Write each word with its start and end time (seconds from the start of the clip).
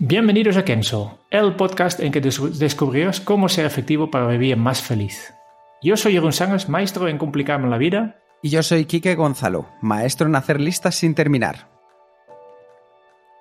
Bienvenidos 0.00 0.56
a 0.56 0.64
Kenso, 0.64 1.18
el 1.30 1.56
podcast 1.56 1.98
en 2.00 2.12
que 2.12 2.20
des- 2.20 2.58
descubrirás 2.58 3.20
cómo 3.20 3.48
ser 3.48 3.66
efectivo 3.66 4.10
para 4.10 4.28
vivir 4.28 4.56
más 4.56 4.80
feliz. 4.80 5.34
Yo 5.82 5.96
soy 5.96 6.12
Jeroen 6.12 6.32
Sangers, 6.32 6.68
maestro 6.68 7.08
en 7.08 7.18
complicarme 7.18 7.68
la 7.68 7.78
vida. 7.78 8.16
Y 8.40 8.50
yo 8.50 8.62
soy 8.62 8.84
Quique 8.84 9.16
Gonzalo, 9.16 9.66
maestro 9.82 10.28
en 10.28 10.36
hacer 10.36 10.60
listas 10.60 10.94
sin 10.94 11.14
terminar. 11.16 11.68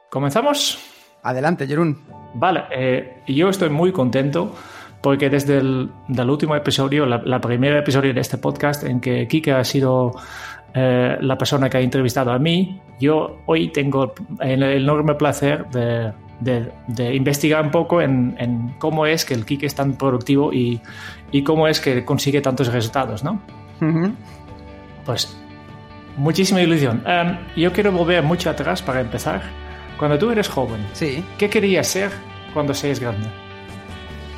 ¿Comenzamos? 0.10 0.80
Adelante, 1.22 1.68
Jerún. 1.68 2.02
Vale, 2.34 2.64
eh, 2.72 3.22
yo 3.28 3.50
estoy 3.50 3.70
muy 3.70 3.92
contento 3.92 4.56
porque 5.02 5.30
desde 5.30 5.60
el 5.60 5.92
del 6.08 6.30
último 6.30 6.56
episodio, 6.56 7.06
la, 7.06 7.22
la 7.24 7.40
primera 7.40 7.80
episodio 7.80 8.16
de 8.16 8.22
este 8.22 8.40
podcast 8.40 8.84
en 8.84 9.00
que 9.00 9.28
Kike 9.28 9.52
ha 9.52 9.64
sido 9.64 10.12
eh, 10.74 11.18
la 11.22 11.38
persona 11.38 11.70
que 11.70 11.78
ha 11.78 11.82
entrevistado 11.82 12.32
a 12.32 12.40
mí, 12.40 12.82
yo 13.00 13.42
hoy 13.46 13.72
tengo 13.72 14.14
el 14.40 14.64
enorme 14.64 15.14
placer 15.14 15.68
de, 15.70 16.12
de- 16.40 16.72
de 16.88 17.16
investigar 17.16 17.64
un 17.64 17.72
poco 17.72 18.02
en, 18.02 18.36
en 18.40 18.76
cómo 18.80 19.06
es 19.06 19.26
que 19.26 19.34
el 19.34 19.46
Kike 19.46 19.66
es 19.66 19.76
tan 19.76 19.94
productivo 19.94 20.54
y, 20.54 20.82
y 21.32 21.44
cómo 21.44 21.68
es 21.68 21.80
que 21.80 22.04
consigue 22.06 22.42
tantos 22.42 22.72
resultados, 22.72 23.24
¿no? 23.24 23.42
Pues 25.06 25.36
muchísima 26.18 26.62
ilusión. 26.62 27.04
Em, 27.06 27.38
yo 27.56 27.72
quiero 27.72 27.92
volver 27.92 28.24
mucho 28.24 28.50
atrás 28.50 28.82
para 28.82 29.02
empezar. 29.02 29.42
Cuando 29.98 30.18
tú 30.18 30.30
eres 30.32 30.48
joven, 30.48 30.86
Sí. 30.94 31.24
¿qué 31.38 31.50
querías 31.50 31.88
ser 31.88 32.12
cuando 32.54 32.74
seas 32.74 33.00
grande? 33.00 33.28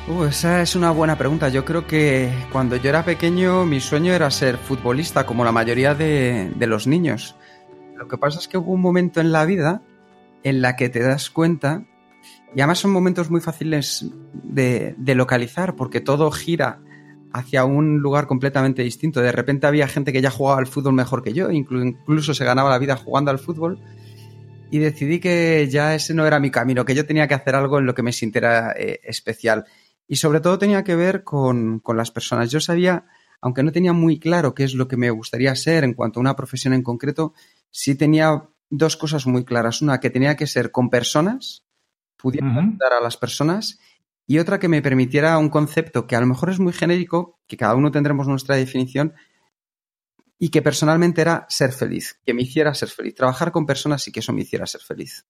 Uh, 0.08 0.24
esa 0.24 0.62
es 0.62 0.74
una 0.74 0.90
buena 0.90 1.16
pregunta. 1.16 1.48
Yo 1.50 1.64
creo 1.64 1.86
que 1.86 2.30
cuando 2.50 2.76
yo 2.76 2.88
era 2.88 3.04
pequeño 3.04 3.64
mi 3.66 3.80
sueño 3.80 4.12
era 4.12 4.30
ser 4.30 4.56
futbolista, 4.56 5.26
como 5.26 5.44
la 5.44 5.52
mayoría 5.52 5.94
de, 5.94 6.50
de 6.56 6.66
los 6.66 6.86
niños. 6.86 7.36
Lo 7.96 8.08
que 8.08 8.16
pasa 8.16 8.38
es 8.38 8.48
que 8.48 8.56
hubo 8.56 8.72
un 8.72 8.80
momento 8.80 9.20
en 9.20 9.30
la 9.32 9.44
vida 9.44 9.82
en 10.42 10.62
la 10.62 10.74
que 10.76 10.88
te 10.88 11.00
das 11.00 11.28
cuenta, 11.28 11.82
y 12.54 12.60
además 12.60 12.78
son 12.78 12.90
momentos 12.90 13.30
muy 13.30 13.40
fáciles 13.40 14.06
de, 14.32 14.94
localizar, 15.14 15.76
porque 15.76 16.00
todo 16.00 16.30
gira 16.30 16.80
hacia 17.32 17.64
un 17.64 17.98
lugar 17.98 18.26
completamente 18.26 18.82
distinto. 18.82 19.20
De 19.20 19.30
repente 19.30 19.66
había 19.66 19.86
gente 19.86 20.12
que 20.12 20.20
ya 20.20 20.30
jugaba 20.30 20.58
al 20.58 20.66
fútbol 20.66 20.94
mejor 20.94 21.22
que 21.22 21.32
yo, 21.32 21.50
inclu- 21.50 21.86
incluso 21.86 22.34
se 22.34 22.44
ganaba 22.44 22.70
la 22.70 22.78
vida 22.78 22.96
jugando 22.96 23.30
al 23.30 23.38
fútbol. 23.38 23.78
Y 24.72 24.78
decidí 24.78 25.20
que 25.20 25.68
ya 25.70 25.94
ese 25.94 26.14
no 26.14 26.26
era 26.26 26.38
mi 26.40 26.50
camino, 26.50 26.84
que 26.84 26.94
yo 26.94 27.06
tenía 27.06 27.26
que 27.26 27.34
hacer 27.34 27.54
algo 27.54 27.78
en 27.78 27.86
lo 27.86 27.94
que 27.94 28.02
me 28.02 28.12
sintiera 28.12 28.72
eh, 28.76 29.00
especial. 29.02 29.64
Y 30.06 30.16
sobre 30.16 30.40
todo 30.40 30.58
tenía 30.58 30.84
que 30.84 30.96
ver 30.96 31.22
con, 31.24 31.78
con 31.80 31.96
las 31.96 32.10
personas. 32.10 32.50
Yo 32.50 32.60
sabía, 32.60 33.04
aunque 33.40 33.62
no 33.62 33.72
tenía 33.72 33.92
muy 33.92 34.18
claro 34.18 34.54
qué 34.54 34.64
es 34.64 34.74
lo 34.74 34.88
que 34.88 34.96
me 34.96 35.10
gustaría 35.10 35.54
ser 35.54 35.84
en 35.84 35.94
cuanto 35.94 36.18
a 36.18 36.22
una 36.22 36.36
profesión 36.36 36.74
en 36.74 36.82
concreto, 36.82 37.32
sí 37.70 37.94
tenía 37.94 38.48
dos 38.70 38.96
cosas 38.96 39.26
muy 39.26 39.44
claras. 39.44 39.82
Una, 39.82 39.98
que 40.00 40.10
tenía 40.10 40.36
que 40.36 40.46
ser 40.46 40.70
con 40.70 40.88
personas, 40.90 41.64
pudiera 42.20 42.46
ayudar 42.48 42.92
a 42.92 43.00
las 43.00 43.16
personas, 43.16 43.78
y 44.26 44.38
otra 44.38 44.58
que 44.58 44.68
me 44.68 44.82
permitiera 44.82 45.36
un 45.38 45.48
concepto 45.48 46.06
que 46.06 46.16
a 46.16 46.20
lo 46.20 46.26
mejor 46.26 46.50
es 46.50 46.60
muy 46.60 46.72
genérico, 46.72 47.38
que 47.46 47.56
cada 47.56 47.74
uno 47.74 47.90
tendremos 47.90 48.28
nuestra 48.28 48.56
definición, 48.56 49.14
y 50.38 50.48
que 50.50 50.62
personalmente 50.62 51.20
era 51.20 51.46
ser 51.48 51.72
feliz, 51.72 52.18
que 52.24 52.32
me 52.32 52.42
hiciera 52.42 52.72
ser 52.74 52.88
feliz. 52.88 53.14
Trabajar 53.14 53.52
con 53.52 53.66
personas 53.66 54.06
y 54.08 54.12
que 54.12 54.20
eso 54.20 54.32
me 54.32 54.40
hiciera 54.42 54.66
ser 54.66 54.80
feliz. 54.80 55.26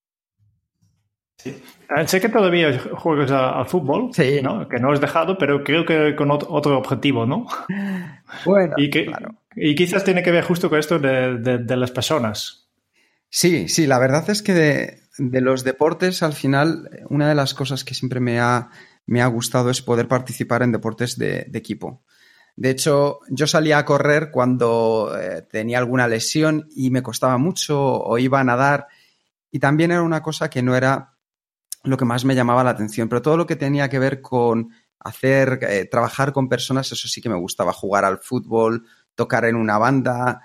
Eh, 1.44 2.06
sé 2.06 2.20
que 2.20 2.28
todavía 2.28 2.78
juegas 2.97 3.31
al 3.31 3.66
fútbol, 3.66 4.10
Sí. 4.12 4.41
¿no? 4.43 4.69
que 4.69 4.78
no 4.78 4.93
has 4.93 5.00
dejado, 5.00 5.38
pero 5.38 5.64
creo 5.64 5.87
que 5.87 6.14
con 6.14 6.28
ot- 6.28 6.47
otro 6.48 6.76
objetivo, 6.78 7.25
¿no? 7.26 7.47
Bueno, 8.44 8.75
Y, 8.76 8.91
que, 8.91 9.06
claro. 9.06 9.34
y 9.56 9.75
quizás 9.75 10.04
tiene 10.04 10.22
que 10.22 10.31
ver 10.31 10.44
justo 10.44 10.69
con 10.70 10.78
esto 10.78 10.98
de, 10.98 11.38
de- 11.38 11.59
de 11.59 11.76
las 11.76 11.91
personas. 11.91 12.69
Sí, 13.28 13.69
sí, 13.69 13.87
la 13.87 13.98
verdad 13.98 14.28
es 14.31 14.43
que 14.43 14.53
de, 14.53 15.00
de 15.19 15.41
los 15.41 15.65
deportes, 15.65 16.22
al 16.22 16.32
final, 16.32 16.88
una 17.09 17.28
de 17.28 17.34
las 17.34 17.54
cosas 17.54 17.84
que 17.84 17.94
siempre 17.94 18.21
me 18.21 18.41
ha, 18.41 18.71
me 19.06 19.22
ha 19.22 19.26
gustado 19.26 19.71
es 19.71 19.82
poder 19.82 20.09
participar 20.09 20.62
en 20.62 20.72
deportes 20.72 21.19
de, 21.19 21.50
equipo. 21.53 22.04
De 22.56 22.71
hecho, 22.71 23.20
yo 23.28 23.47
salía 23.47 23.78
a 23.78 23.84
correr 23.84 24.31
cuando 24.31 25.16
eh, 25.19 25.43
tenía 25.43 25.78
alguna 25.78 26.09
lesión 26.09 26.69
y 26.75 26.91
me 26.91 27.03
costaba 27.03 27.38
mucho 27.38 27.81
o 27.81 28.19
iba 28.19 28.41
a 28.41 28.44
nadar 28.44 28.88
y 29.50 29.59
también 29.59 29.91
era 29.91 30.03
una 30.03 30.22
cosa 30.22 30.50
que 30.50 30.62
no 30.62 30.76
era 30.76 31.16
lo 31.82 31.97
que 31.97 32.04
más 32.04 32.25
me 32.25 32.34
llamaba 32.34 32.65
la 32.65 32.70
atención, 32.70 33.09
pero 33.09 33.22
todo 33.22 33.37
lo 33.37 33.47
que 33.47 33.56
tenía 33.56 33.88
que 33.88 33.99
ver 33.99 34.20
con 34.20 34.70
hacer, 34.99 35.59
eh, 35.62 35.87
trabajar 35.87 36.32
con 36.32 36.49
personas, 36.49 36.93
eso 36.93 37.09
sí 37.09 37.22
que 37.22 37.31
me 37.31 37.38
gustaba, 37.38 37.72
jugar 37.72 38.04
al 38.04 38.19
fútbol, 38.19 38.87
tocar 39.15 39.47
en 39.47 39.56
una 39.56 39.78
banda, 39.78 40.43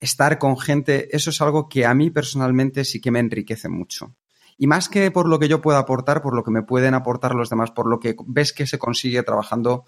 estar 0.00 0.38
con 0.38 0.58
gente, 0.58 1.14
eso 1.16 1.30
es 1.30 1.40
algo 1.40 1.68
que 1.68 1.86
a 1.86 1.94
mí 1.94 2.10
personalmente 2.10 2.84
sí 2.84 3.00
que 3.00 3.10
me 3.10 3.18
enriquece 3.18 3.68
mucho. 3.68 4.14
Y 4.56 4.66
más 4.66 4.88
que 4.88 5.10
por 5.10 5.28
lo 5.28 5.38
que 5.38 5.48
yo 5.48 5.60
pueda 5.60 5.78
aportar, 5.78 6.20
por 6.20 6.34
lo 6.34 6.42
que 6.42 6.50
me 6.50 6.62
pueden 6.62 6.94
aportar 6.94 7.34
los 7.34 7.48
demás, 7.48 7.70
por 7.70 7.88
lo 7.88 8.00
que 8.00 8.16
ves 8.26 8.52
que 8.52 8.66
se 8.66 8.78
consigue 8.78 9.22
trabajando 9.22 9.84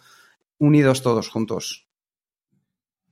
unidos 0.59 1.03
todos 1.03 1.29
juntos. 1.29 1.89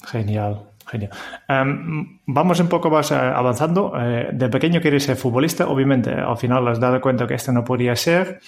Genial, 0.05 0.71
genial. 0.88 1.10
Em, 1.49 2.21
vamos 2.26 2.59
un 2.60 2.69
poco 2.69 2.91
más 2.91 3.10
eh, 3.12 3.15
avanzando. 3.15 3.93
Eh, 4.00 4.31
de 4.32 4.49
pequeño 4.49 4.81
querías 4.81 5.04
ser 5.04 5.16
futbolista, 5.16 5.69
obviamente 5.69 6.10
al 6.10 6.37
final 6.37 6.66
has 6.69 6.81
dado 6.81 7.00
cuenta 7.00 7.26
que 7.26 7.34
esto 7.34 7.53
no 7.53 7.62
podía 7.65 7.94
ser. 7.97 8.41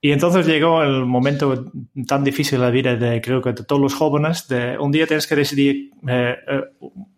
Y 0.00 0.12
entonces 0.12 0.46
llegó 0.46 0.82
el 0.82 1.06
momento 1.06 1.72
tan 2.06 2.22
difícil 2.22 2.58
de 2.60 2.64
la 2.66 2.70
vida 2.70 2.96
de 2.96 3.20
creo 3.20 3.40
que 3.40 3.52
de 3.54 3.64
todos 3.64 3.80
los 3.80 3.94
jóvenes, 3.94 4.46
de 4.46 4.78
un 4.78 4.92
día 4.92 5.06
tienes 5.06 5.26
que 5.26 5.34
decidir, 5.34 5.90
eh, 6.06 6.36
eh, 6.46 6.60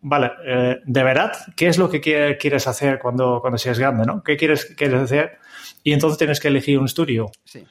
vale, 0.00 0.30
eh, 0.46 0.76
de 0.84 1.02
verdad, 1.02 1.32
¿qué 1.56 1.66
es 1.66 1.76
lo 1.76 1.90
que 1.90 2.00
qui- 2.00 2.38
quieres 2.38 2.66
hacer 2.68 2.98
cuando, 3.00 3.40
cuando 3.40 3.58
seas 3.58 3.78
grande? 3.78 4.06
¿no? 4.06 4.22
¿Qué 4.22 4.36
quieres, 4.36 4.64
quieres 4.76 5.02
hacer? 5.02 5.38
Y 5.82 5.92
entonces 5.92 6.18
tienes 6.18 6.38
que 6.40 6.48
elegir 6.48 6.78
un 6.78 6.84
estudio. 6.86 7.26
Sí. 7.44 7.64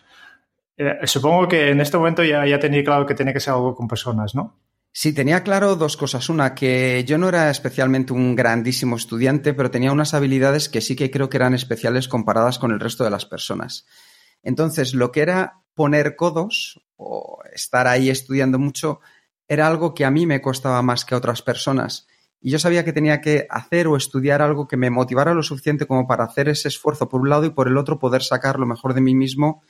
Eh, 0.78 1.00
supongo 1.06 1.48
que 1.48 1.70
en 1.72 1.82
este 1.82 1.98
momento 1.98 2.24
ya, 2.24 2.46
ya 2.46 2.60
tenía 2.60 2.84
claro 2.84 3.06
que 3.06 3.16
tenía 3.16 3.34
que 3.34 3.40
ser 3.40 3.54
algo 3.54 3.74
con 3.76 3.88
personas, 3.88 4.36
¿no? 4.36 4.56
Sí, 5.00 5.14
tenía 5.14 5.44
claro 5.44 5.76
dos 5.76 5.96
cosas. 5.96 6.28
Una, 6.28 6.56
que 6.56 7.04
yo 7.06 7.20
no 7.20 7.30
era 7.30 7.52
especialmente 7.52 8.14
un 8.14 8.36
grandísimo 8.36 8.96
estudiante, 8.96 9.54
pero 9.54 9.70
tenía 9.70 9.92
unas 9.92 10.16
habilidades 10.16 10.70
que 10.70 10.82
sí 10.82 10.96
que 10.96 11.12
creo 11.12 11.30
que 11.30 11.38
eran 11.38 11.54
especiales 11.54 12.08
comparadas 12.08 12.58
con 12.58 12.72
el 12.72 12.80
resto 12.80 13.04
de 13.04 13.12
las 13.12 13.28
personas. 13.28 13.86
Entonces, 14.42 14.96
lo 14.96 15.12
que 15.12 15.22
era 15.22 15.62
poner 15.76 16.16
codos 16.16 16.84
o 16.96 17.38
estar 17.54 17.86
ahí 17.86 18.10
estudiando 18.10 18.58
mucho 18.58 19.00
era 19.48 19.68
algo 19.68 19.94
que 19.94 20.04
a 20.04 20.10
mí 20.10 20.26
me 20.26 20.42
costaba 20.42 20.82
más 20.82 21.06
que 21.06 21.14
a 21.14 21.20
otras 21.20 21.44
personas. 21.44 22.08
Y 22.42 22.50
yo 22.50 22.58
sabía 22.58 22.84
que 22.84 22.92
tenía 22.92 23.22
que 23.22 23.46
hacer 23.52 23.86
o 23.86 23.98
estudiar 23.98 24.42
algo 24.42 24.68
que 24.68 24.78
me 24.78 24.90
motivara 24.90 25.36
lo 25.36 25.44
suficiente 25.44 25.86
como 25.86 26.08
para 26.08 26.24
hacer 26.24 26.50
ese 26.50 26.70
esfuerzo 26.70 27.08
por 27.08 27.22
un 27.22 27.30
lado 27.30 27.46
y 27.46 27.52
por 27.52 27.68
el 27.68 27.78
otro 27.78 28.00
poder 28.00 28.24
sacar 28.24 28.58
lo 28.58 28.66
mejor 28.66 28.96
de 28.96 29.02
mí 29.02 29.14
mismo 29.14 29.62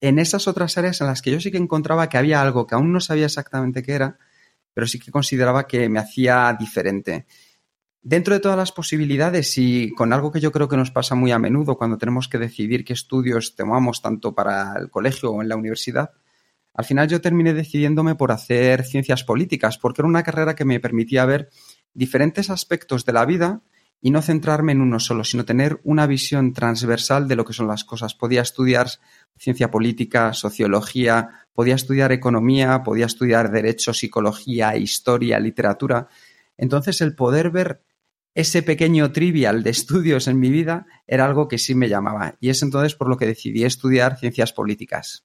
en 0.00 0.18
esas 0.18 0.48
otras 0.48 0.78
áreas 0.78 1.02
en 1.02 1.08
las 1.08 1.20
que 1.20 1.32
yo 1.32 1.38
sí 1.38 1.50
que 1.50 1.58
encontraba 1.58 2.08
que 2.08 2.16
había 2.16 2.40
algo 2.40 2.66
que 2.66 2.74
aún 2.74 2.94
no 2.94 3.00
sabía 3.00 3.26
exactamente 3.26 3.82
qué 3.82 3.92
era, 3.92 4.18
pero 4.74 4.86
sí 4.86 4.98
que 4.98 5.10
consideraba 5.10 5.66
que 5.66 5.88
me 5.88 6.00
hacía 6.00 6.54
diferente. 6.58 7.26
Dentro 8.02 8.34
de 8.34 8.40
todas 8.40 8.58
las 8.58 8.72
posibilidades 8.72 9.56
y 9.56 9.92
con 9.92 10.12
algo 10.12 10.30
que 10.30 10.40
yo 10.40 10.52
creo 10.52 10.68
que 10.68 10.76
nos 10.76 10.90
pasa 10.90 11.14
muy 11.14 11.32
a 11.32 11.38
menudo 11.38 11.78
cuando 11.78 11.96
tenemos 11.96 12.28
que 12.28 12.36
decidir 12.36 12.84
qué 12.84 12.92
estudios 12.92 13.56
tomamos 13.56 14.02
tanto 14.02 14.34
para 14.34 14.74
el 14.78 14.90
colegio 14.90 15.30
o 15.30 15.40
en 15.40 15.48
la 15.48 15.56
universidad, 15.56 16.10
al 16.74 16.84
final 16.84 17.08
yo 17.08 17.20
terminé 17.20 17.54
decidiéndome 17.54 18.16
por 18.16 18.32
hacer 18.32 18.84
ciencias 18.84 19.24
políticas, 19.24 19.78
porque 19.78 20.02
era 20.02 20.08
una 20.08 20.24
carrera 20.24 20.54
que 20.54 20.64
me 20.64 20.80
permitía 20.80 21.24
ver 21.24 21.48
diferentes 21.94 22.50
aspectos 22.50 23.06
de 23.06 23.12
la 23.12 23.24
vida 23.24 23.62
y 24.02 24.10
no 24.10 24.20
centrarme 24.20 24.72
en 24.72 24.82
uno 24.82 25.00
solo, 25.00 25.24
sino 25.24 25.46
tener 25.46 25.80
una 25.82 26.06
visión 26.06 26.52
transversal 26.52 27.26
de 27.26 27.36
lo 27.36 27.46
que 27.46 27.54
son 27.54 27.68
las 27.68 27.84
cosas. 27.84 28.14
Podía 28.14 28.42
estudiar 28.42 28.88
ciencia 29.36 29.70
política, 29.70 30.32
sociología, 30.32 31.46
podía 31.52 31.74
estudiar 31.74 32.12
economía, 32.12 32.82
podía 32.82 33.06
estudiar 33.06 33.50
derecho, 33.50 33.92
psicología, 33.92 34.76
historia, 34.76 35.38
literatura. 35.40 36.08
Entonces 36.56 37.00
el 37.00 37.14
poder 37.14 37.50
ver 37.50 37.82
ese 38.34 38.62
pequeño 38.62 39.12
trivial 39.12 39.62
de 39.62 39.70
estudios 39.70 40.26
en 40.26 40.40
mi 40.40 40.50
vida 40.50 40.86
era 41.06 41.24
algo 41.24 41.46
que 41.46 41.58
sí 41.58 41.74
me 41.74 41.88
llamaba 41.88 42.34
y 42.40 42.50
es 42.50 42.62
entonces 42.62 42.94
por 42.96 43.08
lo 43.08 43.16
que 43.16 43.26
decidí 43.26 43.64
estudiar 43.64 44.18
ciencias 44.18 44.52
políticas. 44.52 45.24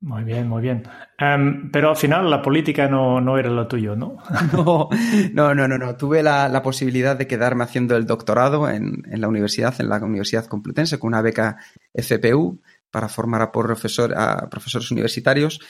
Muy 0.00 0.24
bien, 0.24 0.46
muy 0.46 0.60
bien. 0.60 0.82
Em, 1.18 1.70
pero 1.70 1.88
al 1.88 1.96
final 1.96 2.28
la 2.28 2.42
política 2.42 2.86
no, 2.86 3.18
no, 3.20 3.38
era 3.38 3.48
lo 3.48 3.66
tuyo, 3.66 3.96
¿no? 3.96 4.18
no, 5.32 5.54
no, 5.54 5.66
no, 5.66 5.78
no. 5.78 5.96
Tuve 5.96 6.22
la, 6.22 6.48
la, 6.50 6.62
posibilidad 6.62 7.16
de 7.16 7.26
quedarme 7.26 7.64
haciendo 7.64 7.96
el 7.96 8.06
doctorado 8.06 8.68
en, 8.68 9.02
en, 9.10 9.20
la 9.22 9.28
universidad, 9.28 9.74
en 9.80 9.88
la 9.88 9.96
Universidad 10.04 10.44
Complutense, 10.44 10.98
con 10.98 11.08
una 11.08 11.22
beca 11.22 11.56
FPU 11.94 12.60
para 12.96 13.10
formar 13.10 13.42
a, 13.42 13.52
profesor, 13.52 14.14
a 14.16 14.48
profesores 14.48 14.90
universitarios. 14.90 15.60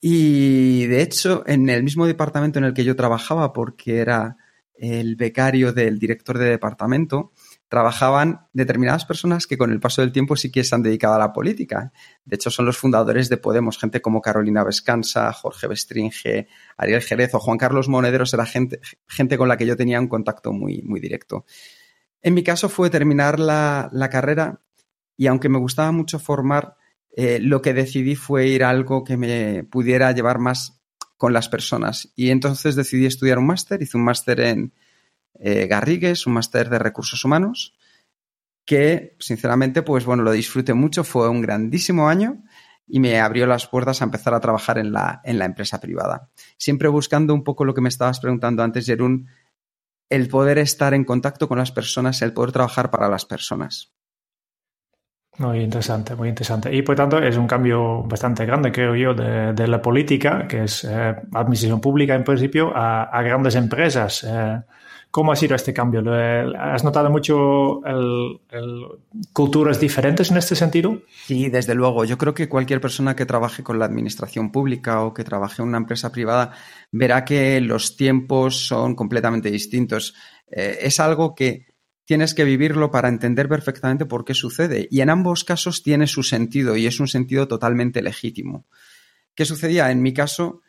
Y 0.00 0.86
de 0.86 1.02
hecho, 1.02 1.44
en 1.46 1.68
el 1.68 1.82
mismo 1.82 2.06
departamento 2.06 2.58
en 2.58 2.64
el 2.64 2.72
que 2.72 2.82
yo 2.82 2.96
trabajaba, 2.96 3.52
porque 3.52 3.98
era 3.98 4.38
el 4.74 5.16
becario 5.16 5.74
del 5.74 5.98
director 5.98 6.38
de 6.38 6.46
departamento, 6.46 7.32
trabajaban 7.68 8.46
determinadas 8.54 9.04
personas 9.04 9.46
que 9.46 9.58
con 9.58 9.70
el 9.70 9.80
paso 9.80 10.00
del 10.00 10.12
tiempo 10.12 10.34
sí 10.34 10.50
que 10.50 10.64
se 10.64 10.74
han 10.74 10.82
dedicado 10.82 11.12
a 11.12 11.18
la 11.18 11.34
política. 11.34 11.92
De 12.24 12.36
hecho, 12.36 12.48
son 12.48 12.64
los 12.64 12.78
fundadores 12.78 13.28
de 13.28 13.36
Podemos, 13.36 13.76
gente 13.76 14.00
como 14.00 14.22
Carolina 14.22 14.64
Vescanza, 14.64 15.30
Jorge 15.34 15.66
Bestringe, 15.66 16.48
Ariel 16.78 17.02
Jerez 17.02 17.34
o 17.34 17.38
Juan 17.38 17.58
Carlos 17.58 17.90
Monederos, 17.90 18.32
era 18.32 18.46
gente, 18.46 18.80
gente 19.06 19.36
con 19.36 19.46
la 19.46 19.58
que 19.58 19.66
yo 19.66 19.76
tenía 19.76 20.00
un 20.00 20.08
contacto 20.08 20.54
muy, 20.54 20.80
muy 20.80 21.00
directo. 21.00 21.44
En 22.22 22.32
mi 22.32 22.42
caso 22.42 22.70
fue 22.70 22.88
terminar 22.88 23.38
la, 23.38 23.90
la 23.92 24.08
carrera 24.08 24.62
y 25.16 25.26
aunque 25.26 25.48
me 25.48 25.58
gustaba 25.58 25.92
mucho 25.92 26.18
formar, 26.18 26.76
eh, 27.14 27.38
lo 27.40 27.60
que 27.60 27.74
decidí 27.74 28.16
fue 28.16 28.48
ir 28.48 28.64
a 28.64 28.70
algo 28.70 29.04
que 29.04 29.16
me 29.16 29.64
pudiera 29.64 30.12
llevar 30.12 30.38
más 30.38 30.80
con 31.16 31.32
las 31.32 31.48
personas. 31.48 32.12
Y 32.16 32.30
entonces 32.30 32.74
decidí 32.74 33.06
estudiar 33.06 33.38
un 33.38 33.46
máster, 33.46 33.82
hice 33.82 33.96
un 33.96 34.04
máster 34.04 34.40
en, 34.40 34.72
eh, 35.34 35.66
Garrigues, 35.66 36.26
un 36.26 36.34
máster 36.34 36.70
de 36.70 36.78
recursos 36.78 37.24
humanos, 37.24 37.74
que 38.64 39.16
sinceramente, 39.18 39.82
pues 39.82 40.04
bueno, 40.04 40.22
lo 40.22 40.32
disfruté 40.32 40.74
mucho, 40.74 41.04
fue 41.04 41.28
un 41.28 41.42
grandísimo 41.42 42.08
año 42.08 42.42
y 42.86 43.00
me 43.00 43.20
abrió 43.20 43.46
las 43.46 43.66
puertas 43.66 44.00
a 44.00 44.04
empezar 44.04 44.34
a 44.34 44.40
trabajar 44.40 44.78
en 44.78 44.92
la, 44.92 45.20
en 45.24 45.38
la 45.38 45.44
empresa 45.44 45.80
privada. 45.80 46.30
Siempre 46.56 46.88
buscando 46.88 47.34
un 47.34 47.44
poco 47.44 47.64
lo 47.64 47.74
que 47.74 47.80
me 47.80 47.88
estabas 47.88 48.20
preguntando 48.20 48.62
antes, 48.62 48.86
Jerún, 48.86 49.28
el 50.10 50.28
poder 50.28 50.58
estar 50.58 50.94
en 50.94 51.04
contacto 51.04 51.48
con 51.48 51.58
las 51.58 51.72
personas, 51.72 52.22
el 52.22 52.32
poder 52.32 52.52
trabajar 52.52 52.90
para 52.90 53.08
las 53.08 53.24
personas. 53.24 53.92
Muy 55.38 55.60
interesante, 55.60 56.14
muy 56.14 56.28
interesante. 56.28 56.74
Y 56.74 56.82
por 56.82 56.94
tanto 56.94 57.18
es 57.18 57.36
un 57.38 57.46
cambio 57.46 58.02
bastante 58.02 58.44
grande, 58.44 58.70
creo 58.70 58.94
yo, 58.94 59.14
de, 59.14 59.66
la 59.66 59.80
política, 59.80 60.46
que 60.46 60.64
es 60.64 60.84
eh, 60.84 61.14
administración 61.32 61.80
pública 61.80 62.14
en 62.14 62.22
principio, 62.22 62.70
a, 62.74 63.22
grandes 63.22 63.54
empresas. 63.54 64.24
Eh, 64.28 64.60
¿Cómo 65.10 65.32
ha 65.32 65.36
sido 65.36 65.54
este 65.54 65.74
cambio? 65.74 66.02
¿Has 66.58 66.84
notado 66.84 67.10
mucho 67.10 67.82
culturas 69.34 69.78
diferentes 69.78 70.30
en 70.30 70.38
este 70.38 70.56
sentido? 70.56 71.02
Sí, 71.26 71.50
desde 71.50 71.74
luego. 71.74 72.06
Yo 72.06 72.16
creo 72.16 72.32
que 72.32 72.48
cualquier 72.48 72.80
persona 72.80 73.14
que 73.14 73.26
trabaje 73.26 73.62
con 73.62 73.78
la 73.78 73.84
administración 73.84 74.50
pública 74.50 75.02
o 75.02 75.12
que 75.12 75.22
trabaje 75.22 75.60
en 75.60 75.68
una 75.68 75.76
empresa 75.76 76.10
privada 76.10 76.52
verá 76.90 77.26
que 77.26 77.60
los 77.60 77.94
tiempos 77.94 78.66
son 78.66 78.94
completamente 78.94 79.50
distintos. 79.50 80.14
Eh, 80.50 80.78
es 80.80 80.98
algo 80.98 81.34
que 81.34 81.71
tienes 82.04 82.34
que 82.34 82.44
vivirlo 82.44 82.90
para 82.90 83.08
entender 83.08 83.48
perfectamente 83.48 84.06
por 84.06 84.24
qué 84.24 84.34
sucede. 84.34 84.88
Y 84.90 85.00
en 85.00 85.10
ambos 85.10 85.44
casos 85.44 85.82
tiene 85.82 86.06
su 86.06 86.22
sentido 86.22 86.76
y 86.76 86.86
es 86.86 87.00
un 87.00 87.08
sentido 87.08 87.48
totalmente 87.48 88.02
legítimo. 88.02 88.66
¿Qué 89.34 89.44
sucedía? 89.44 89.90
En 89.90 90.02
mi 90.02 90.12
caso, 90.12 90.60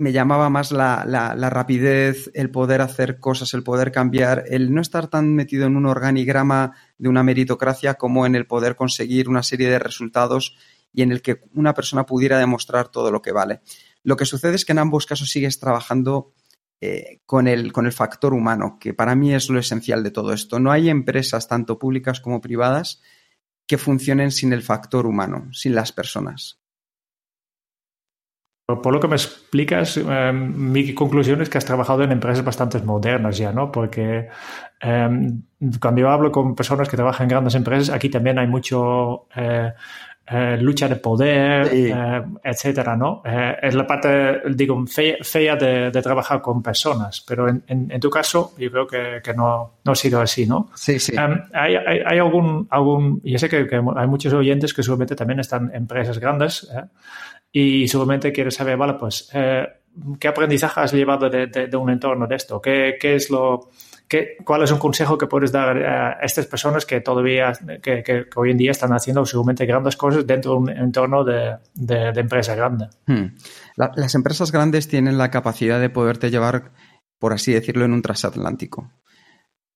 me 0.00 0.12
llamaba 0.12 0.48
más 0.48 0.72
la, 0.72 1.04
rapidez, 1.50 2.30
el 2.32 2.50
poder 2.50 2.80
hacer 2.80 3.18
cosas, 3.18 3.52
el 3.52 3.62
poder 3.62 3.92
cambiar, 3.92 4.44
el 4.48 4.72
no 4.72 4.80
estar 4.80 5.08
tan 5.08 5.34
metido 5.34 5.66
en 5.66 5.76
un 5.76 5.84
organigrama 5.84 6.74
de 6.96 7.08
una 7.10 7.22
meritocracia 7.22 7.94
como 7.94 8.24
en 8.24 8.34
el 8.34 8.46
poder 8.46 8.76
conseguir 8.76 9.28
una 9.28 9.42
serie 9.42 9.68
de 9.68 9.78
resultados 9.78 10.56
y 10.92 11.02
en 11.02 11.12
el 11.12 11.20
que 11.20 11.42
una 11.52 11.74
persona 11.74 12.06
pudiera 12.06 12.38
demostrar 12.38 12.88
todo 12.88 13.12
lo 13.12 13.20
que 13.20 13.32
vale. 13.32 13.60
Lo 14.02 14.16
que 14.16 14.24
sucede 14.24 14.54
es 14.54 14.64
que 14.64 14.72
en 14.72 14.78
ambos 14.78 15.04
casos 15.04 15.30
sigues 15.30 15.60
trabajando 15.60 16.32
eh, 16.80 17.20
con, 17.26 17.46
el, 17.46 17.72
con 17.72 17.86
el 17.86 17.92
factor 17.92 18.32
humano, 18.32 18.78
que 18.80 18.94
para 18.94 19.14
mí 19.14 19.34
es 19.34 19.50
lo 19.50 19.58
esencial 19.58 20.02
de 20.02 20.10
todo 20.10 20.32
esto. 20.32 20.58
No 20.58 20.72
hay 20.72 20.88
empresas, 20.88 21.46
tanto 21.46 21.78
públicas 21.78 22.20
como 22.20 22.40
privadas, 22.40 23.02
que 23.66 23.78
funcionen 23.78 24.30
sin 24.30 24.52
el 24.52 24.62
factor 24.62 25.06
humano, 25.06 25.48
sin 25.52 25.74
las 25.74 25.92
personas. 25.92 26.60
Por 28.66 28.92
lo 28.92 29.00
que 29.00 29.08
me 29.08 29.16
explicas, 29.16 29.96
em, 29.96 30.54
mi 30.72 30.94
conclusión 30.94 31.42
es 31.42 31.48
que 31.48 31.58
has 31.58 31.64
trabajado 31.64 32.02
en 32.02 32.12
empresas 32.12 32.44
bastante 32.44 32.78
modernas 32.80 33.36
ya, 33.36 33.52
¿no? 33.52 33.70
Porque 33.70 34.28
em, 34.80 35.42
cuando 35.80 36.00
yo 36.00 36.10
hablo 36.10 36.30
con 36.32 36.54
personas 36.54 36.88
que 36.88 36.96
trabajan 36.96 37.24
en 37.24 37.30
grandes 37.30 37.54
empresas, 37.54 37.90
aquí 37.94 38.08
también 38.08 38.38
hay 38.38 38.46
mucho 38.46 39.26
eh, 39.34 39.72
eh, 40.26 40.56
lucha 40.60 40.88
de 40.88 40.96
poder, 40.96 41.68
eh, 41.72 42.22
etcétera, 42.44 42.96
¿no? 42.96 43.22
es 43.24 43.74
la 43.74 43.86
parte, 43.86 44.42
digo, 44.54 44.84
fea, 44.86 45.56
de, 45.56 45.90
trabajar 46.02 46.40
con 46.40 46.62
personas, 46.62 47.24
pero 47.26 47.48
en, 47.48 48.00
tu 48.00 48.08
caso 48.08 48.52
yo 48.58 48.70
creo 48.70 48.86
que, 48.86 49.34
no, 49.34 49.78
no, 49.84 49.92
ha 49.92 49.96
sido 49.96 50.20
así, 50.20 50.46
¿no? 50.46 50.70
Sí, 50.74 50.98
sí. 50.98 51.14
Em, 51.16 51.42
hay, 51.52 51.74
hay, 51.76 52.18
algún, 52.18 52.66
algún, 52.70 53.20
yo 53.24 53.38
sé 53.38 53.48
que, 53.48 53.66
que, 53.66 53.76
hay 53.76 54.06
muchos 54.06 54.32
oyentes 54.32 54.72
que 54.72 54.82
seguramente 54.82 55.16
también 55.16 55.40
están 55.40 55.70
en 55.70 55.76
empresas 55.76 56.18
grandes, 56.18 56.70
y 57.52 57.88
seguramente 57.88 58.32
quieres 58.32 58.54
saber, 58.54 58.76
vale, 58.76 58.94
pues, 58.94 59.28
eh, 59.34 59.66
¿qué 60.18 60.28
aprendizaje 60.28 60.80
has 60.80 60.92
llevado 60.92 61.28
de, 61.28 61.76
un 61.76 61.90
entorno 61.90 62.26
de 62.26 62.36
esto? 62.36 62.60
¿Qué, 62.60 62.96
es 63.00 63.30
lo, 63.30 63.70
¿Cuál 64.44 64.64
es 64.64 64.72
un 64.72 64.78
consejo 64.78 65.16
que 65.16 65.26
puedes 65.26 65.52
dar 65.52 65.76
a 65.76 66.12
estas 66.22 66.46
personas 66.46 66.84
que 66.84 67.00
todavía, 67.00 67.52
que, 67.82 68.26
hoy 68.34 68.50
en 68.50 68.56
día 68.56 68.72
están 68.72 68.92
haciendo 68.92 69.24
seguramente 69.24 69.66
grandes 69.66 69.96
cosas 69.96 70.26
dentro 70.26 70.52
de 70.52 70.56
un 70.56 70.70
entorno 70.70 71.24
de, 71.24 71.58
empresa 72.16 72.54
grande? 72.54 72.88
Hmm. 73.06 73.36
las 73.76 74.14
empresas 74.14 74.50
grandes 74.50 74.88
tienen 74.88 75.16
la 75.16 75.30
capacidad 75.30 75.80
de 75.80 75.90
poderte 75.90 76.30
llevar, 76.30 76.72
por 77.18 77.32
así 77.32 77.52
decirlo, 77.52 77.84
en 77.84 77.92
un 77.92 78.02
transatlántico. 78.02 78.92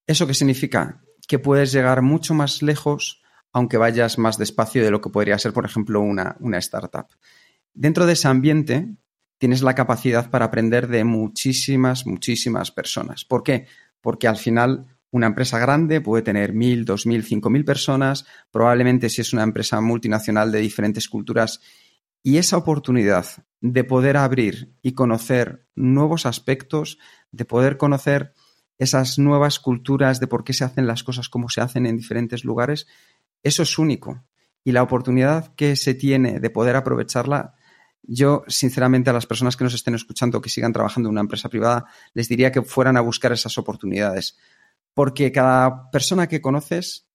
¿Eso 0.06 0.26
qué 0.26 0.34
significa? 0.34 1.02
Que 1.28 1.38
puedes 1.38 1.72
llegar 1.72 2.02
mucho 2.02 2.34
más 2.34 2.62
lejos 2.62 3.22
aunque 3.54 3.76
vayas 3.76 4.19
más 4.19 4.36
despacio 4.36 4.82
de 4.82 4.90
lo 4.90 5.00
que 5.00 5.10
podría 5.10 5.38
ser, 5.38 5.52
por 5.52 5.64
ejemplo, 5.64 6.00
una, 6.00 6.36
una 6.40 6.58
startup. 6.58 7.06
Dentro 7.72 8.04
de 8.04 8.14
ese 8.14 8.26
ambiente 8.26 8.96
tienes 9.38 9.62
la 9.62 9.76
capacidad 9.76 10.28
para 10.28 10.46
aprender 10.46 10.88
de 10.88 11.04
muchísimas, 11.04 12.04
muchísimas 12.04 12.72
personas. 12.72 13.25
¿Por 13.25 13.44
qué? 13.44 13.66
Porque 14.04 14.28
al 14.28 14.36
final 14.36 14.98
una 15.10 15.28
empresa 15.28 15.58
grande 15.58 16.02
puede 16.02 16.22
tener 16.22 16.52
mil, 16.52 16.84
dos 16.84 17.06
mil, 17.06 17.24
cinco 17.24 17.48
mil 17.48 17.64
personas, 17.64 18.26
probablemente 18.50 19.08
si 19.08 19.22
es 19.22 19.32
una 19.32 19.44
empresa 19.44 19.80
multinacional 19.80 20.52
de 20.52 20.60
diferentes 20.60 21.08
culturas. 21.08 21.62
Y 22.22 22.36
esa 22.36 22.58
oportunidad 22.58 23.24
de 23.62 23.82
poder 23.82 24.18
abrir 24.18 24.74
y 24.82 24.92
conocer 24.92 25.66
nuevos 25.74 26.26
aspectos, 26.26 26.98
de 27.32 27.46
poder 27.46 27.78
conocer 27.78 28.34
esas 28.76 29.18
nuevas 29.18 29.58
culturas, 29.58 30.20
de 30.20 30.26
por 30.26 30.44
qué 30.44 30.52
se 30.52 30.64
hacen 30.64 30.86
las 30.86 31.02
cosas 31.02 31.31
como 31.31 31.48
se 31.48 31.62
hacen 31.62 31.86
en 31.86 31.96
diferentes 31.96 32.44
lugares, 32.44 32.86
eso 33.43 33.62
es 33.62 33.79
único. 33.79 34.22
Y 34.64 34.72
la 34.72 34.82
oportunidad 34.82 35.55
que 35.55 35.76
se 35.76 35.94
tiene 35.94 36.40
de 36.40 36.50
poder 36.50 36.76
aprovecharla 36.76 37.55
yo, 38.06 38.44
sinceramente, 38.49 39.11
a 39.11 39.13
las 39.13 39.27
personas 39.27 39.56
que 39.56 39.65
nos 39.65 39.75
estén 39.75 39.94
escuchando 39.94 40.41
que 40.41 40.51
sigan 40.51 40.73
trabajando 40.73 41.08
en 41.08 41.13
una 41.13 41.23
empresa 41.23 41.49
privada, 41.49 41.87
les 42.13 42.29
diría 42.29 42.53
que 42.53 42.63
fueran 42.63 42.96
a 42.96 43.01
buscar 43.01 43.32
esas 43.32 43.56
oportunidades. 43.58 44.37
Porque 44.93 45.32
cada 45.32 45.91
persona 45.91 46.27
que 46.27 46.41
conoces 46.41 47.06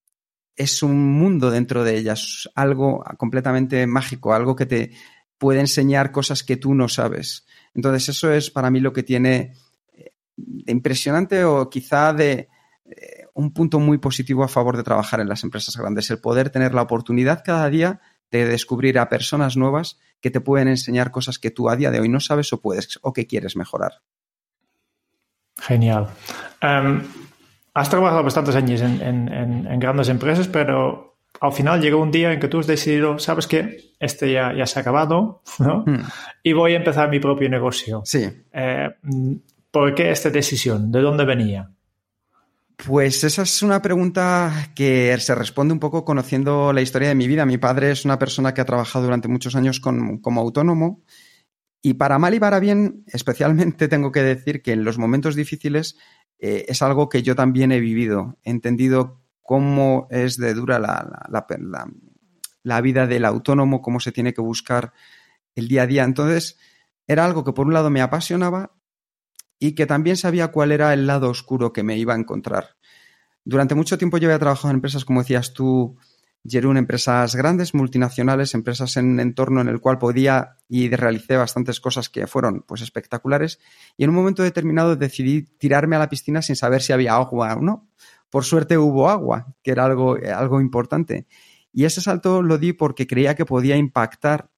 es 0.55 0.83
un 0.83 1.11
mundo 1.11 1.51
dentro 1.51 1.83
de 1.83 1.97
ellas, 1.97 2.49
algo 2.55 3.03
completamente 3.17 3.87
mágico, 3.87 4.33
algo 4.33 4.55
que 4.55 4.65
te 4.65 4.91
puede 5.37 5.61
enseñar 5.61 6.11
cosas 6.11 6.43
que 6.43 6.57
tú 6.57 6.73
no 6.73 6.89
sabes. 6.89 7.45
Entonces, 7.73 8.09
eso 8.09 8.31
es 8.31 8.49
para 8.51 8.69
mí 8.69 8.79
lo 8.79 8.91
que 8.91 9.03
tiene 9.03 9.53
eh, 9.93 10.13
de 10.35 10.71
impresionante 10.71 11.45
o 11.45 11.69
quizá 11.69 12.13
de 12.13 12.49
eh, 12.85 13.27
un 13.35 13.53
punto 13.53 13.79
muy 13.79 13.99
positivo 13.99 14.43
a 14.43 14.49
favor 14.49 14.75
de 14.75 14.83
trabajar 14.83 15.21
en 15.21 15.29
las 15.29 15.43
empresas 15.43 15.77
grandes, 15.77 16.09
el 16.09 16.19
poder 16.19 16.49
tener 16.49 16.73
la 16.73 16.81
oportunidad 16.81 17.43
cada 17.45 17.69
día 17.69 18.01
de 18.31 18.45
descubrir 18.45 18.99
a 18.99 19.09
personas 19.09 19.57
nuevas 19.57 19.99
que 20.21 20.31
te 20.31 20.41
pueden 20.41 20.67
enseñar 20.67 21.11
cosas 21.11 21.39
que 21.39 21.51
tú 21.51 21.69
a 21.69 21.75
día 21.75 21.91
de 21.91 21.99
hoy 21.99 22.09
no 22.09 22.19
sabes 22.19 22.51
o 22.53 22.61
puedes 22.61 22.99
o 23.01 23.13
que 23.13 23.27
quieres 23.27 23.55
mejorar. 23.55 24.01
Genial. 25.57 26.07
Em, 26.61 27.03
has 27.73 27.89
trabajado 27.89 28.23
bastantes 28.23 28.55
años 28.55 28.81
en, 28.81 29.79
grandes 29.79 30.09
empresas, 30.09 30.47
pero 30.47 31.17
al 31.41 31.53
final 31.53 31.81
llegó 31.81 32.01
un 32.01 32.11
día 32.11 32.33
en 32.33 32.39
que 32.39 32.47
tú 32.47 32.59
has 32.59 32.67
decidido, 32.67 33.19
sabes 33.19 33.47
que 33.47 33.93
este 33.99 34.31
ya, 34.31 34.53
ya 34.53 34.65
se 34.65 34.79
ha 34.79 34.81
acabado, 34.81 35.41
¿no? 35.59 35.83
Hmm. 35.85 36.03
Y 36.43 36.53
voy 36.53 36.73
a 36.73 36.77
empezar 36.77 37.09
mi 37.09 37.19
propio 37.19 37.49
negocio. 37.49 38.01
Sí. 38.05 38.29
Eh, 38.53 38.89
¿Por 39.71 39.93
qué 39.93 40.11
esta 40.11 40.29
decisión? 40.29 40.91
¿De 40.91 41.01
dónde 41.01 41.25
venía? 41.25 41.71
Pues 42.85 43.23
esa 43.25 43.41
es 43.41 43.61
una 43.61 43.81
pregunta 43.81 44.71
que 44.73 45.15
se 45.19 45.35
responde 45.35 45.73
un 45.73 45.79
poco 45.79 46.05
conociendo 46.05 46.71
la 46.71 46.81
historia 46.81 47.09
de 47.09 47.15
mi 47.15 47.27
vida. 47.27 47.45
Mi 47.45 47.57
padre 47.57 47.91
es 47.91 48.05
una 48.05 48.17
persona 48.17 48.53
que 48.53 48.61
ha 48.61 48.65
trabajado 48.65 49.03
durante 49.03 49.27
muchos 49.27 49.55
años 49.55 49.79
como 49.79 50.41
autónomo 50.41 51.03
y 51.81 51.95
para 51.95 52.19
mal 52.19 52.33
y 52.33 52.39
para 52.39 52.59
bien, 52.59 53.03
especialmente 53.07 53.87
tengo 53.89 54.11
que 54.11 54.23
decir 54.23 54.61
que 54.61 54.71
en 54.71 54.83
los 54.83 54.97
momentos 54.97 55.35
difíciles 55.35 55.97
eh, 56.39 56.65
es 56.67 56.81
algo 56.81 57.09
que 57.09 57.21
yo 57.21 57.35
también 57.35 57.71
he 57.71 57.81
vivido. 57.81 58.37
He 58.43 58.49
entendido 58.49 59.21
cómo 59.41 60.07
es 60.09 60.37
de 60.37 60.53
dura 60.53 60.79
la, 60.79 61.45
la 62.63 62.81
vida 62.81 63.07
del 63.07 63.25
autónomo, 63.25 63.81
cómo 63.81 63.99
se 63.99 64.13
tiene 64.13 64.33
que 64.33 64.41
buscar 64.41 64.93
el 65.53 65.67
día 65.67 65.83
a 65.83 65.87
día. 65.87 66.03
Entonces, 66.05 66.57
era 67.07 67.25
algo 67.25 67.43
que 67.43 67.53
por 67.53 67.67
un 67.67 67.73
lado 67.73 67.89
me 67.89 68.01
apasionaba 68.01 68.78
y 69.59 69.75
que 69.75 69.85
también 69.85 70.17
sabía 70.17 70.47
cuál 70.47 70.71
era 70.71 70.93
el 70.93 71.05
lado 71.05 71.29
oscuro 71.29 71.73
que 71.73 71.83
me 71.83 71.97
iba 71.97 72.13
a 72.13 72.17
encontrar. 72.17 72.77
Durante 73.43 73.75
mucho 73.75 73.97
tiempo 73.97 74.17
yo 74.17 74.27
había 74.27 74.39
trabajado 74.39 74.69
en 74.69 74.75
empresas, 74.75 75.05
como 75.05 75.21
decías 75.21 75.53
tú, 75.53 75.97
Jerún, 76.47 76.77
empresas 76.77 77.35
grandes, 77.35 77.73
multinacionales, 77.73 78.53
empresas 78.53 78.95
en 78.95 79.07
un 79.11 79.19
entorno 79.19 79.59
en 79.59 79.67
el 79.67 79.81
cual 79.81 79.97
podía 79.97 80.57
y 80.69 80.89
realicé 80.89 81.35
bastantes 81.35 81.79
cosas 81.79 82.09
que 82.09 82.27
fueron 82.27 82.63
pues 82.67 82.81
espectaculares. 82.81 83.59
Y 83.97 84.05
en 84.05 84.11
un 84.11 84.15
momento 84.15 84.43
determinado 84.43 84.95
decidí 84.95 85.43
tirarme 85.43 85.97
a 85.97 85.99
la 85.99 86.09
piscina 86.09 86.41
sin 86.41 86.55
saber 86.55 86.81
si 86.81 86.93
había 86.93 87.15
agua 87.15 87.53
o 87.55 87.61
no. 87.61 87.89
Por 88.29 88.45
suerte 88.45 88.77
hubo 88.77 89.09
agua, 89.09 89.53
que 89.63 89.71
era 89.71 89.85
algo, 89.85 90.17
algo 90.33 90.61
importante. 90.61 91.27
Y 91.73 91.85
ese 91.85 92.01
salto 92.01 92.41
lo 92.41 92.57
di 92.57 92.73
porque 92.73 93.05
creía 93.05 93.35
que 93.35 93.45
podía 93.45 93.75
impactar 93.75 94.49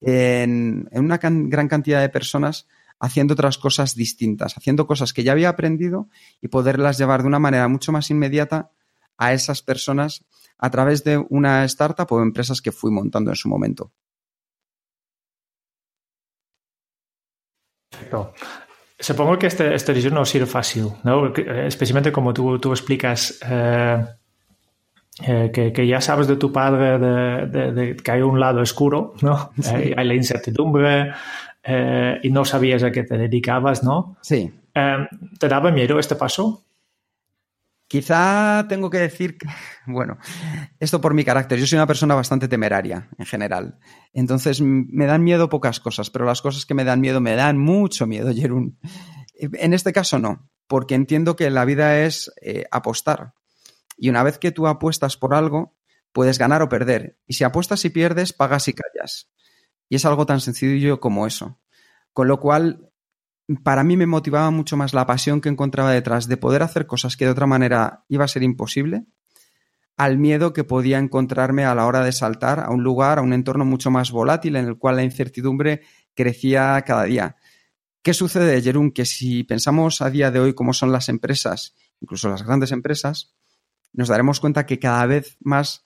en, 0.00 0.88
una 0.92 1.18
gran 1.18 1.68
cantidad 1.68 2.00
de 2.00 2.08
personas 2.08 2.66
haciendo 3.00 3.34
otras 3.34 3.58
cosas 3.58 3.94
distintas, 3.94 4.56
haciendo 4.56 4.86
cosas 4.86 5.12
que 5.12 5.24
ya 5.24 5.32
había 5.32 5.48
aprendido 5.48 6.08
y 6.40 6.48
poderlas 6.48 6.98
llevar 6.98 7.22
de 7.22 7.28
una 7.28 7.38
manera 7.38 7.68
mucho 7.68 7.92
más 7.92 8.10
inmediata 8.10 8.70
a 9.18 9.32
esas 9.32 9.62
personas 9.62 10.24
a 10.58 10.70
través 10.70 11.04
de 11.04 11.18
una 11.28 11.64
startup 11.64 12.06
o 12.10 12.22
empresas 12.22 12.62
que 12.62 12.72
fui 12.72 12.90
montando 12.90 13.30
en 13.30 13.36
su 13.36 13.48
momento. 13.48 13.92
Perfecto. 17.90 18.32
Supongo 18.98 19.36
que 19.36 19.48
este, 19.48 19.74
este 19.74 20.10
no 20.10 20.20
ha 20.20 20.26
sido 20.26 20.46
fácil, 20.46 20.92
¿no? 21.02 21.26
Eh, 21.34 21.66
especialmente 21.66 22.12
como 22.12 22.32
tú, 22.32 22.58
tú 22.60 22.70
explicas 22.70 23.40
eh, 23.44 24.04
eh, 25.26 25.72
que, 25.74 25.86
ya 25.86 26.00
sabes 26.00 26.28
de 26.28 26.36
tu 26.36 26.52
padre 26.52 26.98
de, 26.98 27.96
que 27.96 28.10
hay 28.12 28.22
un 28.22 28.38
lado 28.38 28.60
oscuro, 28.60 29.14
¿no? 29.20 29.50
Hay, 29.74 30.06
la 30.06 30.14
incertidumbre 30.14 31.12
y 31.64 32.30
no 32.30 32.44
sabías 32.44 32.82
a 32.82 32.90
qué 32.90 33.04
te 33.04 33.16
dedicabas, 33.16 33.84
¿no? 33.84 34.16
Sí. 34.22 34.52
¿Te 35.38 35.48
daba 35.48 35.70
miedo 35.70 35.98
este 35.98 36.16
paso? 36.16 36.64
Quizá 37.92 38.64
tengo 38.70 38.88
que 38.88 38.96
decir, 38.96 39.36
que, 39.36 39.46
bueno, 39.86 40.16
esto 40.80 41.02
por 41.02 41.12
mi 41.12 41.26
carácter, 41.26 41.58
yo 41.58 41.66
soy 41.66 41.76
una 41.76 41.86
persona 41.86 42.14
bastante 42.14 42.48
temeraria 42.48 43.10
en 43.18 43.26
general. 43.26 43.78
Entonces 44.14 44.62
me 44.62 45.04
dan 45.04 45.22
miedo 45.22 45.50
pocas 45.50 45.78
cosas, 45.78 46.08
pero 46.08 46.24
las 46.24 46.40
cosas 46.40 46.64
que 46.64 46.72
me 46.72 46.84
dan 46.84 47.02
miedo 47.02 47.20
me 47.20 47.36
dan 47.36 47.58
mucho 47.58 48.06
miedo, 48.06 48.32
Jerún. 48.34 48.78
En 49.34 49.74
este 49.74 49.92
caso 49.92 50.18
no, 50.18 50.48
porque 50.66 50.94
entiendo 50.94 51.36
que 51.36 51.50
la 51.50 51.66
vida 51.66 51.98
es 51.98 52.32
eh, 52.40 52.64
apostar. 52.70 53.34
Y 53.98 54.08
una 54.08 54.22
vez 54.22 54.38
que 54.38 54.52
tú 54.52 54.68
apuestas 54.68 55.18
por 55.18 55.34
algo, 55.34 55.76
puedes 56.12 56.38
ganar 56.38 56.62
o 56.62 56.70
perder. 56.70 57.18
Y 57.26 57.34
si 57.34 57.44
apuestas 57.44 57.84
y 57.84 57.90
pierdes, 57.90 58.32
pagas 58.32 58.68
y 58.68 58.72
callas. 58.72 59.30
Y 59.92 59.96
es 59.96 60.06
algo 60.06 60.24
tan 60.24 60.40
sencillo 60.40 61.00
como 61.00 61.26
eso. 61.26 61.60
Con 62.14 62.26
lo 62.26 62.40
cual, 62.40 62.88
para 63.62 63.84
mí 63.84 63.98
me 63.98 64.06
motivaba 64.06 64.50
mucho 64.50 64.74
más 64.74 64.94
la 64.94 65.04
pasión 65.04 65.42
que 65.42 65.50
encontraba 65.50 65.92
detrás 65.92 66.28
de 66.28 66.38
poder 66.38 66.62
hacer 66.62 66.86
cosas 66.86 67.14
que 67.14 67.26
de 67.26 67.30
otra 67.30 67.46
manera 67.46 68.06
iba 68.08 68.24
a 68.24 68.28
ser 68.28 68.42
imposible, 68.42 69.04
al 69.98 70.16
miedo 70.16 70.54
que 70.54 70.64
podía 70.64 70.98
encontrarme 70.98 71.66
a 71.66 71.74
la 71.74 71.84
hora 71.84 72.02
de 72.02 72.12
saltar 72.12 72.60
a 72.60 72.70
un 72.70 72.82
lugar, 72.82 73.18
a 73.18 73.20
un 73.20 73.34
entorno 73.34 73.66
mucho 73.66 73.90
más 73.90 74.10
volátil 74.12 74.56
en 74.56 74.64
el 74.64 74.78
cual 74.78 74.96
la 74.96 75.02
incertidumbre 75.02 75.82
crecía 76.14 76.82
cada 76.86 77.04
día. 77.04 77.36
¿Qué 78.00 78.14
sucede, 78.14 78.62
Jerún? 78.62 78.92
Que 78.92 79.04
si 79.04 79.44
pensamos 79.44 80.00
a 80.00 80.08
día 80.08 80.30
de 80.30 80.40
hoy 80.40 80.54
cómo 80.54 80.72
son 80.72 80.90
las 80.90 81.10
empresas, 81.10 81.74
incluso 82.00 82.30
las 82.30 82.44
grandes 82.44 82.72
empresas, 82.72 83.34
nos 83.92 84.08
daremos 84.08 84.40
cuenta 84.40 84.64
que 84.64 84.78
cada 84.78 85.04
vez 85.04 85.36
más 85.40 85.84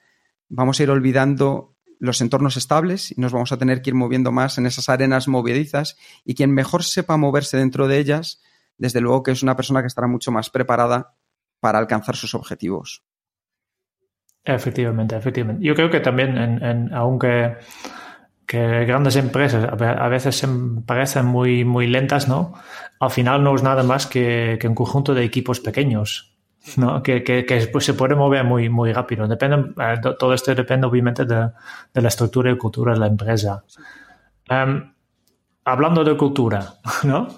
vamos 0.48 0.78
a 0.78 0.84
ir 0.84 0.90
olvidando 0.90 1.75
los 1.98 2.20
entornos 2.20 2.56
estables 2.56 3.12
y 3.12 3.20
nos 3.20 3.32
vamos 3.32 3.52
a 3.52 3.56
tener 3.56 3.82
que 3.82 3.90
ir 3.90 3.94
moviendo 3.94 4.32
más 4.32 4.58
en 4.58 4.66
esas 4.66 4.88
arenas 4.88 5.28
movedizas 5.28 5.96
y 6.24 6.34
quien 6.34 6.52
mejor 6.52 6.84
sepa 6.84 7.16
moverse 7.16 7.56
dentro 7.56 7.88
de 7.88 7.98
ellas, 7.98 8.42
desde 8.78 9.00
luego 9.00 9.22
que 9.22 9.30
es 9.30 9.42
una 9.42 9.56
persona 9.56 9.80
que 9.80 9.86
estará 9.86 10.06
mucho 10.06 10.30
más 10.30 10.50
preparada 10.50 11.14
para 11.60 11.78
alcanzar 11.78 12.16
sus 12.16 12.34
objetivos. 12.34 13.02
Efectivamente, 14.44 15.16
efectivamente. 15.16 15.64
Yo 15.64 15.74
creo 15.74 15.90
que 15.90 16.00
también, 16.00 16.36
en, 16.36 16.94
aunque 16.94 17.56
que 18.46 18.84
grandes 18.84 19.16
empresas 19.16 19.64
a 19.64 20.08
veces 20.08 20.36
se 20.36 20.46
parecen 20.86 21.26
muy, 21.26 21.64
muy 21.64 21.88
lentas, 21.88 22.28
¿no? 22.28 22.54
Al 23.00 23.10
final 23.10 23.42
no 23.42 23.56
es 23.56 23.64
nada 23.64 23.82
más 23.82 24.06
que 24.06 24.58
un 24.62 24.74
conjunto 24.76 25.14
de 25.14 25.24
equipos 25.24 25.58
pequeños 25.58 26.35
¿no? 26.76 27.02
que, 27.02 27.22
que, 27.22 27.44
que 27.44 27.66
pues, 27.68 27.84
se 27.84 27.94
puede 27.94 28.14
mover 28.14 28.44
muy, 28.44 28.68
muy 28.68 28.92
rápido. 28.92 29.26
Depende, 29.26 29.72
eh, 29.80 30.00
todo 30.18 30.32
esto 30.34 30.54
depende 30.54 30.86
obviamente 30.86 31.24
de, 31.24 31.50
de, 31.92 32.02
la 32.02 32.08
estructura 32.08 32.50
y 32.50 32.56
cultura 32.56 32.92
de 32.94 33.00
la 33.00 33.06
empresa. 33.06 33.64
Um, 34.50 34.92
hablando 35.64 36.04
de 36.04 36.16
cultura, 36.16 36.74
¿no? 37.04 37.28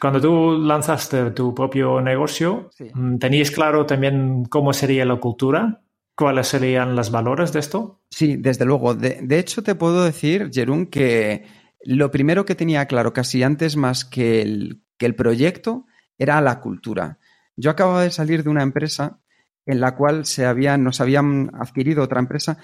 Cuando 0.00 0.20
tú 0.20 0.58
lanzaste 0.58 1.30
tu 1.30 1.54
propio 1.54 2.00
negocio, 2.00 2.70
sí. 2.72 2.90
Mm, 2.92 3.18
¿tenías 3.18 3.50
claro 3.50 3.86
también 3.86 4.44
cómo 4.44 4.72
sería 4.72 5.04
la 5.04 5.16
cultura? 5.16 5.80
¿Cuáles 6.16 6.48
serían 6.48 6.94
los 6.94 7.10
valores 7.10 7.52
de 7.52 7.60
esto? 7.60 8.02
Sí, 8.10 8.36
desde 8.36 8.64
luego. 8.64 8.94
De, 8.94 9.20
de 9.22 9.38
hecho, 9.38 9.62
te 9.62 9.74
puedo 9.74 10.04
decir, 10.04 10.50
Jerún, 10.52 10.86
que 10.86 11.44
lo 11.84 12.10
primero 12.10 12.44
que 12.44 12.54
tenía 12.54 12.86
claro 12.86 13.12
casi 13.12 13.42
antes 13.42 13.76
más 13.76 14.04
que 14.04 14.42
el, 14.42 14.82
que 14.96 15.06
el 15.06 15.14
proyecto 15.14 15.86
era 16.18 16.40
la 16.40 16.60
cultura. 16.60 17.18
Yo 17.56 17.70
acababa 17.70 18.02
de 18.02 18.10
salir 18.10 18.42
de 18.42 18.50
una 18.50 18.62
empresa 18.62 19.20
en 19.66 19.80
la 19.80 19.94
cual 19.94 20.26
se 20.26 20.46
habían, 20.46 20.84
nos 20.84 21.00
habían 21.00 21.50
adquirido 21.54 22.02
otra 22.02 22.20
empresa. 22.20 22.58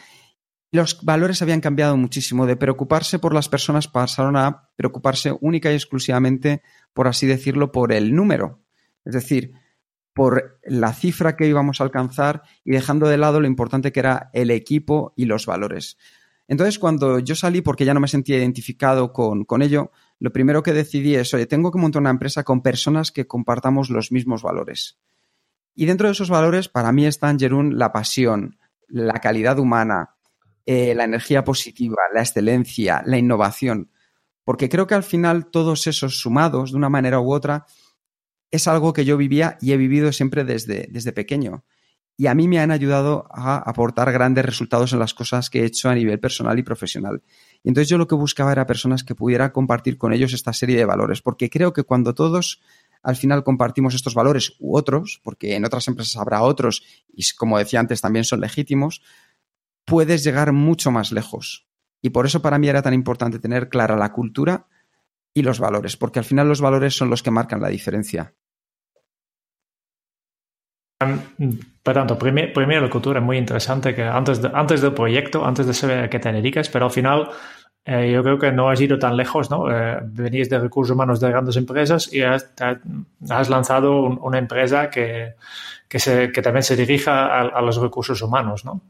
Los 0.72 1.02
valores 1.02 1.42
habían 1.42 1.60
cambiado 1.60 1.96
muchísimo. 1.96 2.46
De 2.46 2.56
preocuparse 2.56 3.18
por 3.18 3.34
las 3.34 3.48
personas 3.48 3.88
pasaron 3.88 4.36
a 4.36 4.68
preocuparse 4.76 5.34
única 5.40 5.70
y 5.72 5.74
exclusivamente, 5.74 6.62
por 6.92 7.08
así 7.08 7.26
decirlo, 7.26 7.72
por 7.72 7.92
el 7.92 8.14
número. 8.14 8.60
Es 9.04 9.14
decir, 9.14 9.52
por 10.12 10.60
la 10.64 10.92
cifra 10.92 11.36
que 11.36 11.46
íbamos 11.46 11.80
a 11.80 11.84
alcanzar 11.84 12.42
y 12.64 12.72
dejando 12.72 13.08
de 13.08 13.16
lado 13.16 13.40
lo 13.40 13.46
importante 13.46 13.92
que 13.92 14.00
era 14.00 14.30
el 14.32 14.50
equipo 14.50 15.12
y 15.16 15.24
los 15.24 15.46
valores. 15.46 15.96
Entonces, 16.46 16.78
cuando 16.78 17.20
yo 17.20 17.36
salí, 17.36 17.60
porque 17.62 17.84
ya 17.84 17.94
no 17.94 18.00
me 18.00 18.08
sentía 18.08 18.36
identificado 18.38 19.12
con, 19.12 19.44
con 19.44 19.62
ello, 19.62 19.92
lo 20.20 20.32
primero 20.32 20.62
que 20.62 20.74
decidí 20.74 21.16
es, 21.16 21.32
oye, 21.32 21.46
tengo 21.46 21.72
que 21.72 21.78
montar 21.78 22.00
una 22.00 22.10
empresa 22.10 22.44
con 22.44 22.62
personas 22.62 23.10
que 23.10 23.26
compartamos 23.26 23.88
los 23.88 24.12
mismos 24.12 24.42
valores. 24.42 24.98
Y 25.74 25.86
dentro 25.86 26.08
de 26.08 26.12
esos 26.12 26.28
valores, 26.28 26.68
para 26.68 26.92
mí 26.92 27.06
están, 27.06 27.38
Jerún, 27.38 27.78
la 27.78 27.90
pasión, 27.90 28.58
la 28.86 29.14
calidad 29.14 29.58
humana, 29.58 30.16
eh, 30.66 30.94
la 30.94 31.04
energía 31.04 31.42
positiva, 31.42 31.96
la 32.14 32.20
excelencia, 32.20 33.02
la 33.06 33.16
innovación. 33.16 33.90
Porque 34.44 34.68
creo 34.68 34.86
que 34.86 34.94
al 34.94 35.04
final 35.04 35.46
todos 35.46 35.86
esos 35.86 36.20
sumados, 36.20 36.72
de 36.72 36.76
una 36.76 36.90
manera 36.90 37.18
u 37.18 37.32
otra, 37.32 37.64
es 38.50 38.68
algo 38.68 38.92
que 38.92 39.06
yo 39.06 39.16
vivía 39.16 39.56
y 39.62 39.72
he 39.72 39.78
vivido 39.78 40.12
siempre 40.12 40.44
desde, 40.44 40.86
desde 40.90 41.12
pequeño. 41.12 41.64
Y 42.20 42.26
a 42.26 42.34
mí 42.34 42.48
me 42.48 42.58
han 42.58 42.70
ayudado 42.70 43.26
a 43.30 43.56
aportar 43.56 44.12
grandes 44.12 44.44
resultados 44.44 44.92
en 44.92 44.98
las 44.98 45.14
cosas 45.14 45.48
que 45.48 45.62
he 45.62 45.64
hecho 45.64 45.88
a 45.88 45.94
nivel 45.94 46.20
personal 46.20 46.58
y 46.58 46.62
profesional. 46.62 47.22
Y 47.62 47.70
entonces 47.70 47.88
yo 47.88 47.96
lo 47.96 48.06
que 48.06 48.14
buscaba 48.14 48.52
era 48.52 48.66
personas 48.66 49.02
que 49.04 49.14
pudiera 49.14 49.54
compartir 49.54 49.96
con 49.96 50.12
ellos 50.12 50.34
esta 50.34 50.52
serie 50.52 50.76
de 50.76 50.84
valores, 50.84 51.22
porque 51.22 51.48
creo 51.48 51.72
que 51.72 51.82
cuando 51.82 52.14
todos 52.14 52.60
al 53.02 53.16
final 53.16 53.42
compartimos 53.42 53.94
estos 53.94 54.12
valores 54.12 54.52
u 54.58 54.76
otros, 54.76 55.18
porque 55.24 55.54
en 55.54 55.64
otras 55.64 55.88
empresas 55.88 56.14
habrá 56.20 56.42
otros 56.42 56.82
y 57.08 57.24
como 57.38 57.56
decía 57.56 57.80
antes 57.80 58.02
también 58.02 58.26
son 58.26 58.40
legítimos, 58.42 59.00
puedes 59.86 60.22
llegar 60.22 60.52
mucho 60.52 60.90
más 60.90 61.12
lejos. 61.12 61.70
Y 62.02 62.10
por 62.10 62.26
eso 62.26 62.42
para 62.42 62.58
mí 62.58 62.68
era 62.68 62.82
tan 62.82 62.92
importante 62.92 63.38
tener 63.38 63.70
clara 63.70 63.96
la 63.96 64.12
cultura 64.12 64.66
y 65.32 65.40
los 65.40 65.58
valores, 65.58 65.96
porque 65.96 66.18
al 66.18 66.26
final 66.26 66.48
los 66.48 66.60
valores 66.60 66.94
son 66.94 67.08
los 67.08 67.22
que 67.22 67.30
marcan 67.30 67.62
la 67.62 67.68
diferencia. 67.68 68.34
Por 71.82 71.94
tanto, 71.94 72.18
primero 72.18 72.80
la 72.82 72.90
cultura 72.90 73.20
es 73.20 73.24
muy 73.24 73.38
interesante, 73.38 73.94
que 73.94 74.02
antes, 74.02 74.42
antes 74.52 74.82
del 74.82 74.92
proyecto, 74.92 75.46
antes 75.46 75.66
de 75.66 75.72
saber 75.72 76.04
a 76.04 76.10
qué 76.10 76.18
te 76.18 76.30
dedicas, 76.30 76.68
pero 76.68 76.84
al 76.86 76.90
final 76.90 77.30
eh, 77.86 78.10
yo 78.12 78.22
creo 78.22 78.38
que 78.38 78.52
no 78.52 78.68
has 78.68 78.78
ido 78.82 78.98
tan 78.98 79.16
lejos, 79.16 79.50
¿no? 79.50 79.70
Eh, 79.70 79.98
venís 80.04 80.50
de 80.50 80.58
recursos 80.58 80.94
humanos 80.94 81.18
de 81.18 81.30
grandes 81.30 81.56
empresas 81.56 82.12
y 82.12 82.20
has, 82.20 82.52
lanzado 83.48 84.02
una 84.02 84.38
empresa 84.38 84.90
que, 84.90 85.36
que, 85.88 86.42
también 86.42 86.62
se 86.62 86.76
dirija 86.76 87.40
a, 87.40 87.62
los 87.62 87.78
recursos 87.78 88.20
humanos, 88.20 88.66
¿no? 88.66 88.82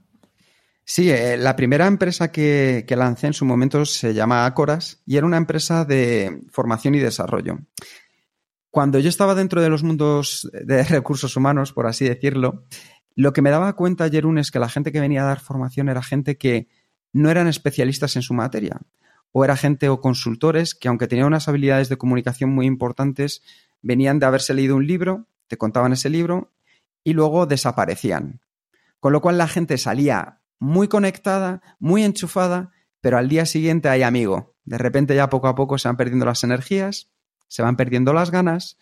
Sí, 0.85 1.13
eh, 1.13 1.37
la 1.37 1.55
primera 1.55 1.87
empresa 1.87 2.33
que, 2.33 2.85
que, 2.89 2.97
lancé 2.97 3.29
en 3.29 3.35
su 3.35 3.45
momento 3.45 3.85
se 3.85 4.13
llama 4.13 4.45
Acoras 4.47 5.01
y 5.07 5.17
era 5.17 5.27
una 5.27 5.37
empresa 5.37 5.85
de 5.85 6.43
formación 6.51 6.97
y 6.97 6.99
desarrollo. 6.99 7.59
Cuando 8.71 8.99
yo 8.99 9.09
estaba 9.09 9.35
dentro 9.35 9.61
de 9.61 9.69
los 9.69 9.83
mundos 9.83 10.49
de 10.53 10.83
recursos 10.85 11.37
humanos, 11.37 11.73
por 11.73 11.87
así 11.87 12.09
decirlo, 12.09 12.65
lo 13.17 13.33
que 13.33 13.43
me 13.43 13.51
daba 13.51 13.75
cuenta, 13.75 14.09
Jerún, 14.09 14.39
es 14.39 14.51
que 14.51 14.59
la 14.59 14.69
gente 14.69 14.93
que 14.93 15.01
venía 15.01 15.23
a 15.23 15.27
dar 15.27 15.41
formación 15.41 15.89
era 15.89 16.03
gente 16.03 16.39
que 16.39 16.69
no 17.13 17.31
eran 17.31 17.49
especialistas 17.49 18.17
en 18.17 18.23
su 18.23 18.35
materia, 18.35 18.81
o 19.33 19.45
era 19.45 19.57
gente 19.57 19.89
o 19.89 20.01
consultores 20.01 20.75
que, 20.75 20.89
aunque 20.89 21.09
tenían 21.09 21.27
unas 21.27 21.49
habilidades 21.49 21.89
de 21.89 21.99
comunicación 21.99 22.51
muy 22.51 22.67
importantes, 22.67 23.43
venían 23.83 24.19
de 24.19 24.27
haberse 24.27 24.55
leído 24.55 24.77
un 24.77 24.87
libro, 24.87 25.27
te 25.49 25.57
contaban 25.59 25.93
ese 25.93 26.09
libro 26.09 26.53
y 27.03 27.13
luego 27.13 27.47
desaparecían. 27.47 28.41
Con 29.01 29.13
lo 29.13 29.21
cual 29.21 29.39
la 29.39 29.49
gente 29.49 29.79
salía 29.79 30.41
muy 30.59 30.89
conectada, 30.89 31.63
muy 31.79 32.05
enchufada, 32.05 32.71
pero 33.01 33.19
al 33.19 33.29
día 33.29 33.47
siguiente 33.47 33.89
hay 33.89 34.03
amigo, 34.03 34.55
De 34.65 34.79
repente 34.79 35.17
ya 35.17 35.31
poco 35.31 35.49
a 35.49 35.55
poco 35.55 35.79
se 35.79 35.89
van 35.89 35.97
perdiendo 35.97 36.27
las 36.27 36.45
energías, 36.45 37.11
se 37.51 37.63
van 37.63 37.77
perdiendo 37.77 38.13
las 38.13 38.31
ganas 38.31 38.79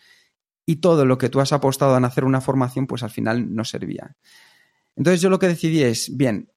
y 0.65 0.75
todo 0.77 1.05
lo 1.05 1.17
que 1.17 1.29
tú 1.29 1.41
has 1.41 1.51
apostado 1.51 1.97
en 1.97 2.05
hacer 2.05 2.23
una 2.23 2.39
formación, 2.39 2.85
pues 2.85 3.01
al 3.01 3.09
final 3.09 3.55
no 3.55 3.65
servía. 3.65 4.15
Entonces 4.95 5.21
yo 5.21 5.31
lo 5.31 5.39
que 5.39 5.47
decidí 5.47 5.81
es, 5.81 6.15
bien, 6.15 6.51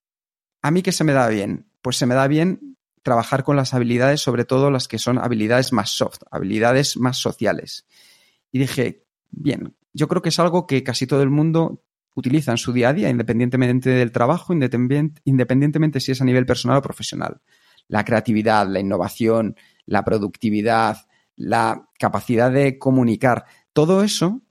¿a 0.61 0.69
mí 0.69 0.83
qué 0.83 0.91
se 0.91 1.03
me 1.03 1.13
da 1.13 1.27
bien? 1.27 1.67
Pues 1.81 1.97
se 1.97 2.05
me 2.05 2.13
da 2.13 2.27
bien 2.27 2.77
trabajar 3.01 3.43
con 3.43 3.55
las 3.55 3.73
habilidades, 3.73 4.21
sobre 4.21 4.45
todo 4.45 4.69
las 4.69 4.87
que 4.87 4.99
son 4.99 5.17
habilidades 5.17 5.73
más 5.73 5.89
soft, 5.89 6.19
habilidades 6.29 6.95
más 6.97 7.17
sociales. 7.17 7.87
Y 8.51 8.59
dije, 8.59 9.07
bien, 9.31 9.75
yo 9.93 10.07
creo 10.07 10.21
que 10.21 10.29
es 10.29 10.39
algo 10.39 10.67
que 10.67 10.83
casi 10.83 11.07
todo 11.07 11.23
el 11.23 11.31
mundo 11.31 11.83
utiliza 12.13 12.51
en 12.51 12.59
su 12.59 12.71
día 12.71 12.89
a 12.89 12.93
día, 12.93 13.09
independientemente 13.09 13.89
del 13.89 14.11
trabajo, 14.11 14.53
independientemente 14.53 15.99
si 15.99 16.11
es 16.11 16.21
a 16.21 16.25
nivel 16.25 16.45
personal 16.45 16.77
o 16.77 16.81
profesional. 16.83 17.41
La 17.87 18.05
creatividad, 18.05 18.67
la 18.67 18.79
innovación, 18.79 19.55
la 19.87 20.05
productividad, 20.05 21.07
la 21.35 21.89
capacidad 21.99 22.51
de 22.51 22.77
comunicar, 22.77 23.45
todo 23.73 24.03
eso 24.03 24.41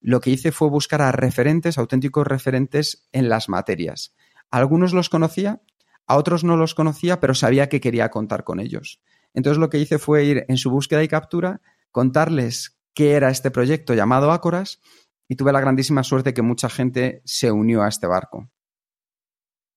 lo 0.00 0.20
que 0.20 0.30
hice 0.30 0.52
fue 0.52 0.68
buscar 0.70 1.02
a 1.02 1.12
referentes, 1.12 1.76
auténticos 1.76 2.26
referentes 2.26 3.08
en 3.12 3.28
las 3.28 3.48
materias. 3.48 4.14
algunos 4.50 4.92
los 4.92 5.08
conocía, 5.08 5.60
a 6.06 6.16
otros 6.16 6.42
no 6.42 6.56
los 6.56 6.74
conocía, 6.74 7.20
pero 7.20 7.34
sabía 7.34 7.68
que 7.68 7.80
quería 7.80 8.08
contar 8.10 8.42
con 8.42 8.58
ellos. 8.58 9.00
Entonces 9.32 9.58
lo 9.58 9.70
que 9.70 9.78
hice 9.78 9.98
fue 9.98 10.24
ir 10.24 10.44
en 10.48 10.56
su 10.56 10.70
búsqueda 10.70 11.04
y 11.04 11.08
captura, 11.08 11.60
contarles 11.92 12.80
qué 12.94 13.12
era 13.12 13.30
este 13.30 13.50
proyecto 13.50 13.94
llamado 13.94 14.32
Ácoras 14.32 14.80
y 15.28 15.36
tuve 15.36 15.52
la 15.52 15.60
grandísima 15.60 16.02
suerte 16.02 16.34
que 16.34 16.42
mucha 16.42 16.68
gente 16.68 17.22
se 17.24 17.52
unió 17.52 17.82
a 17.82 17.88
este 17.88 18.08
barco. 18.08 18.50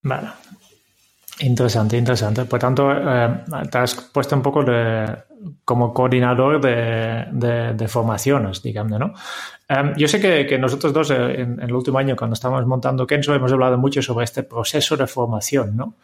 Vale. 0.02 0.30
Interesante, 1.40 1.98
interesante. 1.98 2.46
Por 2.46 2.60
tanto, 2.60 2.92
eh, 2.92 3.44
te 3.70 3.78
has 3.80 3.96
puesto 3.96 4.36
un 4.36 4.42
poco 4.44 4.64
de, 4.64 5.06
como 5.66 5.92
coordinador 5.92 6.62
de, 6.62 7.88
formaciones, 7.88 8.62
digamos, 8.62 9.00
¿no? 9.00 9.14
Em, 9.68 9.96
yo 9.96 10.08
sé 10.08 10.20
que, 10.20 10.58
nosotros 10.60 10.94
dos 10.94 11.10
eh, 11.10 11.42
en, 11.42 11.60
el 11.60 11.74
último 11.74 11.98
año, 11.98 12.16
cuando 12.16 12.36
estábamos 12.36 12.68
montando 12.68 13.08
Kenzo, 13.08 13.34
hemos 13.34 13.52
hablado 13.52 13.78
mucho 13.80 14.02
sobre 14.02 14.26
este 14.26 14.44
proceso 14.44 14.96
de 14.96 15.08
formación, 15.08 15.76
¿no? 15.76 15.96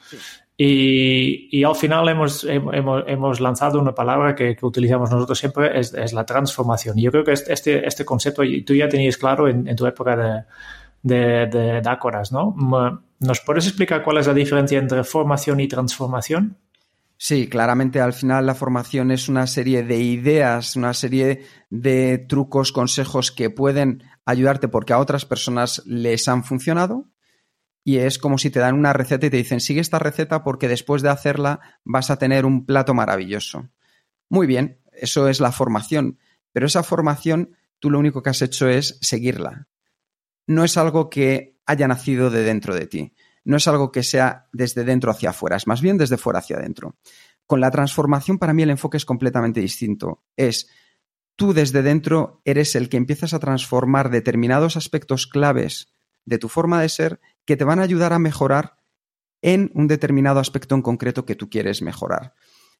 Y, 0.57 1.63
al 1.63 1.75
final 1.75 2.09
hemos, 2.09 2.43
hemos, 2.43 3.39
lanzado 3.39 3.79
una 3.79 3.93
palabra 3.93 4.35
que, 4.35 4.57
utilizamos 4.61 5.11
nosotros 5.11 5.37
siempre, 5.37 5.79
es, 5.79 6.11
la 6.11 6.25
transformación. 6.25 6.97
Y 6.97 7.03
yo 7.03 7.11
creo 7.11 7.23
que 7.23 7.33
este, 7.33 7.87
este, 7.87 8.03
concepto 8.03 8.41
tú 8.65 8.73
ya 8.73 8.89
tenías 8.89 9.15
claro 9.15 9.47
en, 9.47 9.73
tu 9.75 9.85
época 9.85 10.17
de, 10.17 11.47
de, 11.47 11.47
de, 11.47 11.81
¿no? 12.31 12.55
¿Nos 13.19 13.41
puedes 13.41 13.67
explicar 13.67 14.03
cuál 14.03 14.17
es 14.17 14.27
la 14.27 14.33
diferencia 14.33 14.79
entre 14.79 15.03
formación 15.03 15.59
y 15.59 15.67
transformación? 15.67 16.57
Sí, 17.17 17.49
claramente 17.49 17.99
al 17.99 18.13
final 18.13 18.45
la 18.45 18.55
formación 18.55 19.11
es 19.11 19.27
una 19.27 19.45
serie 19.45 19.83
de 19.83 19.97
ideas, 19.97 20.77
una 20.77 20.93
serie 20.93 21.43
de 21.69 22.17
trucos, 22.17 22.71
consejos 22.71 23.33
que 23.33 23.49
pueden 23.49 24.03
ayudarte 24.23 24.69
porque 24.69 24.93
a 24.93 24.99
otras 24.99 25.25
personas 25.25 25.83
les 25.85 26.29
han 26.29 26.45
funcionado. 26.45 27.09
Y 27.83 27.97
es 27.97 28.19
como 28.19 28.37
si 28.37 28.49
te 28.49 28.59
dan 28.59 28.75
una 28.75 28.93
receta 28.93 29.25
y 29.25 29.29
te 29.29 29.37
dicen, 29.37 29.59
sigue 29.59 29.81
esta 29.81 29.99
receta 29.99 30.43
porque 30.43 30.69
después 30.69 31.01
de 31.01 31.09
hacerla 31.09 31.59
vas 31.83 32.09
a 32.09 32.17
tener 32.17 32.45
un 32.45 32.65
plato 32.65 32.93
maravilloso. 32.93 33.67
Muy 34.29 34.47
bien, 34.47 34.79
eso 34.93 35.27
es 35.27 35.41
la 35.41 35.51
formación. 35.51 36.19
Pero 36.53 36.67
esa 36.67 36.83
formación 36.83 37.57
tú 37.79 37.89
lo 37.89 37.99
único 37.99 38.23
que 38.23 38.29
has 38.29 38.41
hecho 38.41 38.69
es 38.69 38.97
seguirla. 39.01 39.67
No 40.47 40.63
es 40.63 40.77
algo 40.77 41.09
que 41.09 41.58
haya 41.69 41.87
nacido 41.87 42.29
de 42.29 42.43
dentro 42.43 42.75
de 42.75 42.87
ti 42.87 43.13
no 43.49 43.57
es 43.57 43.67
algo 43.67 43.91
que 43.91 44.03
sea 44.03 44.47
desde 44.53 44.83
dentro 44.83 45.11
hacia 45.11 45.31
afuera, 45.31 45.57
es 45.57 45.67
más 45.67 45.81
bien 45.81 45.97
desde 45.97 46.17
fuera 46.17 46.39
hacia 46.39 46.57
adentro. 46.57 46.97
Con 47.47 47.61
la 47.61 47.71
transformación 47.71 48.37
para 48.37 48.53
mí 48.53 48.63
el 48.63 48.69
enfoque 48.69 48.97
es 48.97 49.05
completamente 49.05 49.59
distinto. 49.59 50.23
Es 50.37 50.69
tú 51.35 51.53
desde 51.53 51.81
dentro 51.81 52.41
eres 52.45 52.75
el 52.75 52.89
que 52.89 52.97
empiezas 52.97 53.33
a 53.33 53.39
transformar 53.39 54.11
determinados 54.11 54.77
aspectos 54.77 55.25
claves 55.25 55.91
de 56.25 56.37
tu 56.37 56.47
forma 56.47 56.81
de 56.81 56.89
ser 56.89 57.19
que 57.45 57.57
te 57.57 57.63
van 57.63 57.79
a 57.79 57.83
ayudar 57.83 58.13
a 58.13 58.19
mejorar 58.19 58.77
en 59.41 59.71
un 59.73 59.87
determinado 59.87 60.39
aspecto 60.39 60.75
en 60.75 60.81
concreto 60.81 61.25
que 61.25 61.35
tú 61.35 61.49
quieres 61.49 61.81
mejorar 61.81 62.35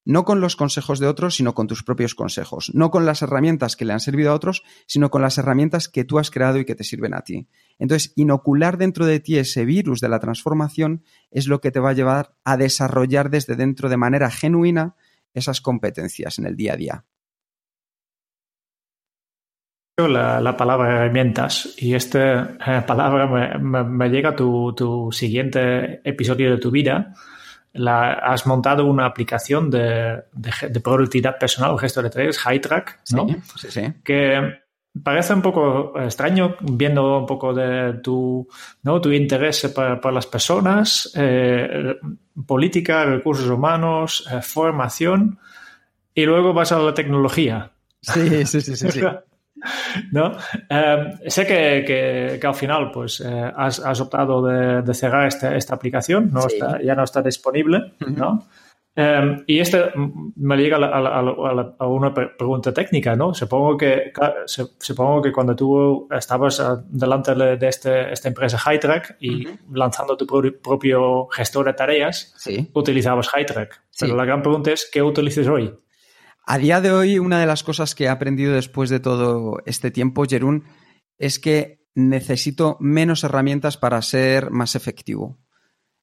no 0.05 0.25
con 0.25 0.41
los 0.41 0.55
consejos 0.55 0.99
de 0.99 1.07
otros, 1.07 1.35
sino 1.35 1.53
con 1.53 1.67
tus 1.67 1.83
propios 1.83 2.15
consejos, 2.15 2.71
no 2.73 2.89
con 2.89 3.05
las 3.05 3.21
herramientas 3.21 3.75
que 3.75 3.85
le 3.85 3.93
han 3.93 3.99
servido 3.99 4.31
a 4.31 4.33
otros, 4.33 4.63
sino 4.87 5.09
con 5.09 5.21
las 5.21 5.37
herramientas 5.37 5.87
que 5.87 6.03
tú 6.03 6.19
has 6.19 6.31
creado 6.31 6.57
y 6.57 6.65
que 6.65 6.75
te 6.75 6.83
sirven 6.83 7.13
a 7.13 7.21
ti. 7.21 7.47
Entonces, 7.77 8.13
inocular 8.15 8.77
dentro 8.77 9.05
de 9.05 9.19
ti 9.19 9.37
ese 9.37 9.65
virus 9.65 9.99
de 9.99 10.09
la 10.09 10.19
transformación 10.19 11.03
es 11.31 11.47
lo 11.47 11.61
que 11.61 11.71
te 11.71 11.79
va 11.79 11.91
a 11.91 11.93
llevar 11.93 12.33
a 12.43 12.57
desarrollar 12.57 13.29
desde 13.29 13.55
dentro 13.55 13.89
de 13.89 13.97
manera 13.97 14.31
genuina 14.31 14.95
esas 15.33 15.61
competencias 15.61 16.39
en 16.39 16.45
el 16.45 16.55
día 16.55 16.73
a 16.73 16.77
día. 16.77 17.05
La, 19.97 20.55
palabra 20.55 20.95
herramientas 20.95 21.75
y 21.77 21.93
esta 21.93 22.57
eh, 22.65 22.81
palabra 22.87 23.27
me, 23.59 24.09
llega 24.09 24.29
a 24.29 24.35
tu 24.35 25.09
siguiente 25.11 25.99
episodio 26.09 26.51
de 26.51 26.57
tu 26.57 26.71
vida, 26.71 27.13
la, 27.73 28.13
has 28.13 28.45
montado 28.47 28.85
una 28.85 29.05
aplicación 29.05 29.69
de, 29.69 30.23
de, 30.33 30.79
productividad 30.79 31.37
personal 31.37 31.71
o 31.71 31.77
gesto 31.77 32.01
de 32.01 32.09
tareas, 32.09 32.37
HighTrack, 32.37 32.99
¿no? 33.11 33.27
Sí, 33.55 33.69
sí, 33.69 33.81
Que 34.03 34.59
parece 35.03 35.33
un 35.33 35.41
poco 35.41 35.93
extraño 35.99 36.55
viendo 36.61 37.19
un 37.19 37.25
poco 37.25 37.53
de 37.53 37.93
tu, 38.01 38.47
¿no? 38.83 38.99
tu 38.99 39.11
interés 39.11 39.71
por, 39.73 40.13
las 40.13 40.25
personas, 40.25 41.11
eh, 41.15 41.95
política, 42.45 43.05
recursos 43.05 43.49
humanos, 43.49 44.27
eh, 44.31 44.41
formación, 44.41 45.39
y 46.13 46.25
luego 46.25 46.53
vas 46.53 46.71
a 46.71 46.79
la 46.79 46.93
tecnología. 46.93 47.71
Sí, 48.01 48.45
sí, 48.45 48.61
sí, 48.61 48.75
sí. 48.75 49.01
¿no? 50.11 50.31
Em, 50.69 51.17
sé 51.27 51.45
que, 51.45 52.39
al 52.41 52.55
final 52.55 52.91
pues, 52.91 53.21
eh, 53.21 53.51
has, 53.55 54.01
optado 54.01 54.45
de, 54.45 54.93
cerrar 54.93 55.27
esta, 55.27 55.55
esta 55.55 55.75
aplicación, 55.75 56.31
no 56.31 56.47
está, 56.47 56.81
ya 56.81 56.95
no 56.95 57.03
está 57.03 57.21
disponible, 57.21 57.93
¿no? 57.99 58.47
Em, 58.95 59.43
y 59.47 59.59
este 59.59 59.91
me 60.35 60.57
llega 60.57 60.75
a, 60.77 61.87
una 61.87 62.13
pregunta 62.13 62.73
técnica, 62.73 63.15
¿no? 63.15 63.33
Supongo 63.33 63.77
que, 63.77 64.11
supongo 64.45 65.21
que 65.21 65.31
cuando 65.31 65.55
tú 65.55 66.07
estabas 66.11 66.61
delante 66.89 67.33
de 67.33 67.67
este, 67.67 68.11
esta 68.11 68.27
empresa 68.27 68.57
HighTrack 68.57 69.15
y 69.21 69.47
lanzando 69.71 70.17
tu 70.17 70.25
propio 70.61 71.27
gestor 71.27 71.67
de 71.67 71.73
tareas, 71.73 72.35
utilizabas 72.73 73.29
HighTrack. 73.33 73.81
Pero 73.97 74.17
la 74.17 74.25
gran 74.25 74.41
pregunta 74.41 74.71
es, 74.71 74.89
¿qué 74.91 75.01
utilizas 75.01 75.47
hoy? 75.47 75.73
A 76.51 76.57
día 76.57 76.81
de 76.81 76.91
hoy, 76.91 77.19
una 77.19 77.39
de 77.39 77.45
las 77.45 77.61
cosas 77.61 77.93
que 77.93 78.05
he 78.05 78.09
aprendido 78.09 78.55
después 78.55 78.89
de 78.89 78.99
todo 78.99 79.59
este 79.67 79.91
tiempo, 79.91 80.25
Jerún, 80.27 80.63
es 81.19 81.37
que 81.37 81.85
necesito 81.93 82.75
menos 82.79 83.23
herramientas 83.23 83.77
para 83.77 84.01
ser 84.01 84.49
más 84.49 84.73
efectivo. 84.73 85.37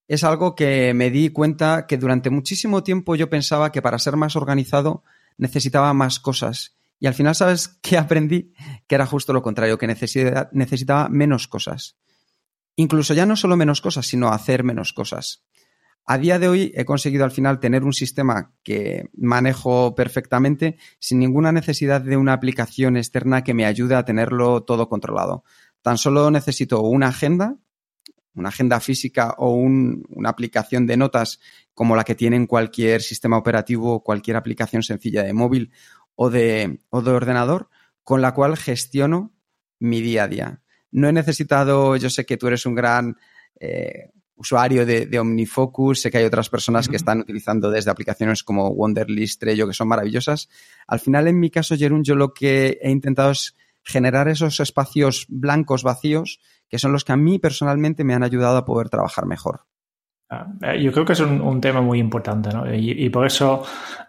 Es 0.07 0.23
algo 0.23 0.55
que 0.55 0.95
me 0.95 1.11
di 1.11 1.31
cuenta 1.31 1.89
que 1.89 1.99
durante 1.99 2.31
muchísimo 2.31 2.85
tiempo 2.85 3.17
yo 3.17 3.29
pensaba 3.29 3.73
que 3.73 3.83
para 3.83 3.99
ser 3.99 4.15
más 4.15 4.37
organizado 4.37 5.03
necesitaba 5.37 5.93
más 5.95 6.21
cosas. 6.21 6.77
Y 7.01 7.09
al 7.09 7.15
final, 7.15 7.35
¿sabes 7.35 7.81
qué 7.83 7.99
aprendí? 7.99 8.53
Que 8.87 8.95
era 8.95 9.05
justo 9.05 9.33
lo 9.33 9.43
contrario, 9.43 9.79
que 9.79 9.89
necesitaba 9.89 11.09
menos 11.09 11.49
cosas. 11.49 11.97
Incluso 12.77 13.15
ya 13.15 13.27
no 13.27 13.35
solo 13.35 13.57
menos 13.57 13.81
cosas, 13.81 14.07
sino 14.07 14.29
hacer 14.29 14.63
menos 14.63 14.93
cosas. 14.93 15.45
A 16.09 16.19
día 16.19 16.39
de 16.39 16.47
hoy 16.47 16.73
he 16.77 16.85
conseguido 16.85 17.25
al 17.25 17.33
final 17.33 17.59
tener 17.59 17.83
un 17.83 17.93
sistema 17.93 18.55
que 18.63 19.11
manejo 19.17 19.97
perfectamente 19.97 20.79
sin 21.01 21.19
ninguna 21.19 21.51
necesidad 21.51 22.01
de 22.01 22.17
una 22.17 22.33
aplicación 22.33 22.97
externa 22.97 23.43
que 23.43 23.55
me 23.55 23.67
ayude 23.67 23.97
a 23.97 24.05
tenerlo 24.05 24.63
todo 24.63 24.89
controlado. 24.89 25.43
Tan 25.83 25.99
solo 25.99 26.31
necesito 26.31 26.81
una 26.83 27.09
agenda, 27.09 27.57
una 28.35 28.51
agenda 28.51 28.79
física 28.79 29.35
o 29.39 29.55
una 29.55 30.29
aplicación 30.29 30.87
de 30.87 30.97
notas 30.97 31.41
como 31.75 31.97
la 31.97 32.05
que 32.05 32.15
tiene 32.15 32.47
cualquier 32.47 33.03
sistema 33.03 33.37
operativo 33.37 33.95
o 33.95 34.05
cualquier 34.05 34.37
aplicación 34.37 34.85
sencilla 34.85 35.25
de 35.25 35.33
móvil 35.33 35.73
o 36.15 36.31
de, 36.31 36.83
de 36.93 37.11
ordenador 37.11 37.69
con 38.05 38.23
la 38.23 38.33
cual 38.33 38.57
gestiono 38.57 39.35
mi 39.81 40.01
día 40.03 40.23
a 40.23 40.29
día. 40.29 40.63
No 40.93 41.09
he 41.09 41.13
necesitado, 41.13 41.97
yo 41.97 42.11
sé 42.11 42.25
que 42.25 42.37
tú 42.37 42.47
eres 42.47 42.65
un 42.65 42.77
gran 42.77 43.17
eh, 43.59 44.13
usuario 44.37 44.85
de, 44.87 45.19
OmniFocus, 45.19 46.03
sé 46.03 46.11
que 46.11 46.19
hay 46.19 46.25
otras 46.25 46.49
personas 46.49 46.89
que 46.89 46.97
están 46.97 47.21
utilizando 47.21 47.71
desde 47.71 47.91
aplicaciones 47.91 48.43
como 48.43 48.69
Wonderlist, 48.69 49.41
Trello, 49.41 49.67
que 49.67 49.73
son 49.73 49.89
maravillosas. 49.89 50.49
Al 50.87 51.01
final, 51.01 51.27
en 51.27 51.41
mi 51.41 51.51
caso, 51.51 51.77
Jerún, 51.77 52.05
yo 52.05 52.15
lo 52.15 52.33
que 52.35 52.79
he 52.81 52.91
intentado 52.91 53.31
es 53.31 53.57
generar 53.83 54.29
esos 54.29 54.61
espacios 54.61 55.27
blancos 55.29 55.83
vacíos 55.83 56.41
que 56.69 56.79
son 56.79 56.93
los 56.93 57.05
que 57.05 57.13
a 57.13 57.17
mí 57.17 57.39
personalmente 57.39 58.05
me 58.05 58.15
han 58.15 58.25
ayudado 58.25 58.57
a 58.57 58.65
poder 58.65 58.89
trabajar 58.89 59.27
mejor. 59.27 59.67
Ah, 60.29 60.45
eh, 60.61 60.83
yo 60.83 60.91
creo 60.91 61.05
que 61.05 61.13
es 61.13 61.21
un, 61.21 61.61
tema 61.61 61.81
muy 61.81 62.01
importante, 62.01 62.49
¿no? 62.53 62.65
Y, 62.75 63.09
por 63.11 63.27
eso 63.27 63.63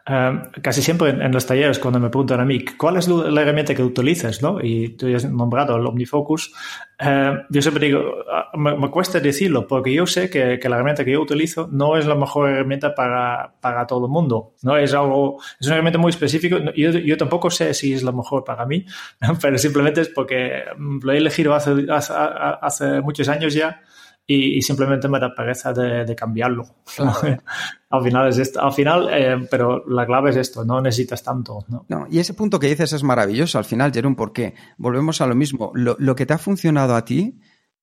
eh, 0.07 0.41
casi 0.63 0.81
siempre 0.81 1.11
en, 1.11 1.31
los 1.31 1.45
talleres 1.45 1.77
cuando 1.77 1.99
me 1.99 2.09
preguntan 2.09 2.39
a 2.39 2.45
mí 2.45 2.65
cuál 2.75 2.97
es 2.97 3.07
la 3.07 3.41
herramienta 3.43 3.75
que 3.75 3.83
utilizas, 3.83 4.41
¿no? 4.41 4.57
Y 4.59 4.97
tú 4.97 5.15
has 5.15 5.25
nombrado 5.25 5.75
el 5.75 5.85
OmniFocus, 5.85 6.51
eh, 6.97 7.33
yo 7.51 7.61
siempre 7.61 7.85
digo, 7.85 8.15
ah, 8.33 8.49
me, 8.57 8.89
cuesta 8.89 9.19
decirlo 9.19 9.67
porque 9.67 9.93
yo 9.93 10.07
sé 10.07 10.27
que, 10.27 10.57
la 10.67 10.77
herramienta 10.77 11.05
que 11.05 11.11
yo 11.11 11.21
utilizo 11.21 11.69
no 11.71 11.95
es 11.95 12.07
la 12.07 12.15
mejor 12.15 12.49
herramienta 12.49 12.95
para, 12.95 13.53
para 13.61 13.85
todo 13.85 14.07
el 14.07 14.11
mundo, 14.11 14.55
¿no? 14.63 14.75
Es 14.75 14.95
algo, 14.95 15.37
es 15.59 15.67
una 15.67 15.75
herramienta 15.75 15.99
muy 15.99 16.09
específica, 16.09 16.57
yo, 16.75 16.89
yo 16.93 17.17
tampoco 17.17 17.51
sé 17.51 17.75
si 17.75 17.93
es 17.93 18.01
la 18.01 18.11
mejor 18.11 18.43
para 18.43 18.65
mí, 18.65 18.83
pero 19.39 19.59
simplemente 19.59 20.01
es 20.01 20.09
porque 20.09 20.63
lo 20.79 21.11
he 21.11 21.17
elegido 21.17 21.53
hace, 21.53 21.85
hace, 21.91 22.13
hace 22.15 23.01
muchos 23.01 23.29
años 23.29 23.53
ya 23.53 23.83
y, 24.29 24.61
simplemente 24.61 25.07
me 25.07 25.19
da 25.19 25.33
pereza 25.33 25.71
de, 25.71 26.13
cambiarlo. 26.15 26.65
al 27.89 28.03
final 28.03 28.27
es 28.27 28.37
esto, 28.37 28.61
al 28.61 28.73
final, 28.73 29.07
eh, 29.09 29.47
pero 29.49 29.87
la 29.87 30.05
clave 30.05 30.31
es 30.31 30.35
esto, 30.35 30.65
no 30.65 30.81
necesitas 30.81 31.23
tanto. 31.23 31.65
¿no? 31.69 32.07
y 32.09 32.19
ese 32.19 32.33
punto 32.33 32.59
que 32.59 32.67
dices 32.67 32.91
es 32.91 33.03
maravilloso 33.03 33.57
al 33.57 33.63
final, 33.63 33.93
Jerón, 33.93 34.15
porque 34.15 34.53
volvemos 34.77 35.21
a 35.21 35.27
lo 35.27 35.35
mismo. 35.35 35.71
Lo, 35.73 35.95
lo 35.97 36.15
que 36.15 36.25
te 36.25 36.33
ha 36.33 36.37
funcionado 36.37 36.95
a 36.95 37.05
ti 37.05 37.39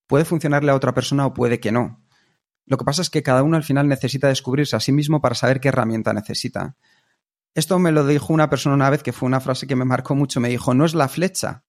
puede 0.07 0.27
funcionarle 0.27 0.71
a 0.71 0.75
otra 0.75 0.93
persona 0.93 1.25
o 1.25 1.33
puede 1.33 1.61
que 1.61 1.73
no. 1.73 2.05
Lo 2.67 2.77
que 2.77 2.85
pasa 2.85 3.01
es 3.01 3.09
que 3.09 3.23
cada 3.23 3.43
uno 3.43 3.57
al 3.57 3.65
final 3.65 3.89
necesita 3.89 4.29
descubrirse 4.29 4.77
a 4.77 4.81
sí 4.81 4.93
mismo 4.93 5.23
para 5.23 5.35
saber 5.35 5.61
qué 5.61 5.69
herramienta 5.69 6.13
necesita. 6.13 6.77
Esto 7.55 7.79
me 7.79 7.93
lo 7.93 8.07
dijo 8.07 8.33
una 8.33 8.51
persona 8.51 8.75
una 8.75 8.91
vez 8.91 9.03
que 9.03 9.13
fue 9.13 9.27
una 9.27 9.41
frase 9.41 9.67
que 9.67 9.77
me 9.77 9.85
marcó 9.85 10.15
mucho. 10.15 10.41
Me 10.41 10.49
dijo, 10.49 10.75
no 10.75 10.85
es 10.85 10.95
la 10.95 11.09
flecha, 11.09 11.65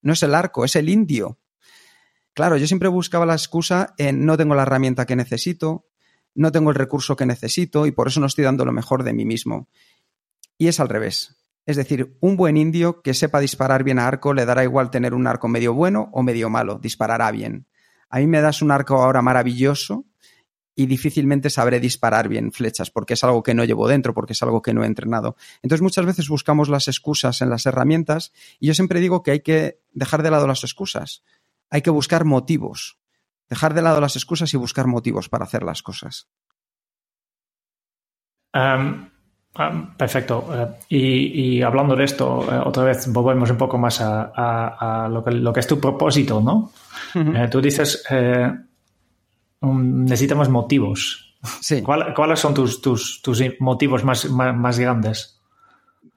no 0.00 0.12
es 0.12 0.22
el 0.22 0.34
arco, 0.34 0.64
es 0.64 0.76
el 0.76 0.88
indio. 0.88 1.40
Claro, 2.34 2.56
yo 2.56 2.66
siempre 2.66 2.88
buscaba 2.88 3.26
la 3.26 3.34
excusa 3.34 3.94
en 3.96 4.26
no 4.26 4.36
tengo 4.36 4.56
la 4.56 4.62
herramienta 4.62 5.06
que 5.06 5.14
necesito, 5.14 5.86
no 6.34 6.50
tengo 6.50 6.70
el 6.70 6.76
recurso 6.76 7.14
que 7.14 7.26
necesito 7.26 7.86
y 7.86 7.92
por 7.92 8.08
eso 8.08 8.18
no 8.18 8.26
estoy 8.26 8.42
dando 8.42 8.64
lo 8.64 8.72
mejor 8.72 9.04
de 9.04 9.12
mí 9.12 9.24
mismo. 9.24 9.68
Y 10.58 10.66
es 10.66 10.80
al 10.80 10.88
revés. 10.88 11.36
Es 11.64 11.76
decir, 11.76 12.16
un 12.20 12.36
buen 12.36 12.56
indio 12.56 13.02
que 13.02 13.14
sepa 13.14 13.38
disparar 13.38 13.84
bien 13.84 14.00
a 14.00 14.08
arco 14.08 14.34
le 14.34 14.44
dará 14.44 14.64
igual 14.64 14.90
tener 14.90 15.14
un 15.14 15.28
arco 15.28 15.46
medio 15.46 15.74
bueno 15.74 16.10
o 16.12 16.22
medio 16.24 16.50
malo, 16.50 16.78
disparará 16.78 17.30
bien. 17.30 17.68
A 18.10 18.18
mí 18.18 18.26
me 18.26 18.40
das 18.40 18.62
un 18.62 18.72
arco 18.72 19.00
ahora 19.00 19.22
maravilloso 19.22 20.04
y 20.74 20.86
difícilmente 20.86 21.50
sabré 21.50 21.78
disparar 21.78 22.28
bien 22.28 22.50
flechas 22.50 22.90
porque 22.90 23.14
es 23.14 23.22
algo 23.22 23.44
que 23.44 23.54
no 23.54 23.64
llevo 23.64 23.86
dentro, 23.86 24.12
porque 24.12 24.32
es 24.32 24.42
algo 24.42 24.60
que 24.60 24.74
no 24.74 24.82
he 24.82 24.86
entrenado. 24.86 25.36
Entonces 25.62 25.82
muchas 25.82 26.04
veces 26.04 26.28
buscamos 26.28 26.68
las 26.68 26.88
excusas 26.88 27.40
en 27.42 27.48
las 27.48 27.64
herramientas 27.64 28.32
y 28.58 28.66
yo 28.66 28.74
siempre 28.74 28.98
digo 28.98 29.22
que 29.22 29.30
hay 29.30 29.40
que 29.40 29.80
dejar 29.92 30.24
de 30.24 30.32
lado 30.32 30.48
las 30.48 30.64
excusas 30.64 31.22
hay 31.70 31.82
que 31.82 31.90
buscar 31.90 32.24
motivos, 32.24 32.98
dejar 33.48 33.74
de 33.74 33.82
lado 33.82 34.00
las 34.00 34.16
excusas 34.16 34.52
y 34.54 34.56
buscar 34.56 34.86
motivos 34.86 35.28
para 35.28 35.44
hacer 35.44 35.62
las 35.62 35.82
cosas. 35.82 36.28
perfecto. 39.96 40.78
Eh, 40.88 40.96
y, 40.96 41.62
hablando 41.62 41.96
de 41.96 42.04
esto, 42.04 42.46
eh, 42.50 42.60
otra 42.64 42.84
vez 42.84 43.06
volvemos 43.12 43.50
un 43.50 43.56
poco 43.56 43.78
más 43.78 44.00
a, 44.00 45.08
lo, 45.10 45.24
que, 45.24 45.60
es 45.60 45.66
tu 45.66 45.80
propósito, 45.80 46.40
¿no? 46.40 46.72
Eh, 47.14 47.48
tú 47.50 47.60
dices, 47.60 48.04
necesitamos 49.60 50.48
motivos. 50.48 51.36
Sí. 51.60 51.82
¿Cuáles 51.82 52.40
son 52.40 52.54
tus, 52.54 52.80
tus, 52.80 53.42
motivos 53.60 54.02
más, 54.04 54.30
más, 54.30 54.78
grandes? 54.78 55.40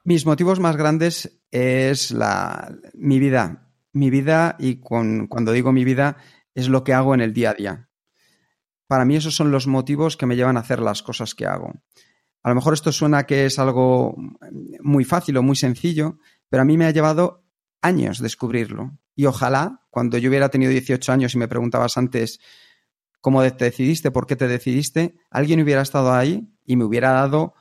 Mis 0.03 0.25
motivos 0.25 0.59
más 0.59 0.77
grandes 0.77 1.41
es 1.51 2.11
la, 2.11 2.71
mi 2.93 3.19
vida 3.19 3.66
mi 3.97 4.09
vida 4.09 4.55
y 4.59 4.77
cuando 4.77 5.51
digo 5.51 5.71
mi 5.71 5.83
vida 5.83 6.17
es 6.55 6.69
lo 6.69 6.83
que 6.83 6.93
hago 6.93 7.13
en 7.13 7.21
el 7.21 7.33
día 7.33 7.51
a 7.51 7.53
día. 7.53 7.89
Para 8.87 9.05
mí 9.05 9.15
esos 9.15 9.35
son 9.35 9.51
los 9.51 9.67
motivos 9.67 10.15
que 10.17 10.25
me 10.25 10.35
llevan 10.35 10.57
a 10.57 10.61
hacer 10.61 10.79
las 10.79 11.03
cosas 11.03 11.35
que 11.35 11.45
hago. 11.45 11.73
A 12.43 12.49
lo 12.49 12.55
mejor 12.55 12.73
esto 12.73 12.91
suena 12.91 13.25
que 13.25 13.45
es 13.45 13.59
algo 13.59 14.15
muy 14.81 15.03
fácil 15.03 15.35
o 15.37 15.43
muy 15.43 15.55
sencillo, 15.55 16.19
pero 16.49 16.61
a 16.61 16.65
mí 16.65 16.77
me 16.77 16.85
ha 16.85 16.91
llevado 16.91 17.43
años 17.81 18.19
descubrirlo. 18.19 18.97
Y 19.15 19.25
ojalá, 19.25 19.85
cuando 19.89 20.17
yo 20.17 20.29
hubiera 20.29 20.49
tenido 20.49 20.71
18 20.71 21.11
años 21.11 21.35
y 21.35 21.37
me 21.37 21.47
preguntabas 21.47 21.97
antes 21.97 22.39
cómo 23.19 23.41
te 23.43 23.65
decidiste, 23.65 24.11
por 24.11 24.27
qué 24.27 24.35
te 24.35 24.47
decidiste, 24.47 25.17
alguien 25.29 25.61
hubiera 25.61 25.81
estado 25.81 26.13
ahí 26.13 26.47
y 26.63 26.77
me 26.77 26.85
hubiera 26.85 27.11
dado 27.11 27.55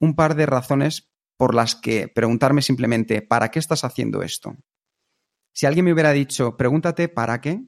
un 0.00 0.16
par 0.16 0.34
de 0.34 0.46
razones 0.46 1.12
por 1.36 1.54
las 1.54 1.76
que 1.76 2.08
preguntarme 2.08 2.62
simplemente, 2.62 3.22
¿para 3.22 3.50
qué 3.50 3.58
estás 3.58 3.84
haciendo 3.84 4.22
esto? 4.22 4.56
Si 5.52 5.66
alguien 5.66 5.84
me 5.84 5.92
hubiera 5.92 6.12
dicho, 6.12 6.56
pregúntate 6.56 7.08
para 7.08 7.40
qué, 7.40 7.64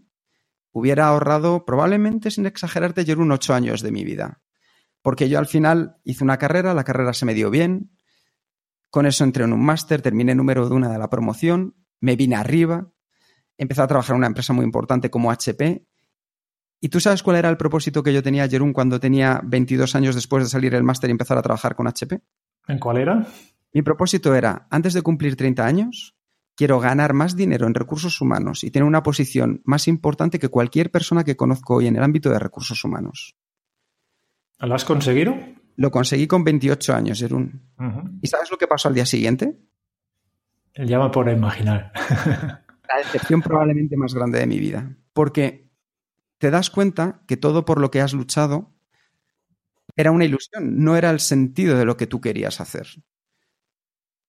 hubiera 0.72 1.06
ahorrado 1.06 1.64
probablemente, 1.64 2.30
sin 2.30 2.46
exagerarte, 2.46 3.04
yo 3.04 3.18
un 3.18 3.32
ocho 3.32 3.54
años 3.54 3.82
de 3.82 3.92
mi 3.92 4.04
vida. 4.04 4.42
Porque 5.02 5.28
yo 5.28 5.38
al 5.38 5.46
final 5.46 5.96
hice 6.02 6.24
una 6.24 6.38
carrera, 6.38 6.74
la 6.74 6.84
carrera 6.84 7.12
se 7.12 7.26
me 7.26 7.34
dio 7.34 7.50
bien, 7.50 7.90
con 8.90 9.06
eso 9.06 9.24
entré 9.24 9.44
en 9.44 9.52
un 9.52 9.64
máster, 9.64 10.02
terminé 10.02 10.34
número 10.34 10.68
de 10.68 10.74
una 10.74 10.88
de 10.88 10.98
la 10.98 11.10
promoción, 11.10 11.74
me 12.00 12.16
vine 12.16 12.36
arriba, 12.36 12.90
empecé 13.58 13.82
a 13.82 13.86
trabajar 13.86 14.14
en 14.14 14.18
una 14.18 14.26
empresa 14.28 14.52
muy 14.52 14.64
importante 14.64 15.10
como 15.10 15.30
HP. 15.30 15.86
¿Y 16.80 16.88
tú 16.88 17.00
sabes 17.00 17.22
cuál 17.22 17.36
era 17.36 17.48
el 17.48 17.56
propósito 17.56 18.02
que 18.02 18.12
yo 18.12 18.22
tenía, 18.22 18.48
Jerún, 18.48 18.72
cuando 18.72 19.00
tenía 19.00 19.40
22 19.44 19.94
años 19.94 20.14
después 20.14 20.44
de 20.44 20.50
salir 20.50 20.72
del 20.72 20.82
máster 20.82 21.10
y 21.10 21.12
empezar 21.12 21.38
a 21.38 21.42
trabajar 21.42 21.74
con 21.74 21.86
HP? 21.86 22.20
¿En 22.68 22.78
cuál 22.78 22.98
era? 22.98 23.26
Mi 23.72 23.82
propósito 23.82 24.34
era, 24.34 24.66
antes 24.70 24.92
de 24.94 25.02
cumplir 25.02 25.36
30 25.36 25.66
años, 25.66 26.16
quiero 26.54 26.80
ganar 26.80 27.12
más 27.12 27.36
dinero 27.36 27.66
en 27.66 27.74
recursos 27.74 28.20
humanos 28.20 28.64
y 28.64 28.70
tener 28.70 28.86
una 28.86 29.02
posición 29.02 29.62
más 29.64 29.88
importante 29.88 30.38
que 30.38 30.48
cualquier 30.48 30.90
persona 30.90 31.24
que 31.24 31.36
conozco 31.36 31.74
hoy 31.74 31.86
en 31.86 31.96
el 31.96 32.02
ámbito 32.02 32.30
de 32.30 32.38
recursos 32.38 32.84
humanos. 32.84 33.36
¿Lo 34.58 34.74
has 34.74 34.84
conseguido? 34.84 35.36
Lo 35.76 35.90
conseguí 35.90 36.26
con 36.26 36.44
28 36.44 36.94
años, 36.94 37.18
Jerún. 37.18 37.62
¿Y 38.22 38.28
sabes 38.28 38.50
lo 38.50 38.58
que 38.58 38.68
pasó 38.68 38.88
al 38.88 38.94
día 38.94 39.06
siguiente? 39.06 39.58
Ya 40.76 40.98
me 40.98 41.10
puedo 41.10 41.30
imaginar. 41.30 41.92
La 42.88 42.98
decepción 42.98 43.42
probablemente 43.42 43.96
más 43.96 44.14
grande 44.14 44.38
de 44.38 44.46
mi 44.46 44.58
vida. 44.58 44.96
Porque 45.12 45.68
te 46.38 46.50
das 46.50 46.70
cuenta 46.70 47.22
que 47.26 47.36
todo 47.36 47.64
por 47.64 47.80
lo 47.80 47.90
que 47.90 48.00
has 48.00 48.12
luchado 48.12 48.72
era 49.96 50.10
una 50.10 50.24
ilusión, 50.24 50.82
no 50.82 50.96
era 50.96 51.10
el 51.10 51.20
sentido 51.20 51.76
de 51.76 51.84
lo 51.84 51.96
que 51.96 52.06
tú 52.06 52.20
querías 52.20 52.60
hacer 52.60 52.86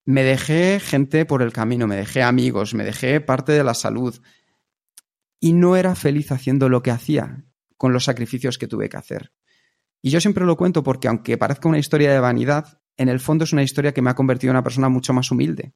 me 0.06 0.24
dejé 0.24 0.80
gente 0.80 1.26
por 1.26 1.42
el 1.42 1.52
camino, 1.52 1.88
me 1.88 1.96
dejé 1.96 2.22
amigos, 2.22 2.74
me 2.74 2.84
dejé 2.84 3.22
parte 3.22 3.52
de 3.52 3.64
la 3.64 3.74
salud 3.74 4.16
y 5.40 5.54
no 5.54 5.76
era 5.76 5.96
feliz 5.96 6.32
haciendo 6.32 6.70
lo 6.70 6.84
que 6.84 6.92
hacía 6.92 7.44
con 7.78 7.92
los 7.92 8.06
sacrificios 8.06 8.58
que 8.58 8.68
tuve 8.68 8.88
que 8.88 8.98
hacer. 8.98 9.34
Y 10.02 10.12
yo 10.12 10.22
siempre 10.22 10.46
lo 10.46 10.56
cuento 10.56 10.84
porque 10.84 11.08
aunque 11.08 11.38
parezca 11.38 11.68
una 11.68 11.80
historia 11.80 12.12
de 12.14 12.20
vanidad, 12.20 12.80
en 12.98 13.10
el 13.10 13.20
fondo 13.20 13.44
es 13.44 13.54
una 13.54 13.64
historia 13.64 13.94
que 13.94 14.02
me 14.04 14.12
ha 14.12 14.16
convertido 14.16 14.52
en 14.52 14.58
una 14.58 14.64
persona 14.64 14.90
mucho 14.90 15.14
más 15.14 15.32
humilde. 15.32 15.74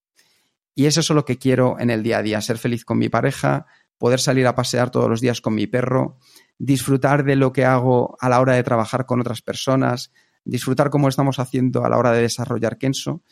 Y 0.75 0.85
eso 0.85 0.99
es 0.99 1.09
lo 1.09 1.25
que 1.25 1.37
quiero 1.37 1.77
en 1.79 1.89
el 1.89 2.03
día 2.03 2.19
a 2.19 2.21
día, 2.21 2.39
ser 2.39 2.59
feliz 2.59 2.85
con 2.85 2.99
mi 2.99 3.09
pareja, 3.09 3.65
poder 3.97 4.19
salir 4.19 4.45
a 4.45 4.55
pasear 4.55 4.91
todos 4.91 5.09
los 5.09 5.19
días 5.19 5.41
con 5.41 5.55
mi 5.55 5.65
perro, 5.65 6.17
disfrutar 6.59 7.23
de 7.23 7.35
lo 7.35 7.51
que 7.51 7.65
hago 7.65 8.15
a 8.21 8.29
la 8.29 8.39
hora 8.39 8.53
de 8.53 8.63
trabajar 8.63 9.05
con 9.07 9.19
otras 9.19 9.41
personas, 9.41 10.11
disfrutar 10.45 10.91
como 10.91 11.09
estamos 11.09 11.39
haciendo 11.39 11.83
a 11.83 11.89
la 11.89 11.97
hora 11.97 12.11
de 12.11 12.21
desarrollar 12.21 12.77
Kenso 12.77 13.23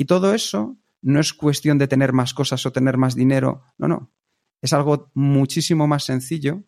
y 0.00 0.06
todo 0.06 0.32
eso 0.32 0.78
no 1.02 1.20
es 1.20 1.34
cuestión 1.34 1.76
de 1.76 1.86
tener 1.86 2.14
más 2.14 2.32
cosas 2.32 2.64
o 2.64 2.72
tener 2.72 2.96
más 2.96 3.14
dinero, 3.14 3.64
no, 3.76 3.86
no. 3.86 4.10
Es 4.62 4.72
algo 4.72 5.10
muchísimo 5.12 5.86
más 5.86 6.04
sencillo. 6.04 6.64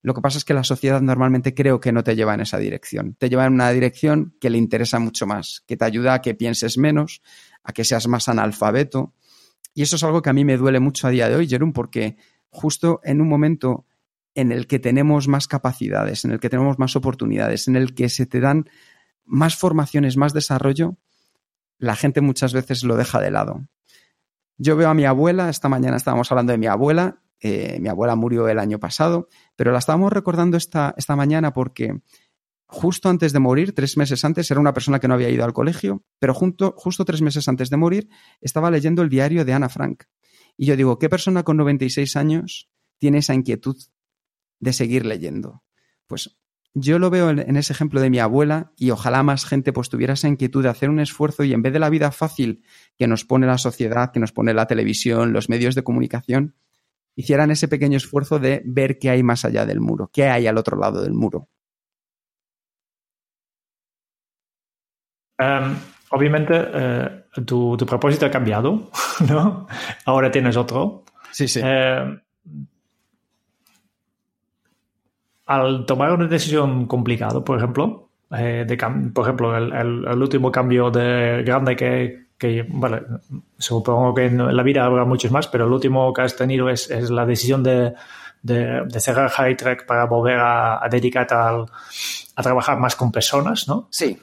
Lo 0.00 0.14
que 0.14 0.20
pasa 0.20 0.38
es 0.38 0.44
que 0.44 0.54
la 0.54 0.62
sociedad 0.62 1.00
normalmente 1.00 1.56
creo 1.56 1.80
que 1.80 1.90
no 1.90 2.04
te 2.04 2.14
lleva 2.14 2.34
en 2.34 2.40
esa 2.42 2.56
dirección. 2.56 3.16
Te 3.18 3.28
lleva 3.28 3.46
en 3.46 3.54
una 3.54 3.72
dirección 3.72 4.36
que 4.40 4.48
le 4.48 4.58
interesa 4.58 5.00
mucho 5.00 5.26
más, 5.26 5.64
que 5.66 5.76
te 5.76 5.86
ayuda 5.86 6.14
a 6.14 6.22
que 6.22 6.36
pienses 6.36 6.78
menos, 6.78 7.20
a 7.64 7.72
que 7.72 7.82
seas 7.82 8.06
más 8.06 8.28
analfabeto. 8.28 9.12
Y 9.74 9.82
eso 9.82 9.96
es 9.96 10.04
algo 10.04 10.22
que 10.22 10.30
a 10.30 10.32
mí 10.32 10.44
me 10.44 10.56
duele 10.56 10.78
mucho 10.78 11.08
a 11.08 11.10
día 11.10 11.28
de 11.28 11.34
hoy, 11.34 11.48
Jerón, 11.48 11.72
porque 11.72 12.16
justo 12.48 13.00
en 13.02 13.20
un 13.20 13.28
momento 13.28 13.86
en 14.36 14.52
el 14.52 14.68
que 14.68 14.78
tenemos 14.78 15.26
más 15.26 15.48
capacidades, 15.48 16.24
en 16.24 16.30
el 16.30 16.38
que 16.38 16.48
tenemos 16.48 16.78
más 16.78 16.94
oportunidades, 16.94 17.66
en 17.66 17.74
el 17.74 17.96
que 17.96 18.08
se 18.08 18.26
te 18.26 18.38
dan 18.38 18.70
más 19.24 19.56
formaciones, 19.56 20.16
más 20.16 20.32
desarrollo, 20.32 20.96
la 21.78 21.96
gente 21.96 22.20
muchas 22.20 22.52
veces 22.52 22.84
lo 22.84 22.96
deja 22.96 23.20
de 23.20 23.30
lado. 23.30 23.66
Yo 24.56 24.76
veo 24.76 24.88
a 24.90 24.94
mi 24.94 25.04
abuela, 25.04 25.48
esta 25.48 25.68
mañana 25.68 25.96
estábamos 25.96 26.30
hablando 26.30 26.52
de 26.52 26.58
mi 26.58 26.66
abuela, 26.66 27.22
eh, 27.40 27.78
mi 27.80 27.88
abuela 27.88 28.16
murió 28.16 28.48
el 28.48 28.58
año 28.58 28.80
pasado, 28.80 29.28
pero 29.54 29.70
la 29.70 29.78
estábamos 29.78 30.12
recordando 30.12 30.56
esta, 30.56 30.94
esta 30.96 31.14
mañana 31.14 31.52
porque 31.52 32.00
justo 32.66 33.08
antes 33.08 33.32
de 33.32 33.38
morir, 33.38 33.74
tres 33.74 33.96
meses 33.96 34.24
antes, 34.24 34.50
era 34.50 34.60
una 34.60 34.74
persona 34.74 35.00
que 35.00 35.08
no 35.08 35.14
había 35.14 35.30
ido 35.30 35.44
al 35.44 35.52
colegio, 35.52 36.04
pero 36.18 36.34
justo 36.34 37.04
tres 37.04 37.22
meses 37.22 37.48
antes 37.48 37.70
de 37.70 37.76
morir 37.76 38.08
estaba 38.40 38.70
leyendo 38.70 39.02
el 39.02 39.08
diario 39.08 39.44
de 39.44 39.52
Ana 39.54 39.68
Frank. 39.68 40.04
Y 40.56 40.66
yo 40.66 40.76
digo, 40.76 40.98
¿qué 40.98 41.08
persona 41.08 41.44
con 41.44 41.56
96 41.56 42.16
años 42.16 42.68
tiene 42.98 43.18
esa 43.18 43.32
inquietud 43.32 43.76
de 44.60 44.72
seguir 44.72 45.06
leyendo? 45.06 45.62
Pues 46.06 46.36
yo 46.74 46.98
lo 46.98 47.10
veo 47.10 47.30
en 47.30 47.56
ese 47.56 47.72
ejemplo 47.72 48.00
de 48.00 48.10
mi 48.10 48.18
abuela 48.18 48.72
y 48.76 48.90
ojalá 48.90 49.22
más 49.22 49.44
gente 49.44 49.72
pues 49.72 49.88
tuviera 49.88 50.14
esa 50.14 50.28
inquietud 50.28 50.62
de 50.62 50.68
hacer 50.68 50.90
un 50.90 51.00
esfuerzo 51.00 51.44
y 51.44 51.52
en 51.52 51.62
vez 51.62 51.72
de 51.72 51.78
la 51.78 51.90
vida 51.90 52.12
fácil 52.12 52.62
que 52.96 53.06
nos 53.06 53.24
pone 53.24 53.46
la 53.46 53.58
sociedad, 53.58 54.12
que 54.12 54.20
nos 54.20 54.32
pone 54.32 54.54
la 54.54 54.66
televisión, 54.66 55.32
los 55.32 55.48
medios 55.48 55.74
de 55.74 55.82
comunicación, 55.82 56.54
hicieran 57.16 57.50
ese 57.50 57.68
pequeño 57.68 57.96
esfuerzo 57.96 58.38
de 58.38 58.62
ver 58.64 58.98
qué 58.98 59.10
hay 59.10 59.22
más 59.22 59.44
allá 59.44 59.66
del 59.66 59.80
muro, 59.80 60.10
qué 60.12 60.28
hay 60.28 60.46
al 60.46 60.56
otro 60.56 60.78
lado 60.78 61.02
del 61.02 61.14
muro. 61.14 61.48
Em, 65.38 65.76
obviamente, 66.10 66.54
eh, 66.54 67.24
tu, 67.44 67.76
propósito 67.78 68.26
ha 68.26 68.30
cambiado, 68.30 68.90
¿no? 69.28 69.66
Ahora 70.04 70.30
tienes 70.30 70.56
otro. 70.56 71.04
Sí, 71.32 71.48
sí. 71.48 71.60
Em, 71.62 72.20
al 75.48 75.86
tomar 75.86 76.12
una 76.12 76.26
decisión 76.26 76.86
complicada, 76.86 77.42
por 77.42 77.56
ejemplo, 77.56 78.10
eh, 78.30 78.66
de 78.68 78.76
por 79.14 79.24
ejemplo, 79.24 79.56
el, 79.56 80.22
último 80.22 80.52
cambio 80.52 80.90
de 80.90 81.42
grande 81.42 81.74
que, 81.74 82.26
que, 82.36 82.66
vale, 82.68 83.00
supongo 83.56 84.12
que 84.12 84.26
en 84.26 84.54
la 84.54 84.62
vida 84.62 84.84
habrá 84.84 85.06
muchos 85.06 85.32
más, 85.32 85.48
pero 85.48 85.64
el 85.64 85.72
último 85.72 86.12
que 86.12 86.20
has 86.20 86.36
tenido 86.36 86.68
es, 86.68 86.90
es 86.90 87.08
la 87.08 87.24
decisión 87.24 87.62
de, 87.62 87.94
de, 88.42 89.00
cerrar 89.00 89.30
High 89.30 89.56
Track 89.56 89.86
para 89.86 90.04
volver 90.04 90.38
a, 90.38 90.84
a 90.84 90.88
dedicarte 90.90 91.34
a 91.34 92.42
trabajar 92.42 92.78
más 92.78 92.94
con 92.94 93.10
personas, 93.10 93.66
¿no? 93.66 93.88
Sí. 93.90 94.18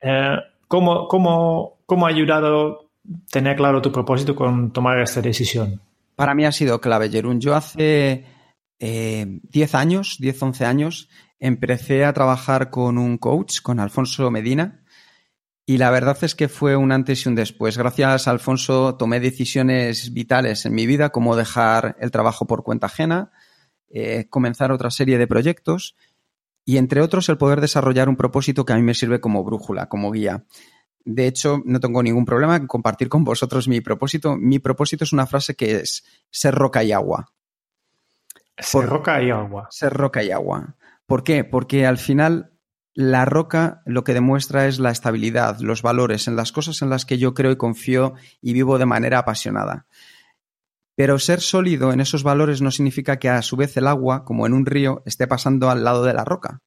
Eh, 0.00 0.36
¿cómo, 0.68 1.08
cómo, 1.08 1.78
cómo 1.86 2.06
ha 2.06 2.10
ayudado 2.10 2.90
tener 3.32 3.56
claro 3.56 3.82
tu 3.82 3.90
propósito 3.90 4.36
con 4.36 4.72
tomar 4.72 5.00
esta 5.00 5.20
decisión? 5.20 5.80
Para 6.14 6.36
mí 6.36 6.44
ha 6.44 6.52
sido 6.52 6.80
clave, 6.80 7.10
Jerún. 7.10 7.40
Yo 7.40 7.56
hace 7.56 8.37
10 8.78 8.80
eh, 8.80 9.76
años, 9.76 10.16
10, 10.20 10.42
11 10.42 10.64
años, 10.64 11.08
empecé 11.38 12.04
a 12.04 12.12
trabajar 12.12 12.70
con 12.70 12.98
un 12.98 13.18
coach, 13.18 13.60
con 13.60 13.80
Alfonso 13.80 14.30
Medina, 14.30 14.84
y 15.66 15.76
la 15.76 15.90
verdad 15.90 16.16
es 16.22 16.34
que 16.34 16.48
fue 16.48 16.76
un 16.76 16.92
antes 16.92 17.26
y 17.26 17.28
un 17.28 17.34
después. 17.34 17.76
Gracias 17.76 18.26
a 18.26 18.30
Alfonso 18.30 18.94
tomé 18.94 19.20
decisiones 19.20 20.14
vitales 20.14 20.64
en 20.64 20.74
mi 20.74 20.86
vida, 20.86 21.10
como 21.10 21.36
dejar 21.36 21.94
el 22.00 22.10
trabajo 22.10 22.46
por 22.46 22.62
cuenta 22.62 22.86
ajena, 22.86 23.32
eh, 23.90 24.28
comenzar 24.30 24.72
otra 24.72 24.90
serie 24.90 25.18
de 25.18 25.26
proyectos 25.26 25.94
y, 26.64 26.78
entre 26.78 27.02
otros, 27.02 27.28
el 27.28 27.36
poder 27.36 27.60
desarrollar 27.60 28.08
un 28.08 28.16
propósito 28.16 28.64
que 28.64 28.72
a 28.72 28.76
mí 28.76 28.82
me 28.82 28.94
sirve 28.94 29.20
como 29.20 29.44
brújula, 29.44 29.90
como 29.90 30.10
guía. 30.10 30.46
De 31.04 31.26
hecho, 31.26 31.62
no 31.64 31.80
tengo 31.80 32.02
ningún 32.02 32.24
problema 32.24 32.56
en 32.56 32.66
compartir 32.66 33.10
con 33.10 33.24
vosotros 33.24 33.68
mi 33.68 33.80
propósito. 33.80 34.36
Mi 34.36 34.58
propósito 34.58 35.04
es 35.04 35.12
una 35.12 35.26
frase 35.26 35.54
que 35.54 35.76
es 35.76 36.04
ser 36.30 36.54
roca 36.54 36.82
y 36.82 36.92
agua. 36.92 37.32
Ser 38.58 38.86
roca 38.86 39.22
y 39.22 39.30
agua. 39.30 39.68
Ser 39.70 39.92
roca 39.92 40.22
y 40.22 40.30
agua. 40.30 40.76
¿Por 41.06 41.22
qué? 41.24 41.44
Porque 41.44 41.86
al 41.86 41.98
final 41.98 42.52
la 42.94 43.24
roca 43.24 43.82
lo 43.86 44.02
que 44.02 44.14
demuestra 44.14 44.66
es 44.66 44.80
la 44.80 44.90
estabilidad, 44.90 45.60
los 45.60 45.82
valores, 45.82 46.26
en 46.26 46.34
las 46.34 46.50
cosas 46.50 46.82
en 46.82 46.90
las 46.90 47.06
que 47.06 47.16
yo 47.16 47.32
creo 47.32 47.52
y 47.52 47.56
confío 47.56 48.14
y 48.40 48.52
vivo 48.52 48.78
de 48.78 48.86
manera 48.86 49.20
apasionada. 49.20 49.86
Pero 50.96 51.20
ser 51.20 51.40
sólido 51.40 51.92
en 51.92 52.00
esos 52.00 52.24
valores 52.24 52.60
no 52.60 52.72
significa 52.72 53.20
que 53.20 53.28
a 53.28 53.40
su 53.42 53.56
vez 53.56 53.76
el 53.76 53.86
agua, 53.86 54.24
como 54.24 54.46
en 54.46 54.52
un 54.52 54.66
río, 54.66 55.02
esté 55.06 55.28
pasando 55.28 55.70
al 55.70 55.84
lado 55.84 56.02
de 56.02 56.12
la 56.12 56.24
roca. 56.24 56.60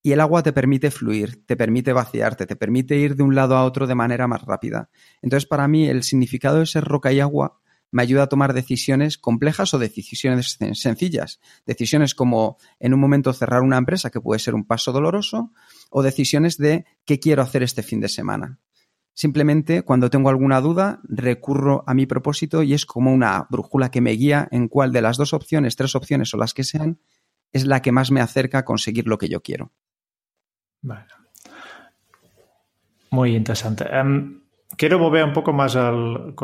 Y 0.00 0.12
el 0.12 0.20
agua 0.20 0.44
te 0.44 0.52
permite 0.52 0.92
fluir, 0.92 1.44
te 1.44 1.56
permite 1.56 1.92
vaciarte, 1.92 2.46
te 2.46 2.54
permite 2.54 2.96
ir 2.96 3.16
de 3.16 3.24
un 3.24 3.34
lado 3.34 3.56
a 3.56 3.64
otro 3.64 3.88
de 3.88 3.96
manera 3.96 4.28
más 4.28 4.42
rápida. 4.42 4.90
Entonces, 5.22 5.48
para 5.48 5.66
mí, 5.66 5.88
el 5.88 6.04
significado 6.04 6.60
de 6.60 6.66
ser 6.66 6.84
roca 6.84 7.10
y 7.10 7.18
agua 7.18 7.60
me 7.92 8.02
ayuda 8.02 8.24
a 8.24 8.28
tomar 8.28 8.54
decisiones 8.54 9.18
complejas 9.18 9.72
o 9.74 9.78
decisiones 9.78 10.58
sencillas. 10.72 11.40
Decisiones 11.66 12.14
como 12.14 12.56
en 12.80 12.94
un 12.94 13.00
momento 13.00 13.32
cerrar 13.32 13.62
una 13.62 13.76
empresa, 13.76 14.10
que 14.10 14.20
puede 14.20 14.40
ser 14.40 14.54
un 14.54 14.64
paso 14.64 14.90
doloroso, 14.90 15.52
o 15.90 16.02
decisiones 16.02 16.56
de 16.56 16.86
qué 17.04 17.20
quiero 17.20 17.42
hacer 17.42 17.62
este 17.62 17.82
fin 17.82 18.00
de 18.00 18.08
semana. 18.08 18.58
Simplemente 19.14 19.82
cuando 19.82 20.08
tengo 20.08 20.30
alguna 20.30 20.60
duda 20.62 21.00
recurro 21.04 21.84
a 21.86 21.92
mi 21.92 22.06
propósito 22.06 22.62
y 22.62 22.72
es 22.72 22.86
como 22.86 23.12
una 23.12 23.46
brújula 23.50 23.90
que 23.90 24.00
me 24.00 24.12
guía 24.12 24.48
en 24.50 24.68
cuál 24.68 24.90
de 24.90 25.02
las 25.02 25.18
dos 25.18 25.34
opciones, 25.34 25.76
tres 25.76 25.94
opciones 25.94 26.32
o 26.32 26.38
las 26.38 26.54
que 26.54 26.64
sean, 26.64 26.98
es 27.52 27.66
la 27.66 27.82
que 27.82 27.92
más 27.92 28.10
me 28.10 28.22
acerca 28.22 28.58
a 28.58 28.64
conseguir 28.64 29.06
lo 29.06 29.18
que 29.18 29.28
yo 29.28 29.42
quiero. 29.42 29.70
Muy 33.10 33.36
interesante. 33.36 33.84
Em, 33.90 34.41
quiero 34.76 34.98
volver 34.98 35.24
un 35.24 35.32
poco 35.32 35.52
más 35.52 35.76
al, 35.76 36.34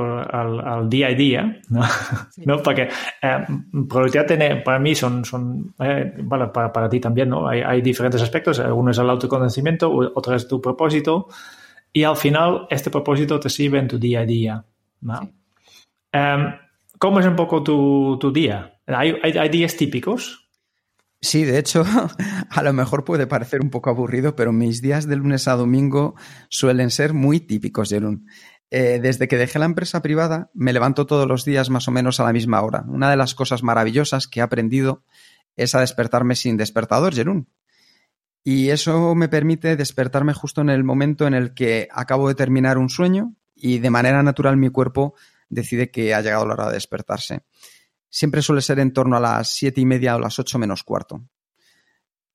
día 0.89 1.09
a 1.09 1.15
día, 1.15 1.61
¿no? 1.69 1.83
¿No? 2.45 2.63
Porque 2.63 2.89
eh, 3.23 3.47
productividad 3.89 4.27
tiene, 4.27 4.57
para 4.57 4.79
mí 4.79 4.95
son, 4.95 5.25
son 5.25 5.75
eh, 5.79 6.15
para, 6.29 6.89
ti 6.89 7.01
también, 7.01 7.31
¿no? 7.31 7.49
Hay, 7.49 7.81
diferentes 7.83 8.23
aspectos. 8.23 8.59
Uno 8.59 8.91
es 8.91 8.99
el 8.99 9.11
autoconocimiento, 9.11 9.91
otro 10.15 10.35
es 10.35 10.47
tu 10.47 10.61
propósito. 10.61 11.29
Y 11.93 12.05
al 12.05 12.17
final, 12.17 12.67
este 12.71 12.91
propósito 12.91 13.41
te 13.41 13.49
sirve 13.49 13.79
en 13.79 13.89
tu 13.89 13.99
día 13.99 14.21
a 14.21 14.27
día. 14.27 14.65
¿no? 15.01 15.31
Em, 16.13 16.55
¿Cómo 16.99 17.21
es 17.21 17.27
un 17.27 17.37
poco 17.37 17.63
tu, 17.63 18.19
tu 18.21 18.33
día? 18.33 18.79
¿Hay, 18.87 19.15
hay 19.23 19.49
días 19.49 19.77
típicos? 19.77 20.48
Sí, 21.21 21.45
de 21.45 21.59
hecho, 21.59 21.85
a 22.51 22.63
lo 22.63 22.73
mejor 22.73 23.05
puede 23.05 23.27
parecer 23.27 23.61
un 23.61 23.71
poco 23.71 23.91
aburrido, 23.91 24.37
pero 24.37 24.53
mis 24.53 24.81
días 24.81 25.09
de 25.09 25.17
lunes 25.17 25.49
a 25.49 25.57
domingo 25.57 26.15
suelen 26.49 26.91
ser 26.91 27.13
muy 27.13 27.41
típicos, 27.41 27.89
Jerún. 27.89 28.27
Eh, 28.71 29.01
desde 29.03 29.29
que 29.29 29.39
dejé 29.39 29.59
la 29.59 29.65
empresa 29.65 30.03
privada, 30.03 30.51
me 30.55 30.73
levanto 30.73 31.07
todos 31.07 31.27
los 31.27 31.45
días 31.45 31.71
más 31.71 31.89
o 31.89 31.91
menos 31.91 32.21
a 32.21 32.25
la 32.25 32.33
misma 32.33 32.63
hora. 32.63 32.85
Una 32.87 33.11
de 33.11 33.17
las 33.17 33.35
cosas 33.35 33.63
maravillosas 33.63 34.29
que 34.29 34.41
he 34.41 34.43
aprendido 34.43 35.03
es 35.57 35.75
a 35.75 35.81
despertarme 35.81 36.37
sin 36.37 36.57
despertador, 36.57 37.15
Jerún. 37.15 37.49
Y 38.45 38.71
eso 38.71 39.15
me 39.15 39.29
permite 39.29 39.75
despertarme 39.77 40.35
justo 40.35 40.61
en 40.61 40.71
el 40.71 40.85
momento 40.85 41.27
en 41.27 41.35
el 41.35 41.53
que 41.53 41.89
acabo 41.91 42.29
de 42.29 42.35
terminar 42.35 42.79
un 42.79 42.91
sueño 42.91 43.35
y 43.57 43.79
de 43.79 43.91
manera 43.91 44.23
natural 44.23 44.57
mi 44.57 44.71
cuerpo 44.71 45.15
decide 45.49 45.91
que 45.91 46.15
ha 46.15 46.21
llegado 46.21 46.47
la 46.47 46.55
hora 46.55 46.67
de 46.69 46.75
despertarse 46.75 47.43
siempre 48.11 48.43
suele 48.43 48.63
ser 48.63 48.79
en 48.79 48.93
torno 48.93 49.17
a 49.17 49.21
las 49.21 49.51
siete 49.51 49.81
y 49.81 49.87
media 49.87 50.17
o 50.17 50.19
las 50.19 50.39
ocho 50.39 50.59
menos 50.59 50.83
cuarto. 50.83 51.23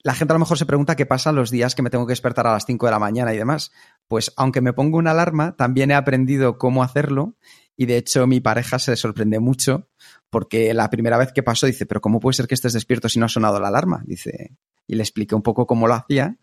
La 0.03 0.13
gente 0.13 0.33
a 0.33 0.35
lo 0.35 0.39
mejor 0.39 0.57
se 0.57 0.65
pregunta 0.65 0.97
qué 0.97 1.05
pasa 1.05 1.31
los 1.31 1.49
días 1.49 1.75
que 1.75 1.81
me 1.81 1.89
tengo 1.89 2.05
que 2.05 2.11
despertar 2.11 2.45
a 2.45 2.51
las 2.51 2.65
cinco 2.65 2.87
de 2.87 2.91
la 2.91 2.99
mañana 2.99 3.33
y 3.33 3.37
demás. 3.37 3.71
Pues 4.07 4.33
aunque 4.35 4.59
me 4.59 4.73
pongo 4.73 4.97
una 4.97 5.11
alarma, 5.11 5.55
también 5.55 5.91
he 5.91 5.95
aprendido 5.95 6.57
cómo 6.57 6.83
hacerlo 6.83 7.37
y 7.77 7.85
de 7.85 7.97
hecho 7.97 8.27
mi 8.27 8.41
pareja 8.41 8.79
se 8.79 8.95
sorprende 8.97 9.39
mucho 9.39 9.89
porque 10.29 10.73
la 10.73 10.89
primera 10.89 11.17
vez 11.17 11.31
que 11.31 11.41
pasó 11.41 11.67
dice, 11.67 11.85
pero 11.85 12.01
¿cómo 12.01 12.19
puede 12.19 12.35
ser 12.35 12.47
que 12.47 12.55
estés 12.55 12.73
despierto 12.73 13.07
si 13.07 13.17
no 13.19 13.27
ha 13.27 13.29
sonado 13.29 13.61
la 13.61 13.69
alarma? 13.69 14.03
Dice, 14.05 14.57
y 14.87 14.95
le 14.95 15.03
expliqué 15.03 15.35
un 15.35 15.41
poco 15.41 15.65
cómo 15.65 15.87
lo 15.87 15.93
hacía 15.93 16.37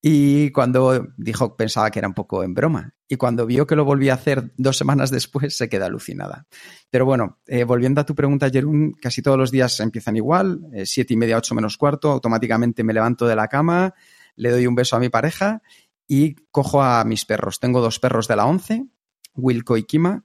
y 0.00 0.50
cuando 0.52 1.08
dijo, 1.16 1.56
pensaba 1.56 1.90
que 1.90 1.98
era 1.98 2.08
un 2.08 2.14
poco 2.14 2.44
en 2.44 2.54
broma. 2.54 2.94
Y 3.08 3.16
cuando 3.16 3.46
vio 3.46 3.66
que 3.66 3.74
lo 3.74 3.84
volví 3.84 4.10
a 4.10 4.14
hacer 4.14 4.52
dos 4.56 4.76
semanas 4.76 5.10
después, 5.10 5.56
se 5.56 5.68
queda 5.68 5.86
alucinada. 5.86 6.46
Pero 6.90 7.04
bueno, 7.04 7.38
eh, 7.46 7.64
volviendo 7.64 8.00
a 8.00 8.06
tu 8.06 8.14
pregunta, 8.14 8.48
Jerún, 8.50 8.92
casi 8.92 9.22
todos 9.22 9.36
los 9.36 9.50
días 9.50 9.80
empiezan 9.80 10.16
igual, 10.16 10.60
eh, 10.72 10.86
siete 10.86 11.14
y 11.14 11.16
media, 11.16 11.36
ocho 11.36 11.54
menos 11.54 11.76
cuarto, 11.76 12.10
automáticamente 12.10 12.84
me 12.84 12.92
levanto 12.92 13.26
de 13.26 13.34
la 13.34 13.48
cama, 13.48 13.94
le 14.36 14.50
doy 14.50 14.66
un 14.66 14.76
beso 14.76 14.94
a 14.94 15.00
mi 15.00 15.08
pareja 15.08 15.62
y 16.06 16.36
cojo 16.52 16.82
a 16.82 17.04
mis 17.04 17.24
perros. 17.24 17.58
Tengo 17.58 17.80
dos 17.80 17.98
perros 17.98 18.28
de 18.28 18.36
la 18.36 18.46
once, 18.46 18.86
Wilco 19.34 19.76
y 19.76 19.82
Kima, 19.82 20.24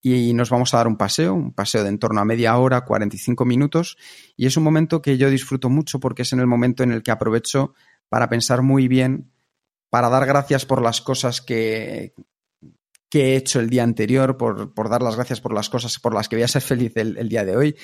y 0.00 0.32
nos 0.32 0.48
vamos 0.48 0.72
a 0.72 0.78
dar 0.78 0.88
un 0.88 0.96
paseo, 0.96 1.34
un 1.34 1.52
paseo 1.52 1.82
de 1.82 1.90
en 1.90 1.98
torno 1.98 2.20
a 2.20 2.24
media 2.24 2.56
hora, 2.56 2.86
45 2.86 3.44
minutos, 3.44 3.98
y 4.34 4.46
es 4.46 4.56
un 4.56 4.62
momento 4.62 5.02
que 5.02 5.18
yo 5.18 5.28
disfruto 5.28 5.68
mucho 5.68 6.00
porque 6.00 6.22
es 6.22 6.32
en 6.32 6.40
el 6.40 6.46
momento 6.46 6.82
en 6.82 6.92
el 6.92 7.02
que 7.02 7.10
aprovecho 7.10 7.74
para 8.10 8.28
pensar 8.28 8.60
muy 8.60 8.88
bien, 8.88 9.32
para 9.88 10.10
dar 10.10 10.26
gracias 10.26 10.66
por 10.66 10.82
las 10.82 11.00
cosas 11.00 11.40
que, 11.40 12.12
que 13.08 13.32
he 13.32 13.36
hecho 13.36 13.60
el 13.60 13.70
día 13.70 13.82
anterior, 13.82 14.36
por, 14.36 14.90
dar 14.90 15.00
las 15.00 15.16
gracias 15.16 15.40
por 15.40 15.54
las 15.54 15.70
cosas 15.70 15.98
por 15.98 16.12
las 16.12 16.28
que 16.28 16.36
voy 16.36 16.42
a 16.42 16.48
ser 16.48 16.60
feliz 16.60 16.92
el, 16.96 17.28
día 17.30 17.46
de 17.46 17.56
hoy. 17.56 17.76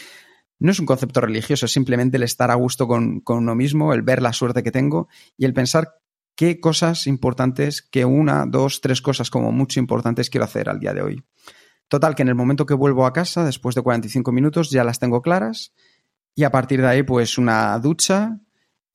No 0.59 0.73
es 0.73 0.81
un 0.81 0.87
concepto 0.87 1.23
religioso, 1.23 1.65
es 1.65 1.73
simplemente 1.73 2.19
el 2.19 2.25
estar 2.25 2.51
a 2.51 2.55
gusto 2.55 2.87
con, 2.87 3.21
con, 3.21 3.39
uno 3.39 3.55
mismo, 3.55 3.95
el 3.95 4.03
ver 4.03 4.21
la 4.21 4.35
suerte 4.35 4.63
que 4.63 4.71
tengo 4.71 5.09
y 5.39 5.47
el 5.47 5.55
pensar 5.55 5.95
qué 6.35 6.61
cosas 6.61 7.07
importantes, 7.07 7.83
que 7.83 8.05
una, 8.05 8.45
dos, 8.47 8.81
tres 8.81 9.01
cosas 9.01 9.31
como 9.31 9.53
mucho 9.53 9.81
importantes 9.81 10.29
quiero 10.29 10.45
hacer 10.45 10.69
al 10.69 10.81
día 10.81 10.93
de 10.93 11.03
hoy. 11.03 11.25
Total, 11.89 12.15
que 12.15 12.23
en 12.23 12.29
el 12.29 12.35
momento 12.35 12.67
que 12.67 12.75
vuelvo 12.75 13.07
a 13.07 13.13
casa, 13.13 13.45
después 13.45 13.75
de 13.75 13.83
45 13.83 14.33
minutos, 14.33 14.71
ya 14.71 14.83
las 14.83 14.99
tengo 14.99 15.23
claras 15.23 15.73
y 16.35 16.45
a 16.45 16.51
partir 16.51 16.83
de 16.83 16.89
ahí, 16.89 17.03
pues 17.03 17.39
una 17.39 17.79
ducha, 17.79 18.41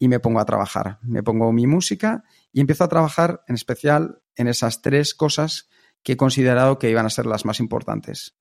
y 0.02 0.08
me 0.08 0.20
pongo 0.20 0.40
a 0.40 0.46
trabajar. 0.46 0.98
Me 1.04 1.22
pongo 1.22 1.54
mi 1.54 1.68
música 1.68 2.24
y 2.52 2.60
empiezo 2.60 2.84
a 2.84 2.88
trabajar 2.88 3.44
en 3.48 3.54
especial 3.54 4.24
en 4.36 4.48
esas 4.48 4.82
tres 4.82 5.14
cosas 5.14 5.70
que 6.02 6.14
he 6.14 6.18
considerado 6.18 6.80
que 6.80 6.90
iban 6.90 7.06
a 7.06 7.12
ser 7.12 7.28
las 7.28 7.46
más 7.46 7.60
importantes. 7.60 8.36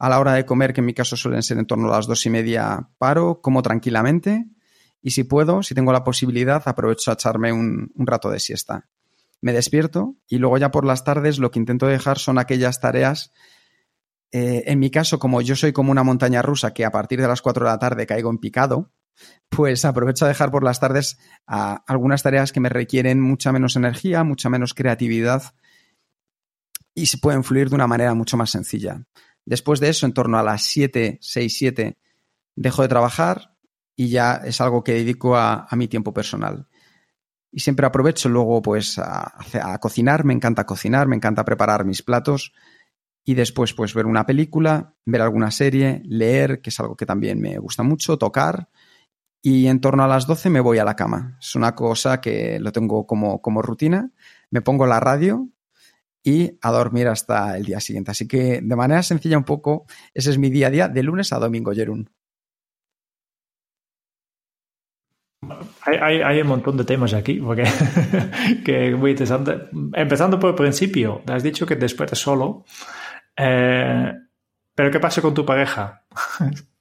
A 0.00 0.08
la 0.08 0.18
hora 0.18 0.32
de 0.32 0.44
comer, 0.44 0.72
que 0.72 0.80
en 0.80 0.86
mi 0.86 0.94
caso 0.94 1.16
suelen 1.16 1.44
ser 1.44 1.58
en 1.58 1.66
torno 1.66 1.86
a 1.86 1.96
las 1.96 2.08
dos 2.08 2.26
y 2.26 2.30
media, 2.30 2.90
paro, 2.98 3.40
como 3.40 3.62
tranquilamente 3.62 4.46
y 5.00 5.12
si 5.12 5.22
puedo, 5.22 5.62
si 5.62 5.76
tengo 5.76 5.92
la 5.92 6.02
posibilidad, 6.02 6.60
aprovecho 6.66 7.12
a 7.12 7.14
echarme 7.14 7.52
un, 7.52 7.92
rato 7.94 8.28
de 8.28 8.40
siesta. 8.40 8.88
Me 9.40 9.52
despierto 9.52 10.16
y 10.26 10.38
luego 10.38 10.58
ya 10.58 10.72
por 10.72 10.84
las 10.84 11.04
tardes 11.04 11.38
lo 11.38 11.52
que 11.52 11.60
intento 11.60 11.86
dejar 11.86 12.18
son 12.18 12.36
aquellas 12.36 12.80
tareas 12.80 13.30
eh, 14.32 14.64
en 14.66 14.80
mi 14.80 14.90
caso, 14.90 15.20
como 15.20 15.40
yo 15.40 15.54
soy 15.54 15.72
como 15.72 15.92
una 15.92 16.02
montaña 16.02 16.42
rusa 16.42 16.74
que 16.74 16.84
a 16.84 16.90
partir 16.90 17.20
de 17.20 17.28
las 17.28 17.42
4 17.42 17.64
de 17.64 17.70
la 17.70 17.78
tarde 17.78 18.06
caigo 18.06 18.28
en 18.28 18.38
picado, 18.38 18.90
pues 19.48 19.84
aprovecho 19.84 20.24
a 20.24 20.28
dejar 20.28 20.50
por 20.50 20.64
las 20.64 20.80
tardes 20.80 21.18
algunas 21.46 22.22
tareas 22.22 22.52
que 22.52 22.60
me 22.60 22.68
requieren 22.68 23.20
mucha 23.20 23.52
menos 23.52 23.76
energía, 23.76 24.24
mucha 24.24 24.50
menos 24.50 24.74
creatividad 24.74 25.54
y 26.94 27.06
se 27.06 27.18
pueden 27.18 27.44
fluir 27.44 27.68
de 27.68 27.74
una 27.74 27.86
manera 27.86 28.14
mucho 28.14 28.36
más 28.36 28.50
sencilla. 28.50 29.04
Después 29.44 29.80
de 29.80 29.90
eso, 29.90 30.06
en 30.06 30.14
torno 30.14 30.38
a 30.38 30.42
las 30.42 30.62
7, 30.62 31.18
6, 31.20 31.56
7, 31.56 31.98
dejo 32.56 32.82
de 32.82 32.88
trabajar 32.88 33.54
y 33.94 34.08
ya 34.08 34.36
es 34.44 34.60
algo 34.60 34.82
que 34.82 34.92
dedico 34.92 35.36
a, 35.36 35.68
mi 35.72 35.88
tiempo 35.88 36.12
personal. 36.12 36.66
y 37.52 37.60
siempre 37.60 37.86
aprovecho 37.86 38.28
luego 38.28 38.60
pues 38.60 38.98
a, 38.98 39.32
a, 39.62 39.78
cocinar, 39.78 40.24
me 40.24 40.34
encanta 40.34 40.66
cocinar, 40.66 41.06
me 41.06 41.16
encanta 41.16 41.44
preparar 41.44 41.84
mis 41.84 42.02
platos 42.02 42.52
y 43.24 43.34
después 43.34 43.72
pues 43.72 43.94
ver 43.94 44.06
una 44.06 44.26
película, 44.26 44.94
ver 45.04 45.22
alguna 45.22 45.50
serie, 45.50 46.02
leer, 46.04 46.60
que 46.60 46.70
es 46.70 46.80
algo 46.80 46.96
que 46.96 47.06
también 47.06 47.40
me 47.40 47.58
gusta 47.58 47.82
mucho, 47.82 48.18
tocar 48.18 48.68
y 49.48 49.68
en 49.68 49.80
torno 49.80 50.02
a 50.02 50.08
las 50.08 50.26
12 50.26 50.50
me 50.50 50.58
voy 50.58 50.78
a 50.78 50.84
la 50.84 50.96
cama. 50.96 51.36
Es 51.40 51.54
una 51.54 51.76
cosa 51.76 52.20
que 52.20 52.58
lo 52.58 52.72
tengo 52.72 53.06
como, 53.06 53.40
como 53.40 53.62
rutina, 53.62 54.10
me 54.50 54.60
pongo 54.60 54.88
la 54.88 54.98
radio 54.98 55.46
y 56.24 56.58
a 56.60 56.72
dormir 56.72 57.06
hasta 57.06 57.56
el 57.56 57.64
día 57.64 57.78
siguiente. 57.78 58.10
Así 58.10 58.26
que 58.26 58.60
de 58.60 58.74
manera 58.74 59.04
sencilla 59.04 59.38
un 59.38 59.44
poco, 59.44 59.86
ese 60.12 60.30
es 60.30 60.38
mi 60.38 60.50
día 60.50 60.66
a 60.66 60.70
día 60.70 60.88
de 60.88 61.00
lunes 61.04 61.32
a 61.32 61.38
domingo, 61.38 61.72
Jerún. 61.72 62.10
Hay, 65.82 66.22
hay, 66.22 66.40
un 66.40 66.48
montón 66.48 66.76
de 66.76 66.82
temas 66.82 67.14
aquí, 67.14 67.34
porque 67.34 67.62
que 68.64 68.96
muy 68.96 69.12
interesante. 69.12 69.68
Empezando 69.92 70.40
por 70.40 70.50
el 70.50 70.56
principio, 70.56 71.22
has 71.28 71.44
dicho 71.44 71.66
que 71.66 71.76
después 71.76 72.10
solo, 72.18 72.64
eh, 73.36 74.12
pero 74.74 74.90
¿qué 74.90 74.98
pasa 74.98 75.22
con 75.22 75.34
tu 75.34 75.46
pareja? 75.46 76.04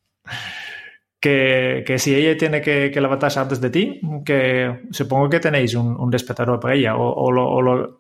que, 1.26 1.96
si 1.98 2.14
ella 2.14 2.38
tiene 2.38 2.62
que, 2.62 2.92
que, 2.92 3.02
levantarse 3.02 3.40
antes 3.40 3.60
de 3.60 3.70
ti, 3.72 4.00
que 4.24 4.82
supongo 4.92 5.30
que 5.30 5.40
tenéis 5.40 5.74
un, 5.74 6.10
despertador 6.12 6.60
para 6.60 6.76
ella, 6.76 6.96
o, 6.96 7.32
lo, 7.32 7.98